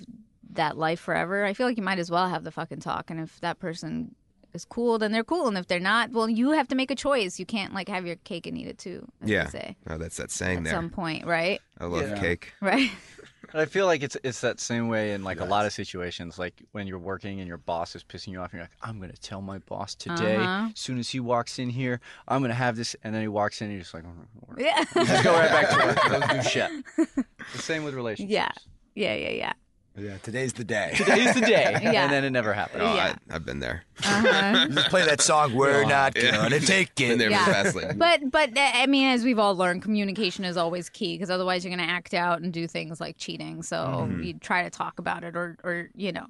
that 0.54 0.78
life 0.78 1.00
forever? 1.00 1.46
I 1.46 1.54
feel 1.54 1.68
like 1.68 1.78
you 1.78 1.84
might 1.84 2.00
as 2.00 2.10
well 2.10 2.28
have 2.28 2.44
the 2.44 2.52
fucking 2.52 2.80
talk. 2.80 3.10
And 3.12 3.20
if 3.20 3.40
that 3.42 3.60
person 3.60 4.16
is 4.54 4.66
cool, 4.66 4.98
then 5.00 5.12
they're 5.12 5.24
cool. 5.24 5.48
And 5.48 5.58
if 5.58 5.68
they're 5.68 5.80
not, 5.80 6.12
well, 6.12 6.30
you 6.30 6.52
have 6.52 6.68
to 6.70 6.76
make 6.76 6.92
a 6.92 6.96
choice. 6.96 7.40
You 7.40 7.46
can't 7.46 7.74
like 7.74 7.88
have 7.90 8.06
your 8.06 8.16
cake 8.18 8.46
and 8.48 8.58
eat 8.58 8.68
it 8.68 8.78
too. 8.80 9.08
As 9.22 9.30
yeah. 9.30 9.44
They 9.46 9.50
say 9.52 9.76
Oh, 9.90 9.98
that's 9.98 10.18
that 10.18 10.32
saying 10.32 10.60
at 10.60 10.64
there. 10.66 10.74
some 10.74 10.90
point, 10.90 11.26
right? 11.26 11.60
I 11.80 11.86
love 11.86 12.02
Yeah. 12.10 12.20
cake. 12.20 12.54
Right. 12.62 12.90
I 13.54 13.66
feel 13.66 13.86
like 13.86 14.02
it's 14.04 14.18
it's 14.24 14.42
that 14.42 14.60
same 14.60 14.88
way 14.88 15.14
in 15.14 15.24
like 15.24 15.40
a 15.40 15.46
lot 15.46 15.66
of 15.66 15.74
situations. 15.74 16.40
Like 16.40 16.62
when 16.72 16.88
you're 16.88 17.00
working 17.00 17.40
and 17.40 17.48
your 17.48 17.58
boss 17.58 17.96
is 17.96 18.04
pissing 18.04 18.30
you 18.30 18.40
off, 18.40 18.52
and 18.52 18.54
you're 18.60 18.64
like, 18.64 18.72
"I'm 18.82 19.00
gonna 19.00 19.14
tell 19.14 19.42
my 19.42 19.60
boss 19.60 19.94
today. 19.96 20.38
Uh-huh. 20.38 20.70
As 20.74 20.80
soon 20.80 20.98
as 21.00 21.10
he 21.10 21.20
walks 21.20 21.60
in 21.60 21.70
here, 21.70 22.00
I'm 22.28 22.42
gonna 22.42 22.54
have 22.54 22.76
this." 22.76 22.96
And 23.04 23.14
then 23.14 23.22
he 23.22 23.28
walks 23.28 23.62
in, 23.62 23.66
and 23.68 23.74
you're 23.76 23.82
just 23.84 23.94
like, 23.94 24.04
oh, 24.06 24.56
Yeah. 24.58 24.84
"Just 24.94 25.24
go 25.24 25.34
right 25.34 25.50
back 25.52 25.70
to 25.70 25.86
work. 25.86 26.00
Don't 26.30 26.42
do 26.44 26.50
shit." 26.50 26.72
The 27.54 27.60
same 27.60 27.84
with 27.84 27.94
relationships. 27.94 28.32
yeah. 28.34 28.52
Yeah. 28.96 29.14
Yeah. 29.16 29.30
Yeah. 29.32 29.54
Yeah. 29.98 30.18
Today's 30.24 30.54
the 30.54 30.64
day. 30.64 30.94
Today's 30.96 31.34
the 31.36 31.42
day, 31.42 31.78
Yeah. 31.84 32.04
and 32.04 32.12
then 32.12 32.24
it 32.24 32.30
never 32.32 32.54
happens. 32.54 32.84
Oh, 32.84 32.96
Yeah. 32.96 33.16
I, 33.30 33.36
I've 33.36 33.46
been 33.46 33.60
there. 33.60 33.84
Uh-huh. 34.04 34.68
Just 34.70 34.90
play 34.90 35.06
that 35.06 35.22
song. 35.22 35.54
We're 35.56 35.86
not 35.86 36.16
Yeah. 36.16 36.32
gonna 36.38 36.60
take 36.60 36.96
Been 36.96 37.12
it. 37.12 37.18
there 37.20 37.30
Yeah. 37.30 37.46
for 37.46 37.52
fast 37.52 37.76
lane. 37.76 37.98
But 37.98 38.32
but 38.32 38.58
uh, 38.58 38.72
I 38.74 38.88
mean, 38.88 39.08
as 39.08 39.24
we've 39.24 39.40
all 39.40 39.56
learned, 39.56 39.82
communication 39.84 40.46
is 40.46 40.58
always 40.58 40.90
key 40.90 41.16
because 41.16 41.30
otherwise 41.30 41.64
you're 41.64 41.76
going 41.76 41.88
to 41.88 41.92
act 41.94 42.14
out 42.14 42.42
and 42.42 42.52
do 42.52 42.68
things 42.68 43.00
like 43.00 43.18
cheating. 43.18 43.62
So 43.64 43.78
Mm-hmm. 43.78 44.24
you 44.24 44.34
try 44.36 44.64
to 44.64 44.70
talk 44.70 45.00
about 45.00 45.24
it, 45.24 45.36
or 45.36 45.58
or 45.64 45.90
you 45.96 46.12
know, 46.12 46.26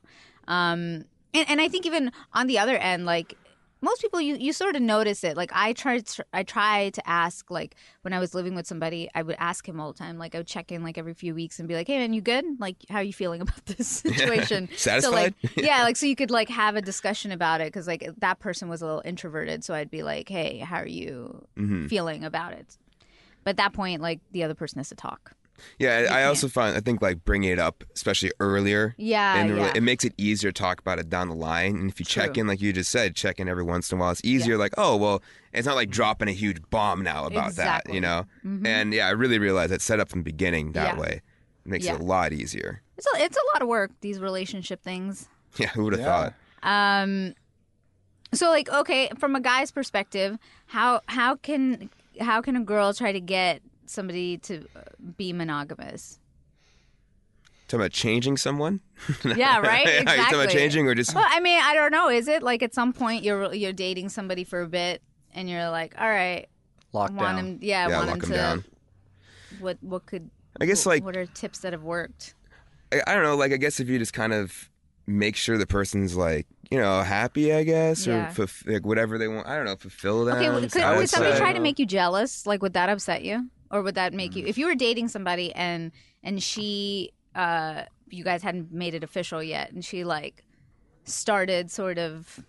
um, 0.48 1.06
and 1.34 1.46
and 1.50 1.62
I 1.62 1.68
think 1.70 1.86
even 1.86 2.12
on 2.34 2.48
the 2.48 2.60
other 2.60 2.78
end, 2.78 3.06
like 3.06 3.36
most 3.84 4.02
people, 4.02 4.20
you 4.22 4.36
you 4.38 4.54
sort 4.54 4.76
of 4.76 4.82
notice 4.82 5.24
it. 5.24 5.38
Like 5.38 5.52
I 5.54 5.74
tried, 5.74 6.08
to, 6.08 6.26
I 6.34 6.44
try 6.44 6.90
to 6.92 7.08
ask, 7.08 7.52
like 7.52 7.76
when 8.02 8.14
I 8.14 8.20
was 8.20 8.34
living 8.34 8.56
with 8.56 8.66
somebody, 8.66 9.10
I 9.14 9.22
would 9.22 9.36
ask 9.38 9.68
him 9.68 9.80
all 9.80 9.92
the 9.92 10.00
time. 10.00 10.18
Like 10.18 10.34
I 10.34 10.40
would 10.40 10.48
check 10.48 10.72
in 10.72 10.84
like 10.84 10.98
every 10.98 11.14
few 11.14 11.36
weeks 11.36 11.60
and 11.60 11.68
be 11.68 11.76
like, 11.76 11.88
"Hey 11.88 11.98
man, 12.00 12.14
you 12.14 12.22
good? 12.22 12.46
Like 12.60 12.78
how 12.90 12.98
are 13.00 13.04
you 13.04 13.14
feeling 13.14 13.42
about 13.42 13.64
this 13.66 13.88
situation?" 13.88 14.70
So 15.02 15.12
like, 15.12 15.34
Satisfied? 15.36 15.36
yeah, 15.58 15.84
like 15.84 15.98
so 15.98 16.06
you 16.06 16.16
could 16.16 16.32
like 16.32 16.50
have 16.50 16.76
a 16.76 16.82
discussion 16.82 17.32
about 17.32 17.62
it 17.62 17.66
because 17.68 17.86
like 17.88 18.10
that 18.20 18.40
person 18.40 18.70
was 18.70 18.82
a 18.82 18.86
little 18.86 19.02
introverted. 19.06 19.64
So 19.64 19.74
I'd 19.74 19.92
be 19.92 20.02
like, 20.04 20.30
"Hey, 20.30 20.60
how 20.60 20.78
are 20.78 20.88
you 20.88 21.46
Mhm. 21.58 21.90
feeling 21.90 22.24
about 22.24 22.54
it?" 22.54 22.78
But 23.44 23.52
at 23.52 23.58
that 23.58 23.74
point, 23.74 24.02
like 24.02 24.22
the 24.32 24.44
other 24.44 24.56
person 24.56 24.80
has 24.80 24.90
to 24.90 24.96
talk. 24.96 25.34
Yeah, 25.80 26.06
I 26.06 26.08
can't. 26.08 26.28
also 26.28 26.48
find 26.48 26.76
I 26.76 26.80
think 26.80 27.02
like 27.02 27.24
bringing 27.26 27.52
it 27.52 27.60
up, 27.60 27.84
especially 27.96 28.32
earlier, 28.40 28.96
Yeah, 28.98 29.40
in 29.42 29.48
the 29.56 29.62
yeah. 29.62 29.72
it 29.76 29.82
makes 29.84 30.04
it 30.04 30.14
easier 30.18 30.52
to 30.52 30.60
talk 30.62 30.80
about 30.80 31.00
it 31.00 31.10
down 31.10 31.30
the 31.30 31.36
line. 31.36 31.76
And 31.78 31.90
if 31.90 32.00
you 32.00 32.06
check 32.06 32.38
in, 32.38 32.48
like 32.48 32.62
you 32.62 32.74
just 32.74 32.92
said, 32.92 33.16
check 33.16 33.40
in 33.40 33.48
every 33.50 33.64
once 33.64 33.92
in 33.92 33.98
a 33.98 34.02
while, 34.02 34.12
it's 34.12 34.22
easier. 34.24 34.58
Like, 34.58 34.74
oh 34.78 34.96
well, 34.96 35.22
it's 35.54 35.66
not 35.68 35.76
like 35.76 35.90
dropping 35.90 36.28
a 36.28 36.32
huge 36.34 36.58
bomb 36.70 37.04
now 37.04 37.26
about 37.26 37.48
Exactly. 37.50 37.92
that, 37.92 37.96
you 37.96 38.02
know. 38.02 38.26
Mhm. 38.46 38.66
And 38.68 38.94
yeah, 38.94 39.08
I 39.08 39.12
really 39.12 39.40
realized 39.40 39.72
that 39.72 39.82
set 39.82 40.00
up 40.00 40.10
from 40.10 40.20
the 40.22 40.24
beginning 40.26 40.72
that 40.74 40.96
Yeah. 40.96 41.00
way 41.00 41.22
it 41.66 41.70
makes 41.70 41.86
Yeah. 41.86 41.96
it 41.96 42.02
a 42.02 42.04
lot 42.04 42.34
easier. 42.34 42.82
It's 42.98 43.08
a, 43.08 43.24
it's 43.24 43.38
a 43.38 43.42
lot 43.54 43.62
of 43.62 43.68
work 43.68 43.92
these 44.02 44.20
relationship 44.20 44.82
things. 44.84 45.28
Yeah, 45.58 45.68
who 45.70 45.84
would 45.84 45.94
have 45.94 46.02
Yeah. 46.02 46.06
thought? 46.06 46.34
Um, 46.64 47.36
so 48.34 48.50
like 48.50 48.70
okay, 48.72 49.10
from 49.20 49.36
a 49.36 49.40
guy's 49.40 49.70
perspective, 49.72 50.38
how 50.68 51.02
how 51.08 51.36
can 51.36 51.90
how 52.20 52.42
can 52.42 52.56
a 52.56 52.62
girl 52.64 52.94
try 52.94 53.12
to 53.12 53.20
get 53.20 53.62
somebody 53.86 54.38
to 54.40 54.66
uh, 54.76 54.82
be 55.18 55.34
monogamous? 55.34 56.20
Talking 57.68 57.82
about 57.82 57.92
changing 57.92 58.38
someone? 58.38 58.82
Yeah, 59.24 59.60
right. 59.60 59.88
Are 60.08 60.16
you 60.16 60.22
talking 60.24 60.40
about 60.40 60.50
changing 60.50 60.88
or 60.88 60.96
just 60.96 61.16
Well, 61.16 61.26
I 61.28 61.40
mean, 61.40 61.60
I 61.62 61.74
don't 61.74 61.92
know. 61.92 62.10
Is 62.10 62.28
it 62.28 62.44
like 62.44 62.62
at 62.62 62.74
some 62.74 62.94
point 62.94 63.24
you're 63.24 63.54
you're 63.54 63.74
dating 63.74 64.10
somebody 64.10 64.44
for 64.44 64.62
a 64.62 64.68
bit 64.68 65.02
and 65.34 65.50
you're 65.50 65.70
like, 65.70 65.96
all 66.00 66.10
right, 66.10 66.48
Lockdown. 66.94 67.12
want 67.16 67.38
him, 67.40 67.60
yeah, 67.62 67.88
yeah, 67.88 67.96
want 67.98 68.08
lock 68.08 68.16
him 68.16 68.22
them 68.22 68.30
to. 68.30 68.36
down? 68.38 68.66
What 69.60 69.78
what 69.82 70.06
could 70.06 70.30
I 70.62 70.66
guess 70.66 70.86
like 70.86 71.04
what 71.04 71.18
are 71.18 71.26
tips 71.26 71.60
that 71.60 71.74
have 71.74 71.84
worked? 71.84 72.36
I, 72.92 73.02
I 73.08 73.14
don't 73.16 73.24
know. 73.24 73.36
Like 73.36 73.52
I 73.54 73.58
guess 73.58 73.80
if 73.80 73.88
you 73.90 73.98
just 73.98 74.14
kind 74.14 74.34
of 74.34 74.70
make 75.08 75.36
sure 75.36 75.58
the 75.58 75.66
person's 75.68 76.16
like 76.16 76.46
you 76.70 76.78
know 76.80 77.02
happy, 77.02 77.54
I 77.54 77.64
guess, 77.64 78.06
Yeah. 78.06 78.30
or 78.30 78.32
fulf- 78.34 78.72
like 78.72 78.86
whatever 78.86 79.18
they 79.18 79.28
want. 79.28 79.48
I 79.48 79.56
don't 79.56 79.66
know, 79.66 79.76
fulfill 79.76 80.26
them. 80.26 80.38
Okay, 80.38 80.50
well, 80.50 80.60
could, 80.62 80.72
could 80.72 80.98
would 80.98 81.10
somebody 81.10 81.34
say. 81.34 81.40
try 81.40 81.54
to 81.54 81.60
make 81.60 81.80
you 81.80 81.86
jealous? 81.86 82.46
Like, 82.46 82.62
would 82.62 82.74
that 82.74 82.90
upset 82.90 83.24
you, 83.24 83.50
or 83.74 83.82
would 83.82 83.96
that 83.96 84.14
make 84.14 84.32
Mm. 84.32 84.36
you? 84.38 84.46
If 84.46 84.58
you 84.58 84.68
were 84.68 84.76
dating 84.76 85.10
somebody 85.10 85.54
and 85.54 85.92
and 86.24 86.42
she, 86.42 87.12
uh, 87.36 87.84
you 88.10 88.24
guys 88.24 88.42
hadn't 88.44 88.72
made 88.72 88.94
it 88.94 89.04
official 89.04 89.44
yet, 89.44 89.72
and 89.74 89.84
she 89.84 90.06
like 90.06 90.46
started 91.04 91.70
sort 91.70 91.98
of 91.98 92.40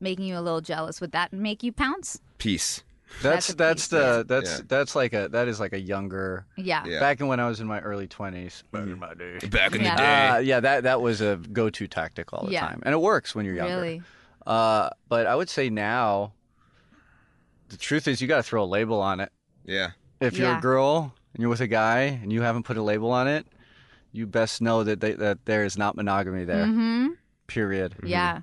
making 0.00 0.26
you 0.26 0.36
a 0.36 0.40
little 0.42 0.60
jealous, 0.60 1.00
would 1.00 1.12
that 1.12 1.32
make 1.32 1.62
you 1.62 1.72
pounce? 1.72 2.20
peace? 2.36 2.82
That's 3.22 3.46
That's 3.46 3.54
that's 3.54 3.82
piece, 3.84 3.88
the 3.88 4.24
that's 4.28 4.50
Yeah. 4.58 4.64
that's 4.68 4.96
like 4.96 5.12
a 5.14 5.28
that 5.28 5.46
is 5.48 5.60
like 5.60 5.72
a 5.72 5.78
younger 5.80 6.44
Yeah. 6.56 6.84
Yeah. 6.84 6.98
back 7.00 7.20
in 7.20 7.28
when 7.28 7.38
I 7.38 7.48
was 7.48 7.60
in 7.60 7.66
my 7.68 7.80
early 7.80 8.08
twenties. 8.08 8.64
Back 8.72 8.82
in 8.82 8.98
my 8.98 9.14
day. 9.14 9.38
Back 9.48 9.74
in 9.76 9.82
Yeah. 9.82 9.94
the 9.96 10.02
day. 10.02 10.26
Uh, 10.28 10.38
yeah, 10.38 10.60
that 10.60 10.82
that 10.82 11.00
was 11.00 11.20
a 11.20 11.36
go-to 11.52 11.86
tactic 11.86 12.32
all 12.32 12.44
the 12.46 12.52
Yeah. 12.52 12.66
time, 12.66 12.82
and 12.84 12.92
it 12.92 12.98
works 12.98 13.32
when 13.34 13.46
you're 13.46 13.54
younger. 13.54 13.76
Really? 13.80 14.02
Uh, 14.44 14.90
but 15.08 15.26
I 15.26 15.34
would 15.36 15.48
say 15.48 15.70
now, 15.70 16.32
the 17.68 17.76
truth 17.76 18.06
is, 18.08 18.20
you 18.20 18.28
got 18.28 18.36
to 18.38 18.42
throw 18.42 18.62
a 18.62 18.66
label 18.66 19.00
on 19.00 19.20
it. 19.20 19.30
yeah. 19.64 19.92
If 20.20 20.36
you're 20.38 20.48
Yeah. 20.48 20.58
a 20.58 20.60
girl 20.60 21.14
and 21.34 21.40
you're 21.40 21.50
with 21.50 21.60
a 21.60 21.66
guy 21.66 22.00
and 22.22 22.32
you 22.32 22.42
haven't 22.42 22.62
put 22.64 22.76
a 22.76 22.82
label 22.82 23.10
on 23.10 23.28
it, 23.28 23.46
you 24.12 24.26
best 24.26 24.60
know 24.62 24.82
that 24.84 25.00
they, 25.00 25.12
that 25.12 25.44
there 25.44 25.64
is 25.64 25.76
not 25.76 25.94
monogamy 25.96 26.44
there. 26.44 26.64
Mm-hmm. 26.64 27.08
Period. 27.46 27.94
Yeah. 28.02 28.40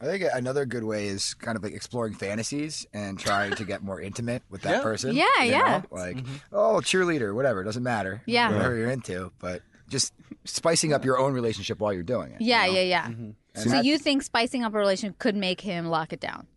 I 0.00 0.06
think 0.06 0.24
another 0.34 0.66
good 0.66 0.82
way 0.82 1.06
is 1.06 1.34
kind 1.34 1.56
of 1.56 1.62
like 1.62 1.72
exploring 1.72 2.14
fantasies 2.14 2.84
and 2.92 3.18
trying 3.18 3.52
to 3.54 3.64
get 3.64 3.82
more 3.82 4.00
intimate 4.00 4.42
with 4.50 4.62
that 4.62 4.78
Yeah. 4.78 4.82
person. 4.82 5.14
Yeah, 5.14 5.24
you 5.42 5.50
yeah. 5.52 5.82
know? 5.90 5.96
Like, 5.96 6.16
mm-hmm. 6.16 6.34
oh, 6.52 6.80
cheerleader, 6.82 7.32
whatever, 7.34 7.62
doesn't 7.62 7.82
matter. 7.84 8.20
Yeah. 8.26 8.50
Whatever 8.52 8.76
you're 8.76 8.90
into, 8.90 9.30
but 9.38 9.62
just 9.88 10.12
spicing 10.44 10.92
up 10.92 11.04
your 11.04 11.18
own 11.18 11.32
relationship 11.32 11.78
while 11.78 11.92
you're 11.92 12.02
doing 12.02 12.32
it. 12.32 12.40
you 12.40 12.48
Yeah. 12.48 12.66
know? 12.66 12.72
Yeah. 12.72 12.80
Yeah. 12.82 13.06
Mm-hmm. 13.06 13.30
And 13.54 13.62
So 13.64 13.70
that 13.70 13.84
you 13.84 13.98
think 13.98 14.24
spicing 14.24 14.64
up 14.64 14.74
a 14.74 14.78
relationship 14.78 15.18
could 15.20 15.36
make 15.36 15.60
him 15.60 15.86
lock 15.86 16.12
it 16.12 16.20
down? 16.20 16.48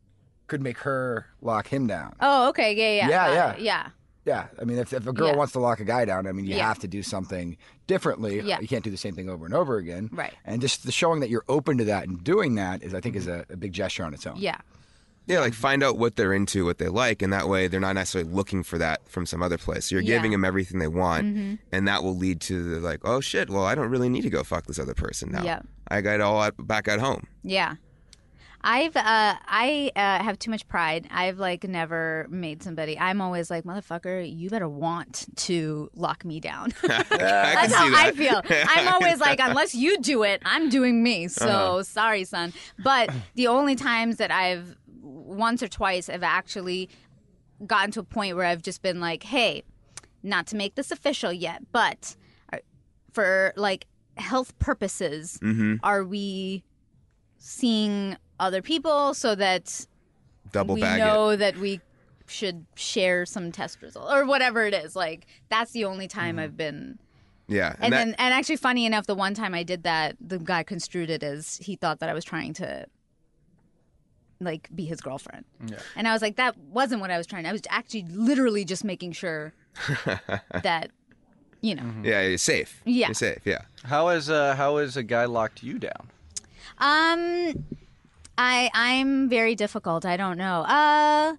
could 0.47 0.62
make 0.62 0.78
her 0.80 1.26
lock 1.41 1.68
him 1.68 1.88
down. 1.88 2.16
Oh, 2.22 2.47
okay. 2.49 2.74
Yeah. 2.74 3.08
Yeah. 3.08 3.10
Yeah, 3.10 3.36
got 3.36 3.60
it. 3.60 3.62
Yeah. 3.64 3.82
Uh, 3.86 3.89
Yeah, 4.28 4.47
I 4.61 4.65
mean, 4.65 4.78
if, 4.78 4.91
if 4.91 5.07
a 5.07 5.13
girl 5.13 5.30
Yeah. 5.30 5.36
wants 5.38 5.53
to 5.53 5.59
lock 5.59 5.80
a 5.80 5.86
guy 5.86 6.03
down, 6.05 6.28
I 6.28 6.34
mean, 6.34 6.45
you 6.45 6.55
Yeah. 6.57 6.67
have 6.67 6.80
to 6.80 6.88
do 6.88 7.01
something 7.01 7.55
differently. 7.88 8.41
Yeah. 8.41 8.59
You 8.59 8.67
can't 8.67 8.84
do 8.84 8.91
the 8.91 8.97
same 8.97 9.15
thing 9.15 9.30
over 9.30 9.45
and 9.45 9.53
over 9.55 9.78
again. 9.78 10.09
Right. 10.11 10.34
And 10.43 10.59
just 10.61 10.86
the 10.86 10.91
showing 10.91 11.21
that 11.21 11.30
you're 11.30 11.45
open 11.47 11.78
to 11.78 11.86
that 11.86 12.07
and 12.07 12.21
doing 12.23 12.55
that 12.55 12.84
is, 12.84 12.93
I 12.93 12.99
think, 12.99 13.15
is 13.15 13.28
a, 13.28 13.45
a 13.49 13.55
big 13.55 13.71
gesture 13.71 14.03
on 14.03 14.13
its 14.13 14.28
own. 14.28 14.36
Yeah. 14.38 14.57
Yeah, 15.28 15.39
like 15.39 15.53
find 15.53 15.84
out 15.84 15.97
what 15.97 16.15
they're 16.15 16.32
into, 16.34 16.63
what 16.65 16.78
they 16.78 16.88
like, 16.88 17.21
and 17.21 17.34
that 17.34 17.49
way 17.49 17.67
they're 17.67 17.80
not 17.82 17.95
necessarily 17.95 18.30
looking 18.32 18.63
for 18.63 18.78
that 18.78 19.07
from 19.09 19.25
some 19.25 19.41
other 19.43 19.57
place. 19.57 19.91
You're 19.91 20.01
Yeah. 20.01 20.15
giving 20.15 20.32
them 20.32 20.43
everything 20.45 20.80
they 20.80 20.88
want, 20.88 21.25
Mm-hmm. 21.25 21.55
and 21.73 21.88
that 21.88 22.01
will 22.03 22.15
lead 22.15 22.39
to 22.41 22.63
the, 22.75 22.80
like, 22.80 23.01
oh 23.03 23.19
shit, 23.21 23.49
well 23.49 23.63
I 23.65 23.75
don't 23.75 23.89
really 23.89 24.07
need 24.09 24.21
to 24.21 24.30
go 24.30 24.43
fuck 24.43 24.67
this 24.67 24.80
other 24.80 24.93
person 24.93 25.32
now. 25.32 25.43
Yeah. 25.43 25.59
I 25.89 25.99
got 26.01 26.15
it 26.15 26.21
all 26.21 26.41
at, 26.43 26.65
back 26.67 26.88
at 26.88 26.99
home. 26.99 27.28
Yeah. 27.43 27.75
I've 28.70 28.97
uh 28.97 29.36
I 29.47 29.91
uh, 29.95 30.22
have 30.22 30.38
too 30.38 30.51
much 30.51 30.68
pride. 30.68 31.07
I've 31.09 31.39
like 31.39 31.63
never 31.63 32.28
made 32.30 32.61
somebody. 32.61 32.99
I'm 32.99 33.22
always 33.22 33.49
like, 33.49 33.63
motherfucker, 33.63 34.30
you 34.30 34.49
better 34.49 34.68
want 34.68 35.26
to 35.47 35.89
lock 35.95 36.26
me 36.26 36.41
down. 36.41 36.74
That's 36.82 37.74
how 37.74 37.89
I 37.95 38.11
feel. 38.11 38.41
I'm 38.49 38.88
always 38.93 39.22
like, 39.22 39.39
unless 39.41 39.74
you 39.74 39.97
do 39.99 40.24
it, 40.24 40.41
I'm 40.43 40.68
doing 40.68 41.01
me. 41.01 41.30
So 41.30 41.47
Uh-huh. 41.47 41.84
sorry, 41.84 42.26
son. 42.26 42.51
But 42.78 43.09
the 43.36 43.47
only 43.47 43.78
times 43.78 44.18
that 44.18 44.32
I've 44.32 44.76
once 45.01 45.63
or 45.63 45.70
twice 45.70 46.07
have 46.07 46.24
actually 46.24 46.89
gotten 47.65 47.91
to 47.91 48.01
a 48.01 48.03
point 48.03 48.36
where 48.36 48.45
I've 48.45 48.61
just 48.61 48.82
been 48.82 48.99
like, 48.99 49.24
hey, 49.24 49.63
not 50.24 50.45
to 50.47 50.57
make 50.57 50.76
this 50.76 50.91
official 50.91 51.32
yet, 51.32 51.61
but 51.72 52.18
uh, 52.51 52.57
for 53.13 53.53
like 53.55 53.88
health 54.18 54.59
purposes, 54.59 55.39
mm-hmm. 55.41 55.76
are 55.84 56.03
we 56.03 56.65
seeing 57.38 58.18
other 58.39 58.61
people 58.61 59.13
so 59.13 59.35
that 59.35 59.85
Double 60.51 60.75
we 60.75 60.81
bag 60.81 60.99
it. 60.99 61.03
know 61.03 61.35
that 61.35 61.57
we 61.57 61.81
should 62.27 62.65
share 62.75 63.25
some 63.25 63.51
test 63.51 63.81
result 63.81 64.11
or 64.11 64.25
whatever 64.25 64.65
it 64.65 64.73
is 64.73 64.95
like 64.95 65.25
that's 65.49 65.71
the 65.71 65.85
only 65.85 66.07
time 66.07 66.35
Mm-hmm. 66.35 66.43
i've 66.43 66.57
been 66.57 66.99
Yeah, 67.47 67.75
and, 67.79 67.93
that- 67.93 67.97
then 68.05 68.15
and 68.17 68.33
actually 68.33 68.57
funny 68.57 68.85
enough 68.85 69.05
the 69.07 69.15
one 69.15 69.33
time 69.33 69.53
i 69.53 69.63
did 69.63 69.83
that 69.83 70.15
the 70.19 70.38
guy 70.38 70.63
construed 70.63 71.09
it 71.09 71.23
as 71.23 71.57
he 71.57 71.75
thought 71.77 71.99
that 71.99 72.09
i 72.09 72.13
was 72.13 72.25
trying 72.25 72.53
to 72.55 72.85
like 74.39 74.69
be 74.75 74.85
his 74.85 75.01
girlfriend 75.01 75.45
Yeah. 75.65 75.77
and 75.95 76.07
i 76.07 76.13
was 76.13 76.21
like 76.21 76.35
that 76.35 76.57
wasn't 76.57 77.01
what 77.01 77.09
i 77.11 77.17
was 77.17 77.25
trying 77.25 77.45
i 77.45 77.51
was 77.51 77.61
actually 77.69 78.05
literally 78.11 78.65
just 78.65 78.83
making 78.83 79.13
sure 79.13 79.53
that 80.63 80.91
you 81.61 81.73
know 81.75 81.91
yeah, 82.03 82.21
you're 82.21 82.38
safe. 82.38 82.81
Yeah. 82.85 83.07
you're 83.07 83.13
safe. 83.15 83.39
Yeah. 83.43 83.61
How 83.83 84.09
has 84.09 84.29
uh, 84.29 84.55
how 84.55 84.77
has 84.77 84.95
a 84.95 85.01
guy 85.03 85.25
locked 85.25 85.63
you 85.63 85.79
down? 85.79 86.09
Um, 86.77 87.65
I 88.38 88.69
I'm 88.73 89.29
very 89.29 89.55
difficult. 89.55 90.05
I 90.05 90.17
don't 90.17 90.38
know. 90.38 90.61
Uh, 90.61 91.35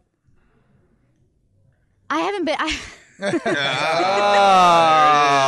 I 2.10 2.20
haven't 2.20 2.44
been. 2.44 2.56
I, 2.58 2.78
Oh, 3.20 3.42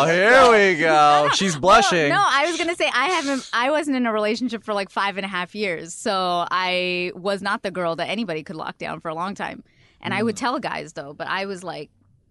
here 0.07 0.51
we 0.51 0.81
go. 0.81 1.29
She's 1.35 1.57
blushing. 1.57 2.09
No, 2.09 2.21
I 2.21 2.47
was 2.47 2.59
gonna 2.59 2.75
say 2.75 2.91
I 2.93 3.09
haven't. 3.11 3.49
I 3.53 3.71
wasn't 3.71 3.97
in 3.97 4.07
a 4.07 4.13
relationship 4.13 4.65
for 4.65 4.75
like 4.75 4.91
five 4.91 5.17
and 5.17 5.25
a 5.25 5.29
half 5.29 5.55
years, 5.55 5.95
so 5.95 6.47
I 6.51 7.13
was 7.15 7.43
not 7.43 7.63
the 7.63 7.71
girl 7.71 7.97
that 7.97 8.09
anybody 8.09 8.43
could 8.43 8.57
lock 8.57 8.79
down 8.79 9.01
for 9.01 9.09
a 9.09 9.15
long 9.15 9.35
time. 9.35 9.63
And 10.01 10.15
I 10.15 10.23
would 10.23 10.37
tell 10.37 10.59
guys 10.59 10.95
though, 10.95 11.13
but 11.13 11.29
I 11.29 11.47
was 11.47 11.63
like 11.63 11.91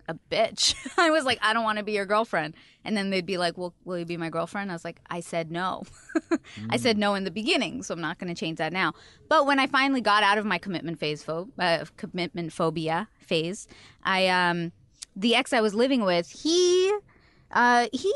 a 0.09 0.17
bitch. 0.31 0.75
I 0.97 1.11
was 1.11 1.23
like, 1.23 1.39
I 1.41 1.53
don't 1.53 1.63
want 1.63 1.77
to 1.77 1.83
be 1.83 1.93
your 1.93 2.05
girlfriend. 2.05 2.55
And 2.83 2.97
then 2.97 3.09
they'd 3.09 3.25
be 3.25 3.37
like, 3.37 3.57
Well, 3.57 3.73
will 3.85 3.99
you 3.99 4.05
be 4.05 4.17
my 4.17 4.29
girlfriend? 4.29 4.71
I 4.71 4.73
was 4.73 4.83
like, 4.83 4.99
I 5.09 5.19
said 5.19 5.51
no. 5.51 5.83
I 6.69 6.77
said 6.77 6.97
no 6.97 7.13
in 7.13 7.23
the 7.23 7.31
beginning, 7.31 7.83
so 7.83 7.93
I'm 7.93 8.01
not 8.01 8.17
going 8.17 8.33
to 8.33 8.39
change 8.39 8.57
that 8.57 8.73
now. 8.73 8.93
But 9.27 9.45
when 9.45 9.59
I 9.59 9.67
finally 9.67 10.01
got 10.01 10.23
out 10.23 10.37
of 10.37 10.45
my 10.45 10.57
commitment 10.57 10.99
phase, 10.99 11.23
pho- 11.23 11.49
uh, 11.59 11.85
commitment 11.97 12.51
phobia 12.51 13.07
phase, 13.19 13.67
I 14.03 14.27
um, 14.27 14.71
the 15.15 15.35
ex 15.35 15.53
I 15.53 15.61
was 15.61 15.75
living 15.75 16.03
with, 16.03 16.29
he, 16.31 16.93
uh, 17.51 17.87
he 17.93 18.13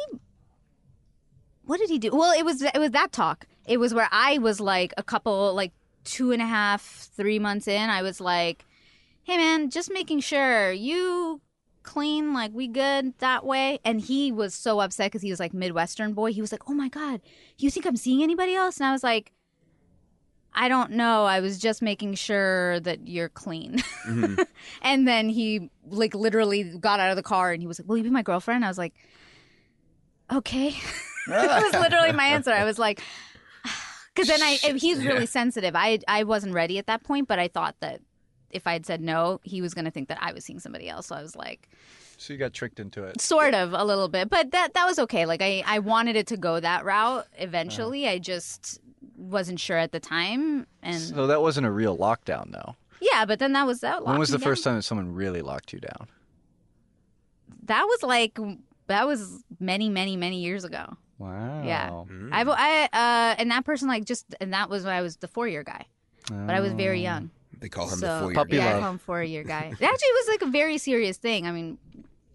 what 1.66 1.80
did 1.80 1.90
he 1.90 2.00
do? 2.00 2.12
Well, 2.12 2.38
it 2.38 2.44
was 2.44 2.62
it 2.62 2.78
was 2.78 2.92
that 2.92 3.12
talk. 3.12 3.46
It 3.66 3.80
was 3.80 3.94
where 3.94 4.10
I 4.12 4.38
was 4.40 4.60
like 4.60 4.94
a 4.98 5.04
couple 5.04 5.54
like 5.54 5.72
two 6.04 6.32
and 6.32 6.42
a 6.42 6.46
half, 6.46 7.10
three 7.16 7.40
months 7.40 7.68
in. 7.68 7.90
I 7.90 8.02
was 8.02 8.20
like, 8.20 8.66
"Hey, 9.24 9.38
man, 9.38 9.70
just 9.70 9.92
making 9.92 10.20
sure 10.22 10.72
you 10.72 11.42
clean, 11.84 12.34
like 12.34 12.52
we 12.54 12.68
good 12.68 13.18
that 13.20 13.46
way." 13.46 13.80
And 13.86 14.02
he 14.02 14.32
was 14.32 14.54
so 14.54 14.80
upset 14.80 15.12
because 15.12 15.22
he 15.22 15.30
was 15.30 15.40
like 15.40 15.54
Midwestern 15.54 16.14
boy. 16.14 16.34
He 16.34 16.42
was 16.42 16.52
like, 16.52 16.70
"Oh 16.70 16.74
my 16.74 16.90
god, 16.90 17.22
you 17.58 17.70
think 17.70 17.86
I'm 17.86 17.98
seeing 17.98 18.24
anybody 18.24 18.56
else?" 18.56 18.78
And 18.78 18.88
I 18.88 18.92
was 18.92 19.04
like. 19.04 19.32
I 20.56 20.68
don't 20.68 20.92
know. 20.92 21.26
I 21.26 21.40
was 21.40 21.58
just 21.58 21.82
making 21.82 22.14
sure 22.14 22.80
that 22.82 23.08
you're 23.08 23.30
clean. 23.30 23.80
Mm-hmm. 24.06 24.40
and 24.84 25.08
then 25.08 25.28
he 25.28 25.72
like 25.88 26.14
literally 26.14 26.64
got 26.64 27.00
out 27.00 27.10
of 27.10 27.16
the 27.16 27.24
car 27.24 27.52
and 27.52 27.62
he 27.62 27.68
was 27.68 27.80
like, 27.80 27.90
"Will 27.90 27.98
you 27.98 28.04
be 28.04 28.12
my 28.12 28.22
girlfriend?" 28.22 28.64
I 28.64 28.68
was 28.68 28.78
like, 28.78 28.94
"Okay." 30.32 30.76
that 31.28 31.64
was 31.64 31.74
literally 31.74 32.12
my 32.12 32.26
answer. 32.26 32.52
I 32.52 32.66
was 32.66 32.78
like, 32.78 33.02
because 34.14 34.28
then 34.28 34.42
I 34.42 34.56
he's 34.78 35.04
really 35.04 35.26
sensitive. 35.26 35.76
I 35.76 36.00
I 36.08 36.24
wasn't 36.24 36.54
ready 36.54 36.78
at 36.78 36.88
that 36.88 37.04
point, 37.04 37.28
but 37.28 37.40
I 37.40 37.48
thought 37.48 37.76
that 37.80 38.02
if 38.54 38.66
I 38.68 38.74
had 38.74 38.86
said 38.86 39.02
no, 39.02 39.40
he 39.44 39.62
was 39.62 39.74
going 39.74 39.86
to 39.86 39.92
think 39.92 40.08
that 40.10 40.18
I 40.22 40.32
was 40.34 40.46
seeing 40.46 40.60
somebody 40.60 40.88
else. 40.90 41.08
So 41.08 41.16
I 41.16 41.22
was 41.22 41.36
like, 41.36 41.70
So 42.18 42.34
you 42.34 42.40
got 42.40 42.54
tricked 42.54 42.80
into 42.80 43.04
it. 43.04 43.20
sort 43.22 43.54
of 43.54 43.74
a 43.74 43.84
little 43.84 44.08
bit, 44.08 44.30
but 44.30 44.52
that 44.52 44.74
that 44.74 44.86
was 44.86 45.00
okay. 45.00 45.26
Like 45.26 45.42
I 45.42 45.64
I 45.66 45.80
wanted 45.80 46.16
it 46.16 46.28
to 46.28 46.38
go 46.38 46.60
that 46.60 46.86
route 46.86 47.28
eventually. 47.38 48.08
I 48.08 48.20
just 48.20 48.80
wasn't 49.18 49.60
sure 49.60 49.78
at 49.78 49.92
the 49.92 50.00
time, 50.00 50.68
and 50.82 51.00
So 51.00 51.28
that 51.28 51.42
wasn't 51.42 51.66
a 51.68 51.72
real 51.72 51.98
lockdown, 51.98 52.52
though. 52.52 52.76
yeah. 53.02 53.26
But 53.26 53.40
then 53.40 53.54
that 53.54 53.66
was 53.66 53.82
that. 53.82 54.06
When 54.06 54.18
was 54.20 54.30
the 54.30 54.40
first 54.40 54.64
time 54.64 54.76
that 54.76 54.84
someone 54.84 55.14
really 55.14 55.42
locked 55.42 55.74
you 55.74 55.80
down? 55.80 56.08
that 57.66 57.84
was 57.84 58.04
like 58.04 58.38
that 58.88 59.08
was 59.08 59.44
many, 59.60 59.90
many, 59.90 60.18
many 60.18 60.40
years 60.42 60.64
ago. 60.66 60.98
Wow. 61.18 61.64
Yeah. 61.64 61.90
Mm. 61.90 62.30
I, 62.34 62.42
I 62.42 62.84
uh, 63.32 63.36
and 63.40 63.52
that 63.52 63.64
person 63.66 63.88
like 63.88 64.04
just 64.06 64.26
and 64.42 64.54
that 64.54 64.70
was 64.70 64.84
when 64.84 64.94
I 64.94 65.02
was 65.02 65.18
the 65.18 65.28
four 65.28 65.48
year 65.48 65.64
guy, 65.64 65.86
but 66.30 66.50
I 66.50 66.60
was 66.60 66.74
very 66.74 67.02
young. 67.02 67.30
They 67.64 67.70
call 67.70 67.88
him 67.88 68.00
so 68.00 68.08
the 68.08 68.20
four 68.20 68.32
year 68.32 68.36
Puppy 68.36 68.56
yeah, 68.58 68.68
I 68.68 68.72
love. 68.74 68.82
call 68.82 68.92
him 68.92 68.98
four 68.98 69.24
year 69.24 69.44
guy. 69.46 69.62
It 69.72 69.82
actually 69.82 70.12
was 70.12 70.28
like 70.28 70.42
a 70.42 70.48
very 70.52 70.78
serious 70.78 71.16
thing. 71.16 71.48
I 71.48 71.52
mean, 71.54 71.78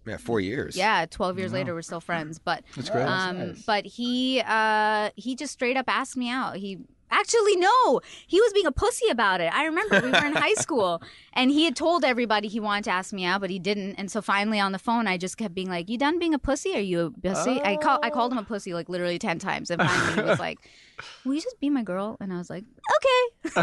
Yeah, 0.06 0.16
four 0.16 0.40
years. 0.40 0.74
yeah, 0.74 1.04
twelve 1.04 1.38
years 1.38 1.52
later 1.52 1.74
we're 1.74 1.82
still 1.82 2.00
friends, 2.00 2.38
but 2.38 2.64
That's 2.74 2.88
great. 2.88 3.04
um, 3.04 3.54
but 3.66 3.84
he 3.84 4.42
uh 4.46 5.10
he 5.16 5.36
just 5.36 5.52
straight 5.52 5.76
up 5.76 5.84
asked 5.86 6.16
me 6.16 6.30
out. 6.30 6.56
He 6.56 6.78
actually 7.10 7.56
no, 7.56 8.00
he 8.26 8.40
was 8.40 8.52
being 8.52 8.66
a 8.66 8.72
pussy 8.72 9.08
about 9.08 9.40
it. 9.40 9.52
I 9.54 9.64
remember 9.66 10.00
we 10.00 10.10
were 10.10 10.26
in 10.26 10.34
high 10.34 10.54
school 10.66 11.02
and 11.32 11.50
he 11.50 11.64
had 11.64 11.74
told 11.76 12.04
everybody 12.04 12.48
he 12.48 12.60
wanted 12.60 12.84
to 12.84 12.90
ask 12.90 13.12
me 13.12 13.24
out, 13.24 13.40
but 13.40 13.50
he 13.50 13.58
didn't. 13.58 13.94
And 13.96 14.10
so 14.10 14.20
finally 14.22 14.60
on 14.60 14.72
the 14.72 14.78
phone, 14.78 15.06
I 15.06 15.16
just 15.16 15.36
kept 15.36 15.54
being 15.54 15.68
like, 15.70 15.88
"You 15.88 15.98
done 15.98 16.18
being 16.18 16.34
a 16.34 16.38
pussy? 16.38 16.74
Are 16.76 16.80
you 16.80 17.00
a 17.06 17.10
pussy?" 17.28 17.60
I 17.62 17.76
call 17.76 17.98
I 18.02 18.10
called 18.10 18.32
him 18.32 18.38
a 18.38 18.42
pussy 18.44 18.74
like 18.74 18.88
literally 18.88 19.18
ten 19.18 19.38
times, 19.38 19.70
and 19.70 19.80
finally 19.80 20.14
he 20.22 20.28
was 20.28 20.38
like, 20.46 20.58
"Will 21.24 21.34
you 21.34 21.40
just 21.40 21.58
be 21.60 21.70
my 21.70 21.82
girl?" 21.82 22.16
And 22.20 22.32
I 22.32 22.38
was 22.38 22.50
like, 22.50 22.64
"Okay." 22.96 23.54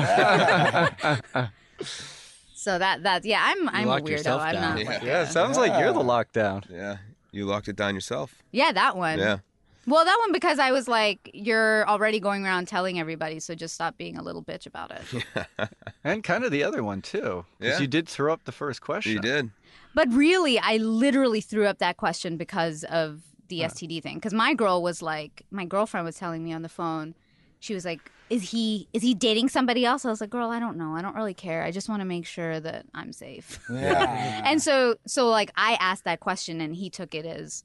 so 2.55 2.79
that 2.79 3.03
that's 3.03 3.25
yeah, 3.25 3.41
I'm 3.43 3.69
I'm 3.69 3.87
a 3.89 3.99
weirdo. 4.01 4.39
I'm 4.39 4.55
not 4.55 4.79
Yeah. 4.79 4.85
like 4.89 5.03
yeah, 5.03 5.19
a- 5.19 5.23
it 5.23 5.29
sounds 5.29 5.57
like 5.57 5.73
you're 5.79 5.93
the 5.93 5.99
lockdown. 6.03 6.69
Yeah. 6.69 6.97
You 7.31 7.45
locked 7.45 7.67
it 7.67 7.75
down 7.75 7.95
yourself. 7.95 8.41
yeah, 8.51 8.71
that 8.71 8.95
one. 8.95 9.19
Yeah. 9.19 9.39
Well, 9.87 10.03
that 10.03 10.17
one 10.19 10.31
because 10.31 10.57
I 10.59 10.71
was 10.71 10.87
like, 10.87 11.29
you're 11.33 11.87
already 11.87 12.19
going 12.19 12.45
around 12.45 12.67
telling 12.67 12.99
everybody, 12.99 13.39
so 13.39 13.53
just 13.55 13.75
stop 13.75 13.97
being 13.97 14.17
a 14.17 14.23
little 14.23 14.43
bitch 14.43 14.65
about 14.65 14.91
it. 14.91 15.25
And 16.03 16.23
kind 16.23 16.43
of 16.43 16.51
the 16.51 16.63
other 16.63 16.83
one 16.83 17.01
too. 17.01 17.45
Because 17.59 17.75
Yeah. 17.75 17.81
you 17.81 17.87
did 17.87 18.07
throw 18.07 18.31
up 18.33 18.43
the 18.45 18.51
first 18.51 18.81
question. 18.81 19.13
You 19.13 19.19
did. 19.19 19.49
but 19.93 20.11
really, 20.11 20.59
I 20.59 20.77
literally 20.77 21.41
threw 21.41 21.65
up 21.65 21.79
that 21.79 21.97
question 21.97 22.37
because 22.37 22.83
of 22.85 23.21
the 23.47 23.61
STD 23.61 24.01
thing. 24.01 24.15
Because 24.15 24.33
my 24.33 24.53
girl 24.53 24.81
was 24.83 25.01
like, 25.01 25.43
my 25.51 25.65
girlfriend 25.65 26.05
was 26.05 26.15
telling 26.17 26.43
me 26.43 26.51
on 26.53 26.61
the 26.63 26.69
phone, 26.69 27.13
she 27.59 27.73
was 27.73 27.85
like, 27.85 28.11
"Is 28.29 28.51
he 28.51 28.87
is 28.93 29.01
he 29.01 29.13
dating 29.15 29.49
somebody 29.49 29.85
else?" 29.85 30.05
I 30.05 30.09
was 30.09 30.21
like, 30.21 30.29
"Girl, 30.29 30.49
I 30.51 30.59
don't 30.59 30.77
know. 30.77 30.95
I 30.95 31.01
don't 31.01 31.15
really 31.15 31.33
care. 31.33 31.63
I 31.63 31.71
just 31.71 31.89
want 31.89 32.01
to 32.01 32.05
make 32.05 32.25
sure 32.27 32.59
that 32.59 32.85
I'm 32.93 33.11
safe." 33.13 33.59
Yeah. 33.71 34.41
and 34.45 34.61
so 34.61 34.95
so 35.07 35.29
like 35.29 35.51
I 35.55 35.75
asked 35.79 36.03
that 36.03 36.19
question, 36.19 36.61
and 36.61 36.75
he 36.75 36.89
took 36.91 37.15
it 37.15 37.25
as. 37.25 37.63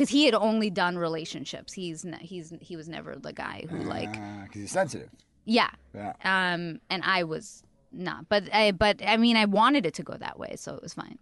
Because 0.00 0.08
he 0.12 0.24
had 0.24 0.32
only 0.34 0.70
done 0.70 0.96
relationships, 0.96 1.74
he's 1.74 2.06
ne- 2.06 2.16
he's 2.22 2.54
he 2.62 2.74
was 2.74 2.88
never 2.88 3.16
the 3.16 3.34
guy 3.34 3.66
who 3.68 3.76
like 3.82 4.10
because 4.10 4.62
he's 4.62 4.70
sensitive. 4.72 5.10
yeah 5.44 5.68
Yeah. 5.94 6.14
um, 6.24 6.80
and 6.88 7.02
I 7.04 7.24
was 7.24 7.62
not. 7.92 8.26
But 8.30 8.44
I, 8.50 8.70
but 8.72 9.02
I 9.06 9.18
mean, 9.18 9.36
I 9.36 9.44
wanted 9.44 9.84
it 9.84 9.92
to 9.94 10.02
go 10.02 10.14
that 10.16 10.38
way, 10.38 10.54
so 10.56 10.74
it 10.74 10.82
was 10.82 10.94
fine. 10.94 11.18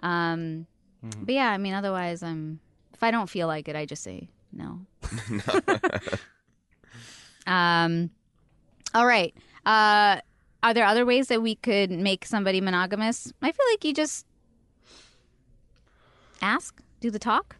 Um, 0.00 0.66
But 1.02 1.32
yeah, 1.34 1.48
I 1.50 1.56
mean, 1.56 1.72
otherwise, 1.72 2.22
I'm. 2.22 2.60
If 2.92 3.02
I 3.02 3.10
don't 3.10 3.30
feel 3.30 3.46
like 3.46 3.68
it, 3.68 3.74
I 3.76 3.86
just 3.86 4.02
say 4.02 4.28
no. 4.52 4.84
um, 7.46 8.10
all 8.94 9.06
right. 9.06 9.34
Uh, 9.64 10.20
are 10.62 10.74
there 10.74 10.84
other 10.84 11.06
ways 11.06 11.28
that 11.28 11.40
we 11.40 11.54
could 11.54 11.90
make 11.90 12.26
somebody 12.26 12.60
monogamous? 12.60 13.32
I 13.40 13.50
feel 13.50 13.64
like 13.72 13.82
you 13.82 13.94
just 13.94 14.26
ask, 16.42 16.82
do 17.00 17.10
the 17.10 17.18
talk. 17.18 17.56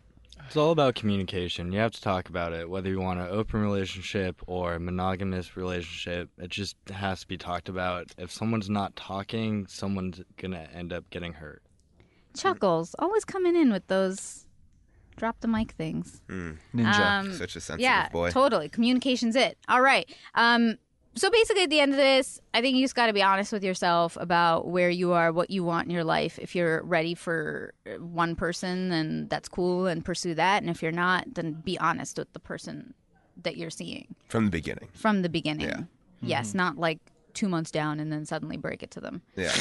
It's 0.51 0.57
all 0.57 0.73
about 0.73 0.97
communication. 0.97 1.71
You 1.71 1.79
have 1.79 1.93
to 1.93 2.01
talk 2.01 2.29
about 2.29 2.53
it, 2.53 2.69
whether 2.69 2.91
you 2.91 2.99
want 2.99 3.21
an 3.21 3.29
open 3.31 3.63
relationship 3.63 4.43
or 4.49 4.75
a 4.75 4.81
monogamous 4.81 5.57
relationship. 5.57 6.29
It 6.39 6.51
just 6.51 6.75
has 6.93 7.21
to 7.21 7.29
be 7.29 7.39
talked 7.39 7.69
about. 7.69 8.09
If 8.19 8.33
someone's 8.33 8.69
not 8.69 8.97
talking, 8.97 9.69
someone's 9.69 10.21
gonna 10.39 10.67
end 10.75 10.93
up 10.93 11.09
getting 11.11 11.35
hurt. 11.35 11.63
Chuckles 12.37 12.97
always 12.99 13.25
coming 13.25 13.55
in 13.55 13.71
with 13.71 13.87
those 13.87 14.49
drop 15.15 15.39
the 15.39 15.47
mic 15.47 15.71
things. 15.71 16.21
Ninja. 16.29 16.99
Um, 16.99 17.33
Such 17.33 17.55
a 17.55 17.61
sensitive 17.61 17.83
yeah, 17.83 18.09
boy. 18.09 18.33
totally. 18.33 18.69
Communication's 18.69 19.37
it. 19.37 19.57
All 19.69 19.83
right. 19.83 20.13
Um, 20.35 20.79
so 21.15 21.31
basically, 21.31 21.65
at 21.65 21.71
the 21.71 21.81
end 21.81 21.93
of 21.93 21.99
this, 21.99 22.41
I 22.55 22.61
think 22.61 22.77
you 22.77 22.85
just 22.85 22.95
got 22.95 23.07
to 23.07 23.13
be 23.13 23.23
honest 23.23 23.53
with 23.53 23.65
yourself 23.65 24.17
about 24.21 24.69
where 24.69 24.91
you 24.91 25.13
are, 25.13 25.33
what 25.33 25.51
you 25.51 25.65
want 25.65 25.87
in 25.87 25.93
your 25.93 26.05
life. 26.05 26.39
If 26.39 26.55
you're 26.55 26.83
ready 26.83 27.15
for 27.15 27.75
uh, 27.87 28.03
one 28.03 28.37
person, 28.37 28.89
then 28.91 29.27
that's 29.29 29.49
cool 29.49 29.87
and 29.87 30.05
pursue 30.05 30.35
that. 30.35 30.63
And 30.63 30.71
if 30.71 30.83
you're 30.83 30.93
not, 30.93 31.35
then 31.35 31.53
be 31.53 31.79
honest 31.79 32.19
with 32.19 32.33
the 32.33 32.41
person 32.41 32.95
that 33.43 33.57
you're 33.57 33.71
seeing 33.71 34.15
From 34.29 34.45
the 34.47 34.51
beginning. 34.51 34.89
from 34.93 35.23
the 35.23 35.29
beginning. 35.29 35.69
Yeah. 35.69 35.83
Yes, 36.23 36.55
not 36.55 36.77
like 36.77 36.99
two 37.33 37.49
months 37.49 37.71
down 37.71 38.01
and 38.01 38.13
then 38.13 38.27
suddenly 38.27 38.57
break 38.57 38.83
it 38.83 38.91
to 38.93 39.01
them. 39.01 39.23
Yeah. 39.37 39.53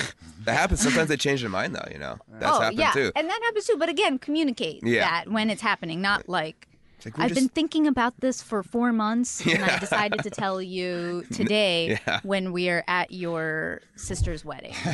that 0.43 0.53
happens. 0.57 0.81
Sometimes 0.81 1.07
they 1.09 1.17
change 1.17 1.41
their 1.41 1.49
mind, 1.49 1.75
though, 1.75 1.87
you 1.91 1.97
know? 1.99 2.17
That's 2.39 2.57
oh, 2.57 2.59
happened 2.61 2.79
yeah. 2.79 2.91
too. 2.91 3.11
And 3.15 3.29
that 3.29 3.39
happens 3.43 3.65
too. 3.65 3.77
But 3.77 3.89
again, 3.89 4.17
communicate 4.19 4.81
Yeah. 4.85 5.01
that 5.01 5.31
when 5.31 5.49
it's 5.49 5.61
happening, 5.61 6.01
not 6.01 6.27
like. 6.27 6.67
It's 6.99 7.05
like, 7.05 7.17
I've 7.17 7.29
just- 7.29 7.39
been 7.39 7.49
thinking 7.49 7.87
about 7.87 8.19
this 8.19 8.41
for 8.41 8.61
four 8.61 8.91
months, 8.91 9.39
and 9.47 9.63
I 9.63 9.79
decided 9.79 10.21
to 10.23 10.29
tell 10.29 10.61
you 10.61 11.23
today 11.31 11.97
Yeah. 12.07 12.19
when 12.23 12.51
we're 12.51 12.83
at 12.87 13.11
your 13.11 13.79
sister's 13.95 14.43
wedding 14.43 14.73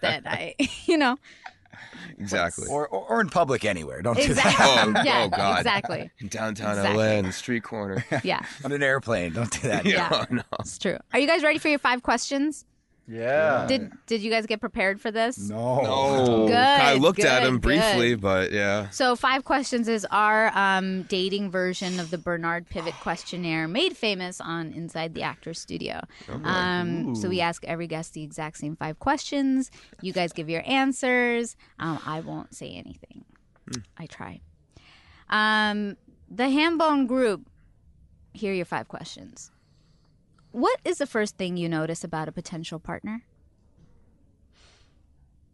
that 0.00 0.22
I, 0.26 0.54
you 0.86 0.96
know, 0.96 1.18
Exactly. 2.18 2.66
Or, 2.68 2.86
or 2.88 3.06
or 3.08 3.20
in 3.20 3.28
public 3.30 3.64
anywhere. 3.64 4.02
Don't 4.02 4.16
do 4.16 4.34
that. 4.34 4.56
Oh, 4.58 5.02
yeah, 5.04 5.24
oh, 5.24 5.28
God. 5.28 5.58
exactly. 5.58 6.10
In 6.18 6.28
downtown 6.28 6.76
Exactly. 6.76 6.96
LA 7.04 7.10
in 7.12 7.26
the 7.26 7.32
street 7.32 7.62
corner. 7.62 8.04
Yeah, 8.22 8.44
on 8.64 8.72
an 8.72 8.82
airplane. 8.82 9.32
Don't 9.32 9.50
do 9.50 9.68
that. 9.68 9.86
Yeah. 9.86 10.08
Oh, 10.12 10.26
no. 10.34 10.42
it's 10.58 10.78
true. 10.78 10.98
Are 11.12 11.18
you 11.18 11.26
guys 11.26 11.42
ready 11.42 11.58
for 11.58 11.68
your 11.68 11.78
five 11.78 12.02
questions? 12.02 12.64
Yeah. 13.10 13.66
Did 13.66 13.90
Did 14.06 14.22
you 14.22 14.30
guys 14.30 14.46
get 14.46 14.60
prepared 14.60 15.00
for 15.00 15.10
this? 15.10 15.36
No. 15.50 15.80
Oh, 15.82 16.46
Good, 16.46 16.56
I 16.56 16.94
looked 16.94 17.18
at 17.20 17.40
good, 17.40 17.48
him 17.48 17.58
briefly, 17.58 18.10
good. 18.10 18.20
but 18.20 18.52
yeah. 18.52 18.88
So, 18.90 19.16
five 19.16 19.44
questions 19.44 19.88
is 19.88 20.06
our 20.10 20.56
um, 20.56 21.02
dating 21.04 21.50
version 21.50 21.98
of 21.98 22.10
the 22.10 22.18
Bernard 22.18 22.68
Pivot 22.68 22.94
questionnaire, 23.00 23.66
made 23.66 23.96
famous 23.96 24.40
on 24.40 24.72
Inside 24.72 25.14
the 25.14 25.22
Actors 25.22 25.60
Studio. 25.60 26.00
Um, 26.44 27.14
so, 27.16 27.28
we 27.28 27.40
ask 27.40 27.64
every 27.64 27.86
guest 27.88 28.14
the 28.14 28.22
exact 28.22 28.58
same 28.58 28.76
five 28.76 28.98
questions. 28.98 29.70
You 30.00 30.12
guys 30.12 30.32
give 30.32 30.48
your 30.48 30.62
answers. 30.64 31.56
Um, 31.78 31.98
I 32.06 32.20
won't 32.20 32.54
say 32.54 32.70
anything. 32.72 33.24
I 33.96 34.06
try. 34.06 34.40
Um, 35.28 35.96
the 36.30 36.44
Hambone 36.44 37.06
Group. 37.06 37.46
Here 38.32 38.52
are 38.52 38.54
your 38.54 38.64
five 38.64 38.86
questions. 38.86 39.50
What 40.52 40.80
is 40.84 40.98
the 40.98 41.06
first 41.06 41.36
thing 41.36 41.56
you 41.56 41.68
notice 41.68 42.04
about 42.04 42.28
a 42.28 42.32
potential 42.32 42.78
partner? 42.78 43.22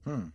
Are 0.07 0.33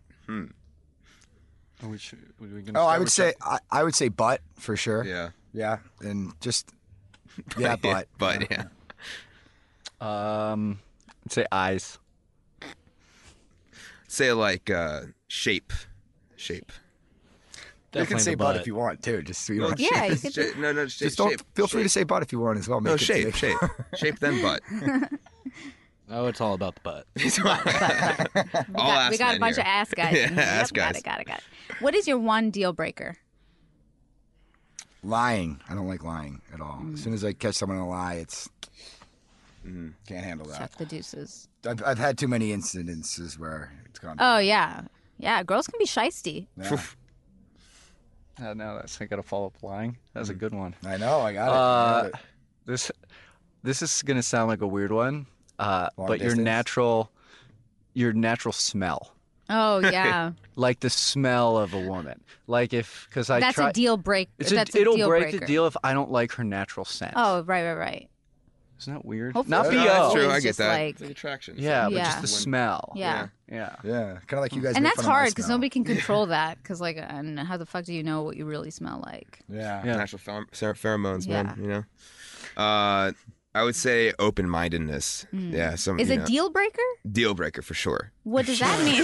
we, 1.89 1.97
sh- 1.97 2.13
are 2.13 2.17
we 2.39 2.61
gonna 2.61 2.79
Oh, 2.79 2.85
I 2.85 2.99
would 2.99 3.09
say 3.09 3.33
I, 3.41 3.59
I 3.71 3.83
would 3.83 3.95
say 3.95 4.09
butt 4.09 4.41
for 4.55 4.75
sure. 4.75 5.03
Yeah. 5.03 5.29
Yeah, 5.53 5.79
and 5.99 6.33
just 6.39 6.71
yeah, 7.57 7.75
butt. 7.75 8.07
But 8.17 8.49
yeah. 8.51 8.65
Um, 9.99 10.79
I'd 11.25 11.31
say 11.31 11.45
eyes. 11.51 11.97
Say 14.07 14.31
like 14.33 14.69
uh, 14.69 15.01
shape. 15.27 15.73
Shape. 16.35 16.71
You 17.93 18.05
can 18.05 18.19
say 18.19 18.35
butt 18.35 18.53
butt. 18.53 18.61
if 18.61 18.67
you 18.67 18.75
want 18.75 19.03
too. 19.03 19.21
Just 19.21 19.45
so 19.45 19.53
you 19.53 19.61
don't. 19.61 19.79
Yeah, 19.79 20.07
shape, 20.09 20.21
could 20.21 20.33
shape- 20.33 20.57
no, 20.57 20.71
no, 20.71 20.87
shape. 20.87 21.07
Just 21.07 21.17
don't 21.17 21.29
shape, 21.31 21.41
feel 21.55 21.67
free 21.67 21.83
to 21.83 21.89
say 21.89 22.03
butt 22.03 22.21
if 22.23 22.31
you 22.31 22.39
want 22.39 22.57
as 22.59 22.67
well. 22.69 22.79
No, 22.81 22.91
Make 22.91 23.01
it 23.01 23.05
shape, 23.05 23.25
big. 23.25 23.35
shape. 23.35 23.57
shape, 23.95 24.19
then 24.19 24.41
butt. 24.41 24.61
Oh, 26.13 26.27
it's 26.27 26.41
all 26.41 26.53
about 26.55 26.75
the 26.75 26.81
butt. 26.81 27.07
We 27.15 27.23
All 27.39 27.55
got, 27.55 27.65
we 28.75 28.81
ass 28.81 29.17
got 29.17 29.35
a 29.37 29.39
bunch 29.39 29.55
here. 29.55 29.61
of 29.61 29.67
ass 29.67 29.93
guys. 29.95 30.13
Yeah, 30.13 30.27
in 30.27 30.33
here. 30.33 30.41
ass 30.41 30.67
Yep, 30.67 30.73
Got 30.73 30.93
guys. 30.93 30.97
it, 30.97 31.03
got 31.05 31.21
it, 31.21 31.27
got 31.27 31.37
it. 31.37 31.43
What 31.81 31.95
is 31.95 32.05
your 32.05 32.17
one 32.19 32.49
deal 32.49 32.73
breaker? 32.73 33.15
Lying. 35.03 35.61
I 35.69 35.73
don't 35.73 35.87
like 35.87 36.03
lying 36.03 36.41
at 36.53 36.59
all. 36.61 36.79
Mm. 36.83 36.93
As 36.95 37.01
soon 37.01 37.13
as 37.13 37.23
I 37.23 37.31
catch 37.33 37.55
someone 37.55 37.77
in 37.77 37.83
a 37.83 37.89
lie, 37.89 38.15
it's 38.15 38.49
Mm. 39.65 39.93
can't 40.07 40.23
handle 40.25 40.47
that. 40.47 40.57
Chuck 40.57 40.71
the 40.77 40.85
deuces. 40.85 41.47
I've, 41.65 41.81
I've 41.85 41.97
had 41.99 42.17
too 42.17 42.27
many 42.27 42.51
incidences 42.51 43.37
where 43.37 43.71
it's 43.85 43.99
gone. 43.99 44.17
Oh 44.19 44.39
yeah, 44.39 44.81
yeah. 45.17 45.43
Girls 45.43 45.67
can 45.67 45.77
be 45.79 45.85
shisty. 45.85 46.47
Yeah. 46.57 46.81
Uh, 48.41 48.53
now 48.53 48.75
that's 48.75 48.99
I 49.01 49.05
got 49.05 49.15
to 49.17 49.23
follow 49.23 49.47
up 49.47 49.63
lying. 49.63 49.97
That's 50.13 50.29
a 50.29 50.33
good 50.33 50.53
one. 50.53 50.75
I 50.85 50.97
know. 50.97 51.19
I 51.21 51.33
got 51.33 51.47
it. 51.47 51.51
I 51.51 51.55
Uh, 51.55 52.01
got 52.03 52.05
it. 52.07 52.13
this 52.65 52.91
this 53.63 53.81
is 53.81 54.01
gonna 54.03 54.23
sound 54.23 54.47
like 54.49 54.61
a 54.61 54.67
weird 54.67 54.91
one, 54.91 55.25
uh, 55.59 55.89
Long 55.97 56.07
but 56.07 56.19
your 56.19 56.29
distance? 56.29 56.45
natural 56.45 57.11
your 57.93 58.13
natural 58.13 58.53
smell, 58.53 59.13
Oh 59.49 59.79
yeah, 59.91 60.31
like 60.55 60.79
the 60.79 60.89
smell 60.89 61.57
of 61.57 61.73
a 61.73 61.79
woman, 61.79 62.21
like 62.47 62.73
if 62.73 63.05
because 63.09 63.29
I 63.29 63.39
that's 63.41 63.55
try. 63.55 63.69
a 63.69 63.73
deal 63.73 63.97
break. 63.97 64.29
It's 64.39 64.51
a, 64.51 64.55
that's 64.55 64.73
a 64.75 64.79
it'll 64.81 64.95
deal 64.95 65.07
break 65.09 65.23
breaker. 65.23 65.39
the 65.39 65.45
deal 65.45 65.67
if 65.67 65.75
I 65.83 65.93
don't 65.93 66.09
like 66.11 66.31
her 66.33 66.43
natural 66.43 66.85
scent. 66.85 67.13
Oh 67.15 67.43
right, 67.43 67.63
right, 67.65 67.73
right. 67.77 68.09
Isn't 68.81 68.93
that 68.93 69.05
weird? 69.05 69.33
Hopefully 69.33 69.57
Not 69.57 69.65
it's 69.67 69.75
bo. 69.75 69.83
That's 69.83 70.13
true. 70.13 70.29
I 70.29 70.39
get 70.39 70.57
that. 70.57 70.79
Like, 70.79 70.97
the 70.97 71.07
attraction. 71.11 71.55
Yeah, 71.57 71.85
but 71.89 71.95
just 71.97 72.21
the 72.21 72.27
smell. 72.27 72.93
yeah. 72.95 73.27
Yeah. 73.49 73.75
Yeah, 73.83 74.13
kind 74.27 74.33
of 74.33 74.39
like 74.39 74.55
you 74.55 74.61
guys. 74.61 74.75
And 74.75 74.85
that's 74.85 74.95
fun 74.97 75.05
of 75.05 75.09
my 75.09 75.13
hard 75.13 75.29
because 75.29 75.49
nobody 75.49 75.69
can 75.69 75.83
control 75.93 76.27
that. 76.27 76.57
Because 76.57 76.79
like, 76.79 76.97
and 76.97 77.37
how 77.39 77.57
the 77.57 77.65
fuck 77.65 77.83
do 77.85 77.93
you 77.93 78.01
know 78.03 78.21
what 78.23 78.37
you 78.37 78.45
really 78.45 78.71
smell 78.71 79.03
like? 79.05 79.39
Yeah. 79.49 79.83
Yeah. 79.85 79.97
Natural 79.97 80.19
pher- 80.19 80.49
pher- 80.51 80.73
pheromones, 80.73 81.27
Yeah. 81.27 81.43
man. 81.43 81.57
You 81.61 81.67
know. 81.67 81.83
Uh, 82.55 83.11
I 83.53 83.63
would 83.63 83.75
say 83.75 84.13
open 84.17 84.47
mindedness. 84.49 85.25
Yeah, 85.33 85.75
some 85.75 85.99
Is 85.99 86.07
you 86.07 86.13
a 86.13 86.17
know, 86.19 86.25
deal 86.25 86.49
breaker? 86.49 86.81
deal 87.11 87.33
breaker 87.33 87.61
for 87.61 87.73
sure. 87.73 88.13
What 88.23 88.45
does 88.45 88.59
that 88.59 88.79
mean? 88.85 89.03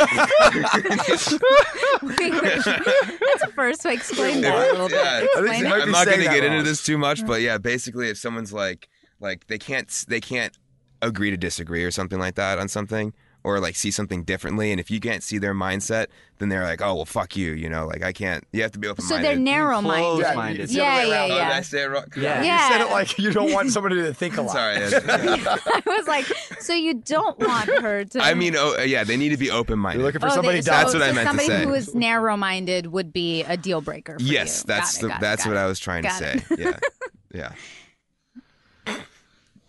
Wait, 2.01 2.31
wait. 2.31 2.63
That's 2.63 3.43
a 3.43 3.47
first. 3.53 3.81
So 3.81 3.89
explain 3.89 4.39
that 4.41 4.55
a 4.55 4.71
little 4.71 4.87
bit. 4.87 4.95
Yeah. 5.03 5.19
Explain 5.23 5.63
might 5.65 5.77
it. 5.79 5.83
I'm 5.83 5.91
not 5.91 6.05
going 6.05 6.19
to 6.19 6.23
get 6.25 6.43
wrong. 6.43 6.53
into 6.53 6.63
this 6.63 6.83
too 6.83 6.97
much, 6.97 7.25
but 7.25 7.41
yeah, 7.41 7.57
basically, 7.57 8.09
if 8.09 8.17
someone's 8.17 8.53
like, 8.53 8.87
like 9.19 9.47
they 9.47 9.57
can't, 9.57 9.87
they 10.07 10.19
can't 10.21 10.57
agree 11.01 11.29
to 11.31 11.37
disagree 11.37 11.83
or 11.83 11.91
something 11.91 12.19
like 12.19 12.35
that 12.35 12.57
on 12.59 12.67
something, 12.67 13.13
or 13.43 13.59
like 13.59 13.75
see 13.75 13.91
something 13.91 14.23
differently, 14.23 14.71
and 14.71 14.79
if 14.79 14.91
you 14.91 14.99
can't 14.99 15.23
see 15.23 15.37
their 15.37 15.53
mindset, 15.53 16.07
then 16.39 16.49
they're 16.49 16.63
like, 16.65 16.81
oh 16.81 16.95
well, 16.95 17.05
fuck 17.05 17.37
you, 17.37 17.53
you 17.53 17.69
know, 17.69 17.85
like 17.87 18.03
I 18.03 18.11
can't. 18.11 18.43
You 18.51 18.61
have 18.63 18.71
to 18.73 18.79
be 18.79 18.87
open 18.87 19.05
minded. 19.07 19.23
So 19.25 19.29
they're 19.29 19.39
narrow-minded. 19.39 20.19
Yeah, 20.19 20.23
Close-minded. 20.25 20.61
it's 20.63 20.73
the 20.73 20.79
Yeah, 20.79 21.03
yeah. 21.05 21.23
Oh, 21.23 21.27
did 21.27 21.39
I 21.39 21.61
say 21.61 21.83
it 21.83 21.85
wrong? 21.85 22.05
Yeah. 22.17 22.41
Yeah. 22.43 22.67
You 22.67 22.73
said 22.73 22.81
it 22.87 22.91
like 22.91 23.17
you 23.19 23.31
don't 23.31 23.53
want 23.53 23.71
somebody 23.71 23.95
to 23.97 24.13
think 24.13 24.35
a 24.37 24.41
lot. 24.41 24.51
Sorry. 24.53 24.75
I 25.07 25.81
was 25.85 26.07
like, 26.07 26.25
so 26.59 26.73
you 26.73 26.95
don't 26.95 27.39
want 27.39 27.69
her 27.69 28.03
to. 28.05 28.19
I 28.21 28.33
mean, 28.33 28.55
oh 28.57 28.81
yeah, 28.81 29.03
they 29.05 29.15
need 29.15 29.29
to 29.29 29.37
be 29.37 29.49
open 29.51 29.79
minded. 29.79 29.99
You're 30.01 30.03
minded. 30.11 30.19
looking 30.19 30.19
for 30.21 30.27
Oh, 30.27 30.35
somebody 30.35 30.57
they- 30.57 30.61
so. 30.63 30.71
That's 30.71 30.93
what 30.93 31.03
I 31.03 31.09
so 31.09 31.13
meant 31.13 31.25
to 31.25 31.37
somebody 31.37 31.47
say. 31.47 31.63
who 31.63 31.73
is 31.73 31.95
narrow-minded 31.95 32.87
would 32.87 33.13
be 33.13 33.43
a 33.43 33.55
deal 33.55 33.79
breaker. 33.81 34.17
For 34.19 34.25
yes, 34.25 34.63
you. 34.63 34.67
that's 34.73 34.97
it, 34.97 35.01
the, 35.03 35.07
got 35.09 35.17
it, 35.17 35.21
that's 35.21 35.45
what 35.45 35.55
it. 35.55 35.59
I 35.59 35.67
was 35.67 35.79
trying 35.79 36.03
to 36.03 36.09
say. 36.11 36.41
it. 36.49 36.59
Yeah, 36.59 36.79
yeah. 37.33 37.51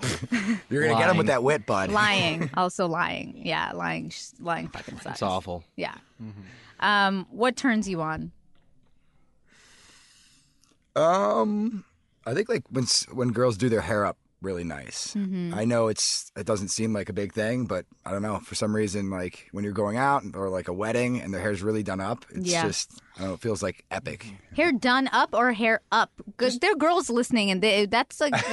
You're 0.71 0.87
gonna 0.87 0.99
get 0.99 1.11
him 1.11 1.17
with 1.17 1.27
that 1.27 1.43
wit, 1.43 1.67
bud. 1.67 1.91
lying, 1.91 2.51
also 2.57 2.87
lying. 2.87 3.41
Yeah, 3.45 3.73
lying, 3.75 4.11
sh- 4.11 4.29
lying 4.41 4.69
fucking 4.69 4.97
sucks. 5.01 5.17
It's 5.17 5.23
awful. 5.23 5.65
Yeah. 5.77 5.95
Um, 6.81 7.27
what 7.31 7.57
turns 7.57 7.89
you 7.89 8.01
on? 8.01 8.31
Um, 10.97 11.85
I 12.27 12.35
think 12.35 12.49
like 12.49 12.65
when 12.71 12.85
s- 12.85 13.07
when 13.13 13.31
girls 13.31 13.57
do 13.57 13.69
their 13.69 13.81
hair 13.81 14.05
up 14.05 14.17
really 14.41 14.64
nice. 14.64 15.14
Mm-hmm. 15.14 15.53
I 15.55 15.64
know 15.64 15.89
it's 15.89 16.30
it 16.36 16.47
doesn't 16.47 16.68
seem 16.68 16.93
like 16.93 17.09
a 17.09 17.12
big 17.12 17.32
thing, 17.32 17.64
but 17.66 17.86
I 18.07 18.12
don't 18.12 18.22
know 18.22 18.39
for 18.39 18.55
some 18.55 18.74
reason 18.74 19.11
like 19.11 19.49
when 19.53 19.64
you're 19.64 19.72
going 19.72 19.97
out 19.97 20.22
or 20.34 20.49
like 20.49 20.68
a 20.68 20.72
wedding 20.72 21.20
and 21.20 21.34
their 21.34 21.41
hair's 21.41 21.62
really 21.62 21.82
done 21.82 22.01
up, 22.01 22.24
it's 22.30 22.49
Yeah. 22.49 22.66
just 22.66 23.01
I 23.16 23.20
don't 23.22 23.28
know, 23.28 23.34
it 23.34 23.41
feels 23.41 23.62
like 23.64 23.84
epic. 23.91 24.26
Hair 24.55 24.72
done 24.72 25.09
up 25.12 25.30
or 25.34 25.53
hair 25.53 25.80
up? 25.91 26.12
Because 26.24 26.61
there 26.61 26.70
are 26.72 26.76
girls 26.76 27.11
listening, 27.11 27.51
and 27.51 27.61
they, 27.62 27.86
that's 27.86 28.20
like. 28.20 28.34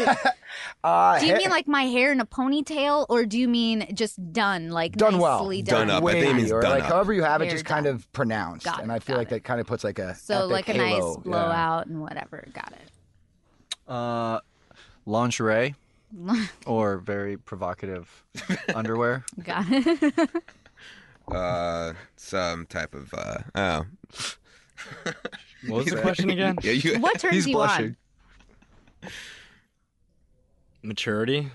Uh, 0.85 1.19
do 1.19 1.25
you 1.25 1.31
hair- 1.33 1.39
mean 1.41 1.49
like 1.49 1.67
my 1.67 1.83
hair 1.83 2.11
in 2.13 2.21
a 2.21 2.25
ponytail, 2.25 3.05
or 3.09 3.25
do 3.25 3.37
you 3.37 3.47
mean 3.47 3.85
just 3.93 4.15
done, 4.31 4.69
like 4.69 4.95
Done 4.95 5.17
well. 5.17 5.49
Done 5.49 5.63
done? 5.63 5.89
up. 5.89 6.03
I 6.03 6.11
think 6.13 6.27
it 6.27 6.33
means 6.35 6.51
or 6.51 6.61
done 6.61 6.71
like 6.71 6.83
up. 6.83 6.91
however 6.91 7.11
you 7.11 7.23
have 7.23 7.41
it, 7.41 7.45
Hair 7.45 7.53
just 7.55 7.65
kind 7.65 7.87
of 7.87 8.09
pronounced, 8.13 8.63
Got 8.65 8.81
and 8.81 8.89
it, 8.89 8.93
I 8.95 8.99
feel 8.99 9.17
like 9.17 9.27
it. 9.27 9.31
that 9.31 9.43
kind 9.43 9.59
of 9.59 9.67
puts 9.67 9.83
like 9.83 9.99
a 9.99 10.15
So 10.15 10.35
epic 10.49 10.51
like 10.51 10.69
a 10.69 10.73
halo. 10.73 11.15
nice 11.15 11.23
blowout 11.23 11.87
and 11.87 11.99
whatever. 12.01 12.47
Got 12.53 12.71
it. 12.73 13.91
Uh, 13.91 14.39
lingerie 15.05 15.75
or 16.65 16.97
very 16.97 17.37
provocative 17.37 18.23
underwear. 18.75 19.23
Got 19.43 19.65
it. 19.69 20.29
Uh, 21.27 21.93
some 22.15 22.65
type 22.67 22.93
of 22.93 23.13
uh, 23.13 23.37
oh. 23.55 23.85
What 25.67 25.77
was 25.83 25.87
the 25.87 26.01
question 26.01 26.29
again? 26.35 26.57
Yeah, 26.61 26.71
you. 26.73 26.99
what 26.99 27.19
turns 27.19 27.33
He's 27.33 27.47
you 27.47 27.53
blushing. 27.53 27.95
Maturity. 30.83 31.49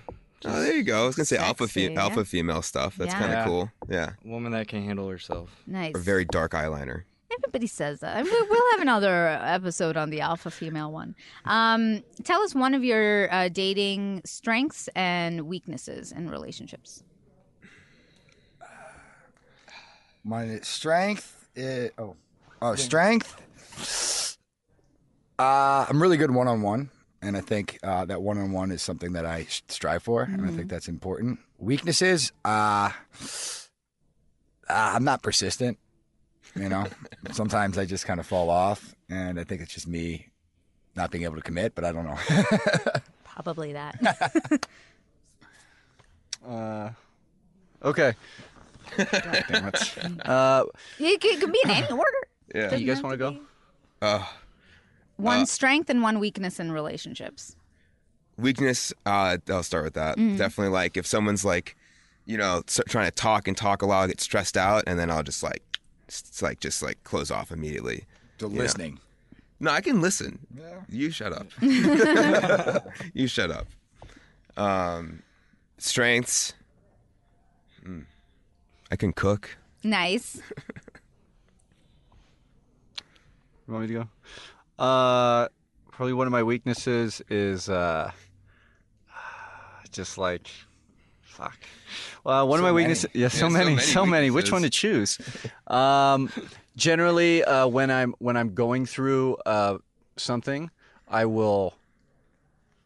Oh, 0.44 0.61
there 0.62 0.74
you 0.74 0.82
go. 0.82 1.05
I 1.05 1.07
was 1.07 1.16
gonna 1.16 1.26
say 1.26 1.36
alpha 1.36 1.68
fe- 1.68 1.92
yeah. 1.92 2.01
alpha 2.03 2.24
female 2.24 2.62
stuff. 2.62 2.96
That's 2.96 3.12
Yeah. 3.12 3.18
kind 3.18 3.32
of 3.32 3.38
Yeah. 3.38 3.44
cool. 3.44 3.70
Yeah, 3.88 4.11
woman 4.24 4.53
that 4.53 4.68
can 4.68 4.82
handle 4.84 5.09
herself. 5.09 5.55
Nice. 5.66 5.92
or 5.94 5.98
very 5.98 6.24
dark 6.24 6.53
eyeliner. 6.53 7.03
Everybody 7.32 7.66
says 7.68 8.00
that. 8.00 8.16
I 8.16 8.22
mean, 8.22 8.32
we'll 8.50 8.70
have 8.72 8.80
another 8.80 9.28
episode 9.28 9.96
on 9.96 10.10
the 10.10 10.20
alpha 10.20 10.50
female 10.50 10.90
one. 10.90 11.14
Um, 11.44 12.02
tell 12.24 12.42
us 12.42 12.54
one 12.54 12.74
of 12.74 12.82
your 12.82 13.32
uh, 13.32 13.48
dating 13.48 14.22
strengths 14.24 14.88
and 14.96 15.42
weaknesses 15.42 16.10
in 16.12 16.28
relationships. 16.28 17.04
My 20.24 20.58
strength 20.60 21.48
is 21.54 21.90
oh 21.98 22.16
oh 22.60 22.74
strength. 22.74 24.36
Uh, 25.38 25.86
I'm 25.88 26.02
really 26.02 26.18
good 26.18 26.30
one 26.32 26.48
on 26.48 26.60
one, 26.60 26.90
and 27.22 27.36
I 27.36 27.40
think 27.40 27.78
uh, 27.82 28.04
that 28.06 28.20
one 28.20 28.36
on 28.38 28.52
one 28.52 28.70
is 28.70 28.82
something 28.82 29.14
that 29.14 29.24
I 29.24 29.46
strive 29.68 30.02
for, 30.02 30.22
and 30.22 30.44
I 30.44 30.50
think 30.50 30.68
that's 30.68 30.88
important. 30.88 31.38
Weaknesses, 31.58 32.32
uh, 32.44 32.90
uh, 32.90 32.92
I'm 34.68 35.04
not 35.04 35.22
persistent. 35.22 35.78
You 36.57 36.68
know, 36.68 36.86
sometimes 37.32 37.78
I 37.78 37.84
just 37.84 38.07
kind 38.07 38.18
of 38.20 38.26
fall 38.26 38.51
off, 38.51 38.94
and 39.09 39.38
I 39.38 39.44
think 39.44 39.61
it's 39.62 39.72
just 39.72 39.86
me 39.86 40.28
not 40.96 41.11
being 41.11 41.24
able 41.24 41.36
to 41.36 41.42
commit. 41.42 41.74
But 41.74 41.84
I 41.84 41.92
don't 41.92 42.05
know. 42.05 42.18
Probably 43.24 43.72
that. 43.72 44.66
Uh, 46.46 46.90
okay. 47.82 48.14
Damn 48.96 49.68
it. 49.68 49.94
Uh, 50.24 50.64
it, 50.98 51.20
could, 51.20 51.30
it 51.32 51.40
could 51.40 51.53
be 51.53 51.61
in 51.64 51.70
any 51.70 51.90
order. 51.90 52.05
Yeah. 52.55 52.74
you 52.74 52.86
guys 52.86 53.03
want 53.03 53.12
to 53.12 53.16
go? 53.18 53.38
Uh, 54.03 54.24
One 55.16 55.44
strength 55.46 55.90
and 55.90 56.03
one 56.03 56.18
weakness 56.18 56.59
in 56.59 56.72
relationships. 56.72 57.57
weakness. 58.38 58.92
Uh, 59.05 59.36
I'll 59.48 59.62
start 59.62 59.84
with 59.84 59.94
that. 59.94 60.16
Definitely, 60.16 60.68
like 60.68 60.96
if 60.96 61.07
someone's 61.07 61.44
like, 61.44 61.76
you 62.24 62.38
know, 62.38 62.62
trying 62.88 63.07
to 63.07 63.11
talk 63.11 63.46
and 63.46 63.57
talk 63.57 63.82
a 63.82 63.86
lot, 63.86 64.01
I'll 64.03 64.09
get 64.09 64.20
stressed 64.20 64.57
out, 64.57 64.84
and 64.86 64.98
then 64.98 65.11
I'll 65.11 65.22
just 65.22 65.42
like, 65.42 65.62
it's 66.18 66.42
like 66.42 66.61
just 66.61 66.82
like 66.82 67.02
close 67.04 67.30
off 67.30 67.50
immediately. 67.52 68.04
To 68.38 68.46
listening. 68.46 68.98
No, 69.61 69.70
I 69.70 69.80
can 69.80 70.00
listen. 70.00 70.38
Yeah. 70.56 70.80
You 70.88 71.11
shut 71.11 71.32
up. 71.32 71.46
you 73.14 73.26
shut 73.26 73.50
up. 73.50 73.66
Um, 74.56 75.22
strengths. 75.78 76.54
Hmm. 77.84 78.00
I 78.90 78.96
can 78.96 79.12
cook. 79.12 79.56
Nice. 79.84 80.40
You 83.66 83.74
want 83.74 83.88
me 83.88 83.94
to 83.94 84.00
go? 84.00 84.84
Uh, 84.84 85.46
probably 85.92 86.12
one 86.12 86.26
of 86.26 86.32
my 86.32 86.42
weaknesses 86.42 87.22
is 87.30 87.68
uh, 87.68 88.11
just 89.92 90.18
like, 90.18 90.48
fuck. 91.30 91.58
Well, 92.24 92.46
one 92.48 92.58
So 92.58 92.64
of 92.64 92.68
my 92.68 92.72
many. 92.72 92.84
weaknesses, 92.88 93.10
yeah, 93.14 93.28
so 93.28 93.38
so 93.38 93.50
many, 93.50 93.74
many 93.76 93.80
so 93.86 94.04
many. 94.06 94.30
Which 94.30 94.52
one 94.52 94.62
to 94.62 94.70
choose? 94.70 95.18
Um, 95.66 96.30
generally, 96.76 97.42
uh, 97.44 97.66
when 97.66 97.90
I'm 97.90 98.14
when 98.18 98.36
I'm 98.36 98.54
going 98.54 98.86
through 98.86 99.36
uh, 99.46 99.78
something, 100.16 100.70
I 101.08 101.24
will 101.26 101.74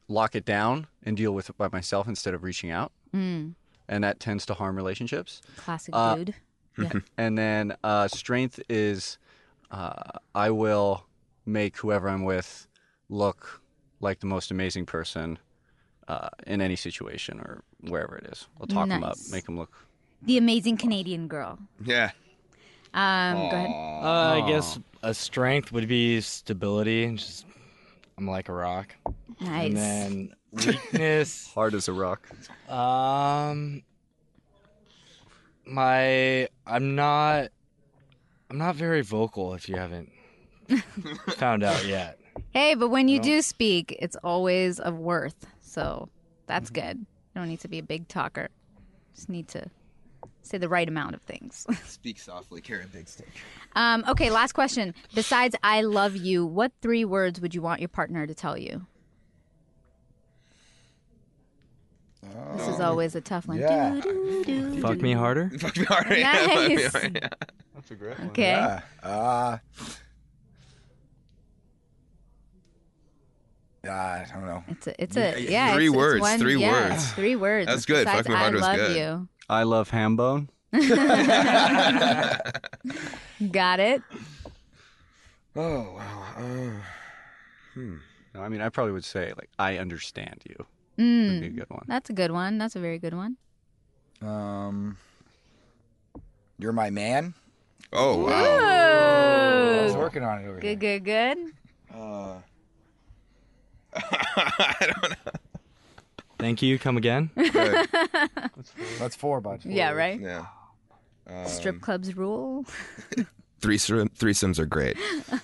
lock 0.08 0.34
it 0.34 0.44
down 0.44 0.86
and 1.02 1.16
deal 1.16 1.32
with 1.32 1.48
it 1.50 1.56
by 1.56 1.68
myself 1.72 2.06
instead 2.08 2.34
of 2.34 2.42
reaching 2.42 2.70
out, 2.70 2.92
Mm, 3.14 3.54
and 3.88 4.04
that 4.04 4.20
tends 4.20 4.44
to 4.46 4.54
harm 4.54 4.76
relationships. 4.76 5.40
classic 5.56 5.94
Uh, 5.96 6.16
dude. 6.16 6.34
And 7.16 7.38
then 7.38 7.76
uh, 7.84 8.08
strength 8.08 8.60
is 8.68 9.18
uh, 9.70 9.94
I 10.34 10.50
will 10.50 11.06
make 11.46 11.76
whoever 11.76 12.08
I'm 12.08 12.24
with 12.24 12.66
look 13.08 13.60
like 14.00 14.18
the 14.20 14.26
most 14.26 14.50
amazing 14.50 14.84
person 14.86 15.38
uh, 16.08 16.28
in 16.46 16.60
any 16.60 16.76
situation 16.76 17.40
or 17.40 17.62
wherever 17.80 18.16
it 18.16 18.26
is. 18.32 18.46
I'll 18.60 18.66
talk 18.66 18.88
them 18.88 19.04
up, 19.04 19.16
make 19.30 19.44
them 19.46 19.56
look. 19.56 19.72
The 20.22 20.38
amazing 20.38 20.76
Canadian 20.78 21.28
girl. 21.28 21.58
Yeah. 21.84 22.10
Um, 22.94 23.34
go 23.50 23.56
ahead. 23.56 23.70
Uh, 23.70 24.44
I 24.44 24.48
guess 24.48 24.78
a 25.02 25.12
strength 25.12 25.72
would 25.72 25.88
be 25.88 26.20
stability. 26.20 27.14
Just 27.16 27.44
I'm 28.16 28.26
like 28.26 28.48
a 28.48 28.52
rock. 28.52 28.94
Nice. 29.40 29.66
And 29.68 29.76
then 29.76 30.34
weakness. 30.52 31.50
Hard 31.54 31.74
as 31.74 31.88
a 31.88 31.92
rock. 31.92 32.28
um, 32.70 33.82
my 35.66 36.48
I'm 36.66 36.94
not 36.94 37.48
I'm 38.50 38.58
not 38.58 38.76
very 38.76 39.02
vocal. 39.02 39.54
If 39.54 39.68
you 39.68 39.76
haven't 39.76 40.10
found 41.36 41.62
out 41.62 41.84
yet. 41.86 42.18
Hey, 42.50 42.74
but 42.74 42.88
when 42.88 43.08
you 43.08 43.20
do 43.20 43.42
speak, 43.42 43.96
it's 44.00 44.16
always 44.24 44.80
of 44.80 44.98
worth. 44.98 45.46
So 45.74 46.08
that's 46.46 46.70
good. 46.70 46.98
You 46.98 47.40
don't 47.40 47.48
need 47.48 47.58
to 47.60 47.68
be 47.68 47.80
a 47.80 47.82
big 47.82 48.06
talker. 48.06 48.48
Just 49.16 49.28
need 49.28 49.48
to 49.48 49.68
say 50.42 50.56
the 50.56 50.68
right 50.68 50.88
amount 50.88 51.16
of 51.16 51.22
things. 51.22 51.66
Speak 51.84 52.20
softly, 52.20 52.60
carry 52.60 52.84
a 52.84 52.86
big 52.86 53.08
stick. 53.08 53.28
um, 53.74 54.04
okay, 54.06 54.30
last 54.30 54.52
question. 54.52 54.94
Besides 55.16 55.56
"I 55.64 55.80
love 55.82 56.14
you," 56.14 56.46
what 56.46 56.70
three 56.80 57.04
words 57.04 57.40
would 57.40 57.56
you 57.56 57.60
want 57.62 57.80
your 57.80 57.88
partner 57.88 58.24
to 58.24 58.34
tell 58.34 58.56
you? 58.56 58.86
This 62.56 62.68
is 62.68 62.80
always 62.80 63.14
a 63.16 63.20
tough 63.20 63.46
one. 63.48 63.58
Yeah. 63.58 64.00
Fuck 64.80 65.00
me 65.02 65.12
harder. 65.12 65.50
Fuck 65.58 65.76
me 65.76 65.84
hard. 65.84 66.06
Yeah, 66.10 66.46
fuck 66.46 66.68
me 66.68 66.74
Nice. 66.76 66.94
yeah. 66.94 67.28
That's 67.74 67.90
a 67.90 67.94
great 67.96 68.18
one. 68.18 68.28
Okay. 68.28 68.42
Yeah. 68.44 68.80
Uh, 69.02 69.58
uh, 73.88 73.92
I 73.92 74.26
don't 74.32 74.46
know. 74.46 74.64
It's 74.68 74.86
a, 74.86 75.02
it's 75.02 75.16
a, 75.16 75.40
yeah. 75.40 75.74
Three 75.74 75.86
it's, 75.86 75.92
it's 75.94 75.96
words, 75.98 76.20
one- 76.20 76.38
three 76.38 76.56
yeah, 76.56 76.88
words. 76.90 77.12
Three 77.12 77.36
words. 77.36 77.66
That's 77.66 77.84
good. 77.86 78.04
Besides 78.04 78.26
Fuck 78.26 78.28
me 78.30 78.34
hard 78.36 78.52
I 78.52 78.54
was 78.54 78.62
love 78.62 78.76
good. 78.76 78.96
you. 78.96 79.28
I 79.48 79.62
love 79.64 79.90
ham 79.90 80.16
bone. 80.16 80.48
Got 83.50 83.80
it. 83.80 84.02
Oh 85.56 85.94
wow. 85.96 86.24
Uh, 86.36 87.80
No, 88.34 88.40
I 88.42 88.48
mean, 88.48 88.60
I 88.60 88.68
probably 88.68 88.92
would 88.92 89.04
say 89.04 89.32
like 89.36 89.48
I 89.58 89.78
understand 89.78 90.42
you. 90.48 90.56
would 90.58 90.66
Mm, 91.04 91.40
be 91.40 91.46
a 91.46 91.50
good 91.50 91.70
one. 91.70 91.84
that's 91.88 92.08
a 92.10 92.12
good 92.12 92.30
one. 92.30 92.58
That's 92.58 92.76
a 92.76 92.80
very 92.80 92.98
good 92.98 93.14
one. 93.14 93.36
Um, 94.22 94.96
you're 96.58 96.72
my 96.72 96.90
man. 96.90 97.34
Oh 97.92 98.18
wow. 98.26 98.30
I 98.32 99.84
was 99.84 99.96
working 99.96 100.22
on 100.24 100.38
it 100.42 100.46
over 100.48 100.58
Good, 100.60 100.80
here. 100.82 100.98
good, 101.00 101.04
good. 101.04 101.52
I 104.36 104.92
don't 104.92 105.10
know. 105.10 105.32
Thank 106.38 106.62
you. 106.62 106.78
Come 106.78 106.96
again. 106.96 107.30
Good. 107.36 107.88
That's 108.98 109.16
four, 109.16 109.40
bud. 109.40 109.60
Yeah, 109.64 109.90
right? 109.92 110.20
Yeah. 110.20 110.46
Um, 111.26 111.46
Strip 111.46 111.80
clubs 111.80 112.16
rule. 112.16 112.66
threesome, 113.60 114.10
threesomes 114.10 114.58
are 114.58 114.66
great. 114.66 114.98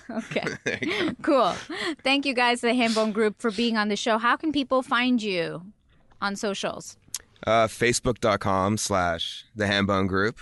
Okay. 0.09 0.45
There 0.63 0.79
you 0.81 1.11
go. 1.13 1.15
cool. 1.23 1.55
Thank 2.03 2.25
you 2.25 2.35
guys, 2.35 2.61
the 2.61 2.67
Hambone 2.67 3.13
Group, 3.13 3.41
for 3.41 3.49
being 3.51 3.77
on 3.77 3.87
the 3.87 3.95
show. 3.95 4.19
How 4.19 4.35
can 4.35 4.51
people 4.51 4.83
find 4.83 5.21
you 5.21 5.63
on 6.21 6.35
socials? 6.35 6.97
Uh, 7.47 7.65
Facebook.com 7.67 8.77
slash 8.77 9.45
the 9.55 9.65
Hambone 9.65 10.07
Group. 10.07 10.37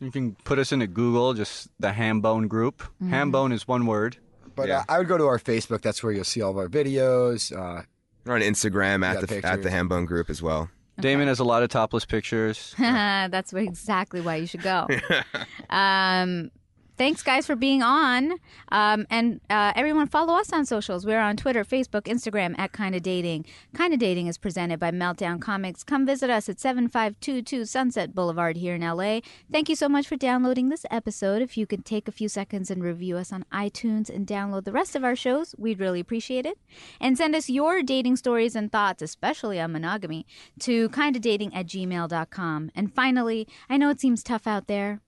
You 0.00 0.10
can 0.10 0.36
put 0.44 0.58
us 0.58 0.72
into 0.72 0.86
Google, 0.86 1.34
just 1.34 1.68
the 1.80 1.90
Hambone 1.90 2.48
Group. 2.48 2.82
Hambone 3.02 3.52
is 3.52 3.68
one 3.68 3.84
word. 3.84 4.16
But 4.58 4.68
Yeah. 4.68 4.78
uh, 4.80 4.84
I 4.90 4.98
would 4.98 5.08
go 5.08 5.16
to 5.16 5.24
our 5.26 5.38
Facebook. 5.38 5.80
That's 5.80 6.02
where 6.02 6.12
you'll 6.12 6.24
see 6.24 6.42
all 6.42 6.50
of 6.50 6.56
our 6.58 6.68
videos. 6.68 7.50
Uh, 7.56 7.82
We're 8.26 8.34
on 8.34 8.40
Instagram 8.42 9.04
at 9.06 9.20
got 9.20 9.28
the 9.28 9.46
at 9.46 9.62
the. 9.62 9.70
Hambone 9.70 10.06
Group 10.06 10.28
as 10.28 10.42
well. 10.42 10.68
Damon 11.00 11.28
has 11.28 11.38
a 11.38 11.44
lot 11.44 11.62
of 11.62 11.68
topless 11.70 12.04
pictures. 12.04 12.74
That's 12.78 13.52
exactly 13.52 14.20
why 14.20 14.36
you 14.36 14.46
should 14.46 14.62
go. 14.62 14.88
um, 15.70 16.50
thanks, 16.98 17.22
guys, 17.22 17.46
for 17.46 17.56
being 17.56 17.82
on. 17.82 18.34
Um, 18.70 19.06
and 19.08 19.40
uh, 19.48 19.72
everyone, 19.74 20.08
follow 20.08 20.34
us 20.34 20.52
on 20.52 20.66
socials. 20.66 21.06
We're 21.06 21.20
on 21.20 21.36
Twitter, 21.36 21.64
Facebook, 21.64 22.02
Instagram 22.02 22.58
at 22.58 22.72
Kinda 22.72 23.00
Dating. 23.00 23.46
Kinda 23.74 23.96
Dating 23.96 24.26
is 24.26 24.36
presented 24.36 24.78
by 24.78 24.90
Meltdown 24.90 25.40
Comics. 25.40 25.84
Come 25.84 26.04
visit 26.04 26.28
us 26.28 26.48
at 26.48 26.60
7522 26.60 27.64
Sunset 27.64 28.14
Boulevard 28.14 28.56
here 28.56 28.74
in 28.74 28.82
LA. 28.82 29.20
Thank 29.50 29.68
you 29.68 29.76
so 29.76 29.88
much 29.88 30.08
for 30.08 30.16
downloading 30.16 30.68
this 30.68 30.84
episode. 30.90 31.40
If 31.40 31.56
you 31.56 31.66
could 31.66 31.84
take 31.84 32.08
a 32.08 32.12
few 32.12 32.28
seconds 32.28 32.70
and 32.70 32.82
review 32.82 33.16
us 33.16 33.32
on 33.32 33.44
iTunes 33.52 34.10
and 34.10 34.26
download 34.26 34.64
the 34.64 34.72
rest 34.72 34.96
of 34.96 35.04
our 35.04 35.16
shows, 35.16 35.54
we'd 35.56 35.80
really 35.80 36.00
appreciate 36.00 36.44
it. 36.44 36.58
And 37.00 37.16
send 37.16 37.34
us 37.34 37.48
your 37.48 37.82
dating 37.82 38.16
stories 38.16 38.56
and 38.56 38.70
thoughts, 38.70 39.02
especially 39.02 39.60
on 39.60 39.72
monogamy, 39.72 40.26
to 40.60 40.88
kindadating 40.90 41.54
at 41.54 41.66
gmail.com. 41.66 42.70
And 42.74 42.92
finally, 42.92 43.46
I 43.70 43.76
know 43.76 43.90
it 43.90 44.00
seems 44.00 44.24
tough 44.24 44.46
out 44.46 44.66
there, 44.66 45.00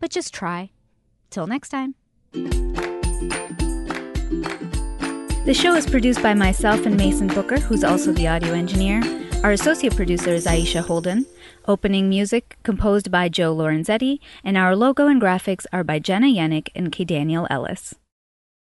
but 0.00 0.10
just 0.10 0.32
try. 0.32 0.70
Till 1.36 1.46
next 1.46 1.68
time. 1.68 1.94
The 5.44 5.52
show 5.52 5.74
is 5.74 5.86
produced 5.86 6.22
by 6.22 6.32
myself 6.32 6.86
and 6.86 6.96
Mason 6.96 7.26
Booker, 7.26 7.60
who's 7.60 7.84
also 7.84 8.10
the 8.10 8.26
audio 8.26 8.54
engineer. 8.54 9.02
Our 9.44 9.52
associate 9.52 9.94
producer 9.94 10.30
is 10.30 10.46
Aisha 10.46 10.80
Holden. 10.80 11.26
Opening 11.68 12.08
music 12.08 12.56
composed 12.62 13.10
by 13.10 13.28
Joe 13.28 13.54
Lorenzetti, 13.54 14.18
and 14.44 14.56
our 14.56 14.74
logo 14.74 15.08
and 15.08 15.20
graphics 15.20 15.66
are 15.74 15.84
by 15.84 15.98
Jenna 15.98 16.28
Yannick 16.28 16.70
and 16.74 16.90
K. 16.90 17.04
Daniel 17.04 17.46
Ellis. 17.50 17.94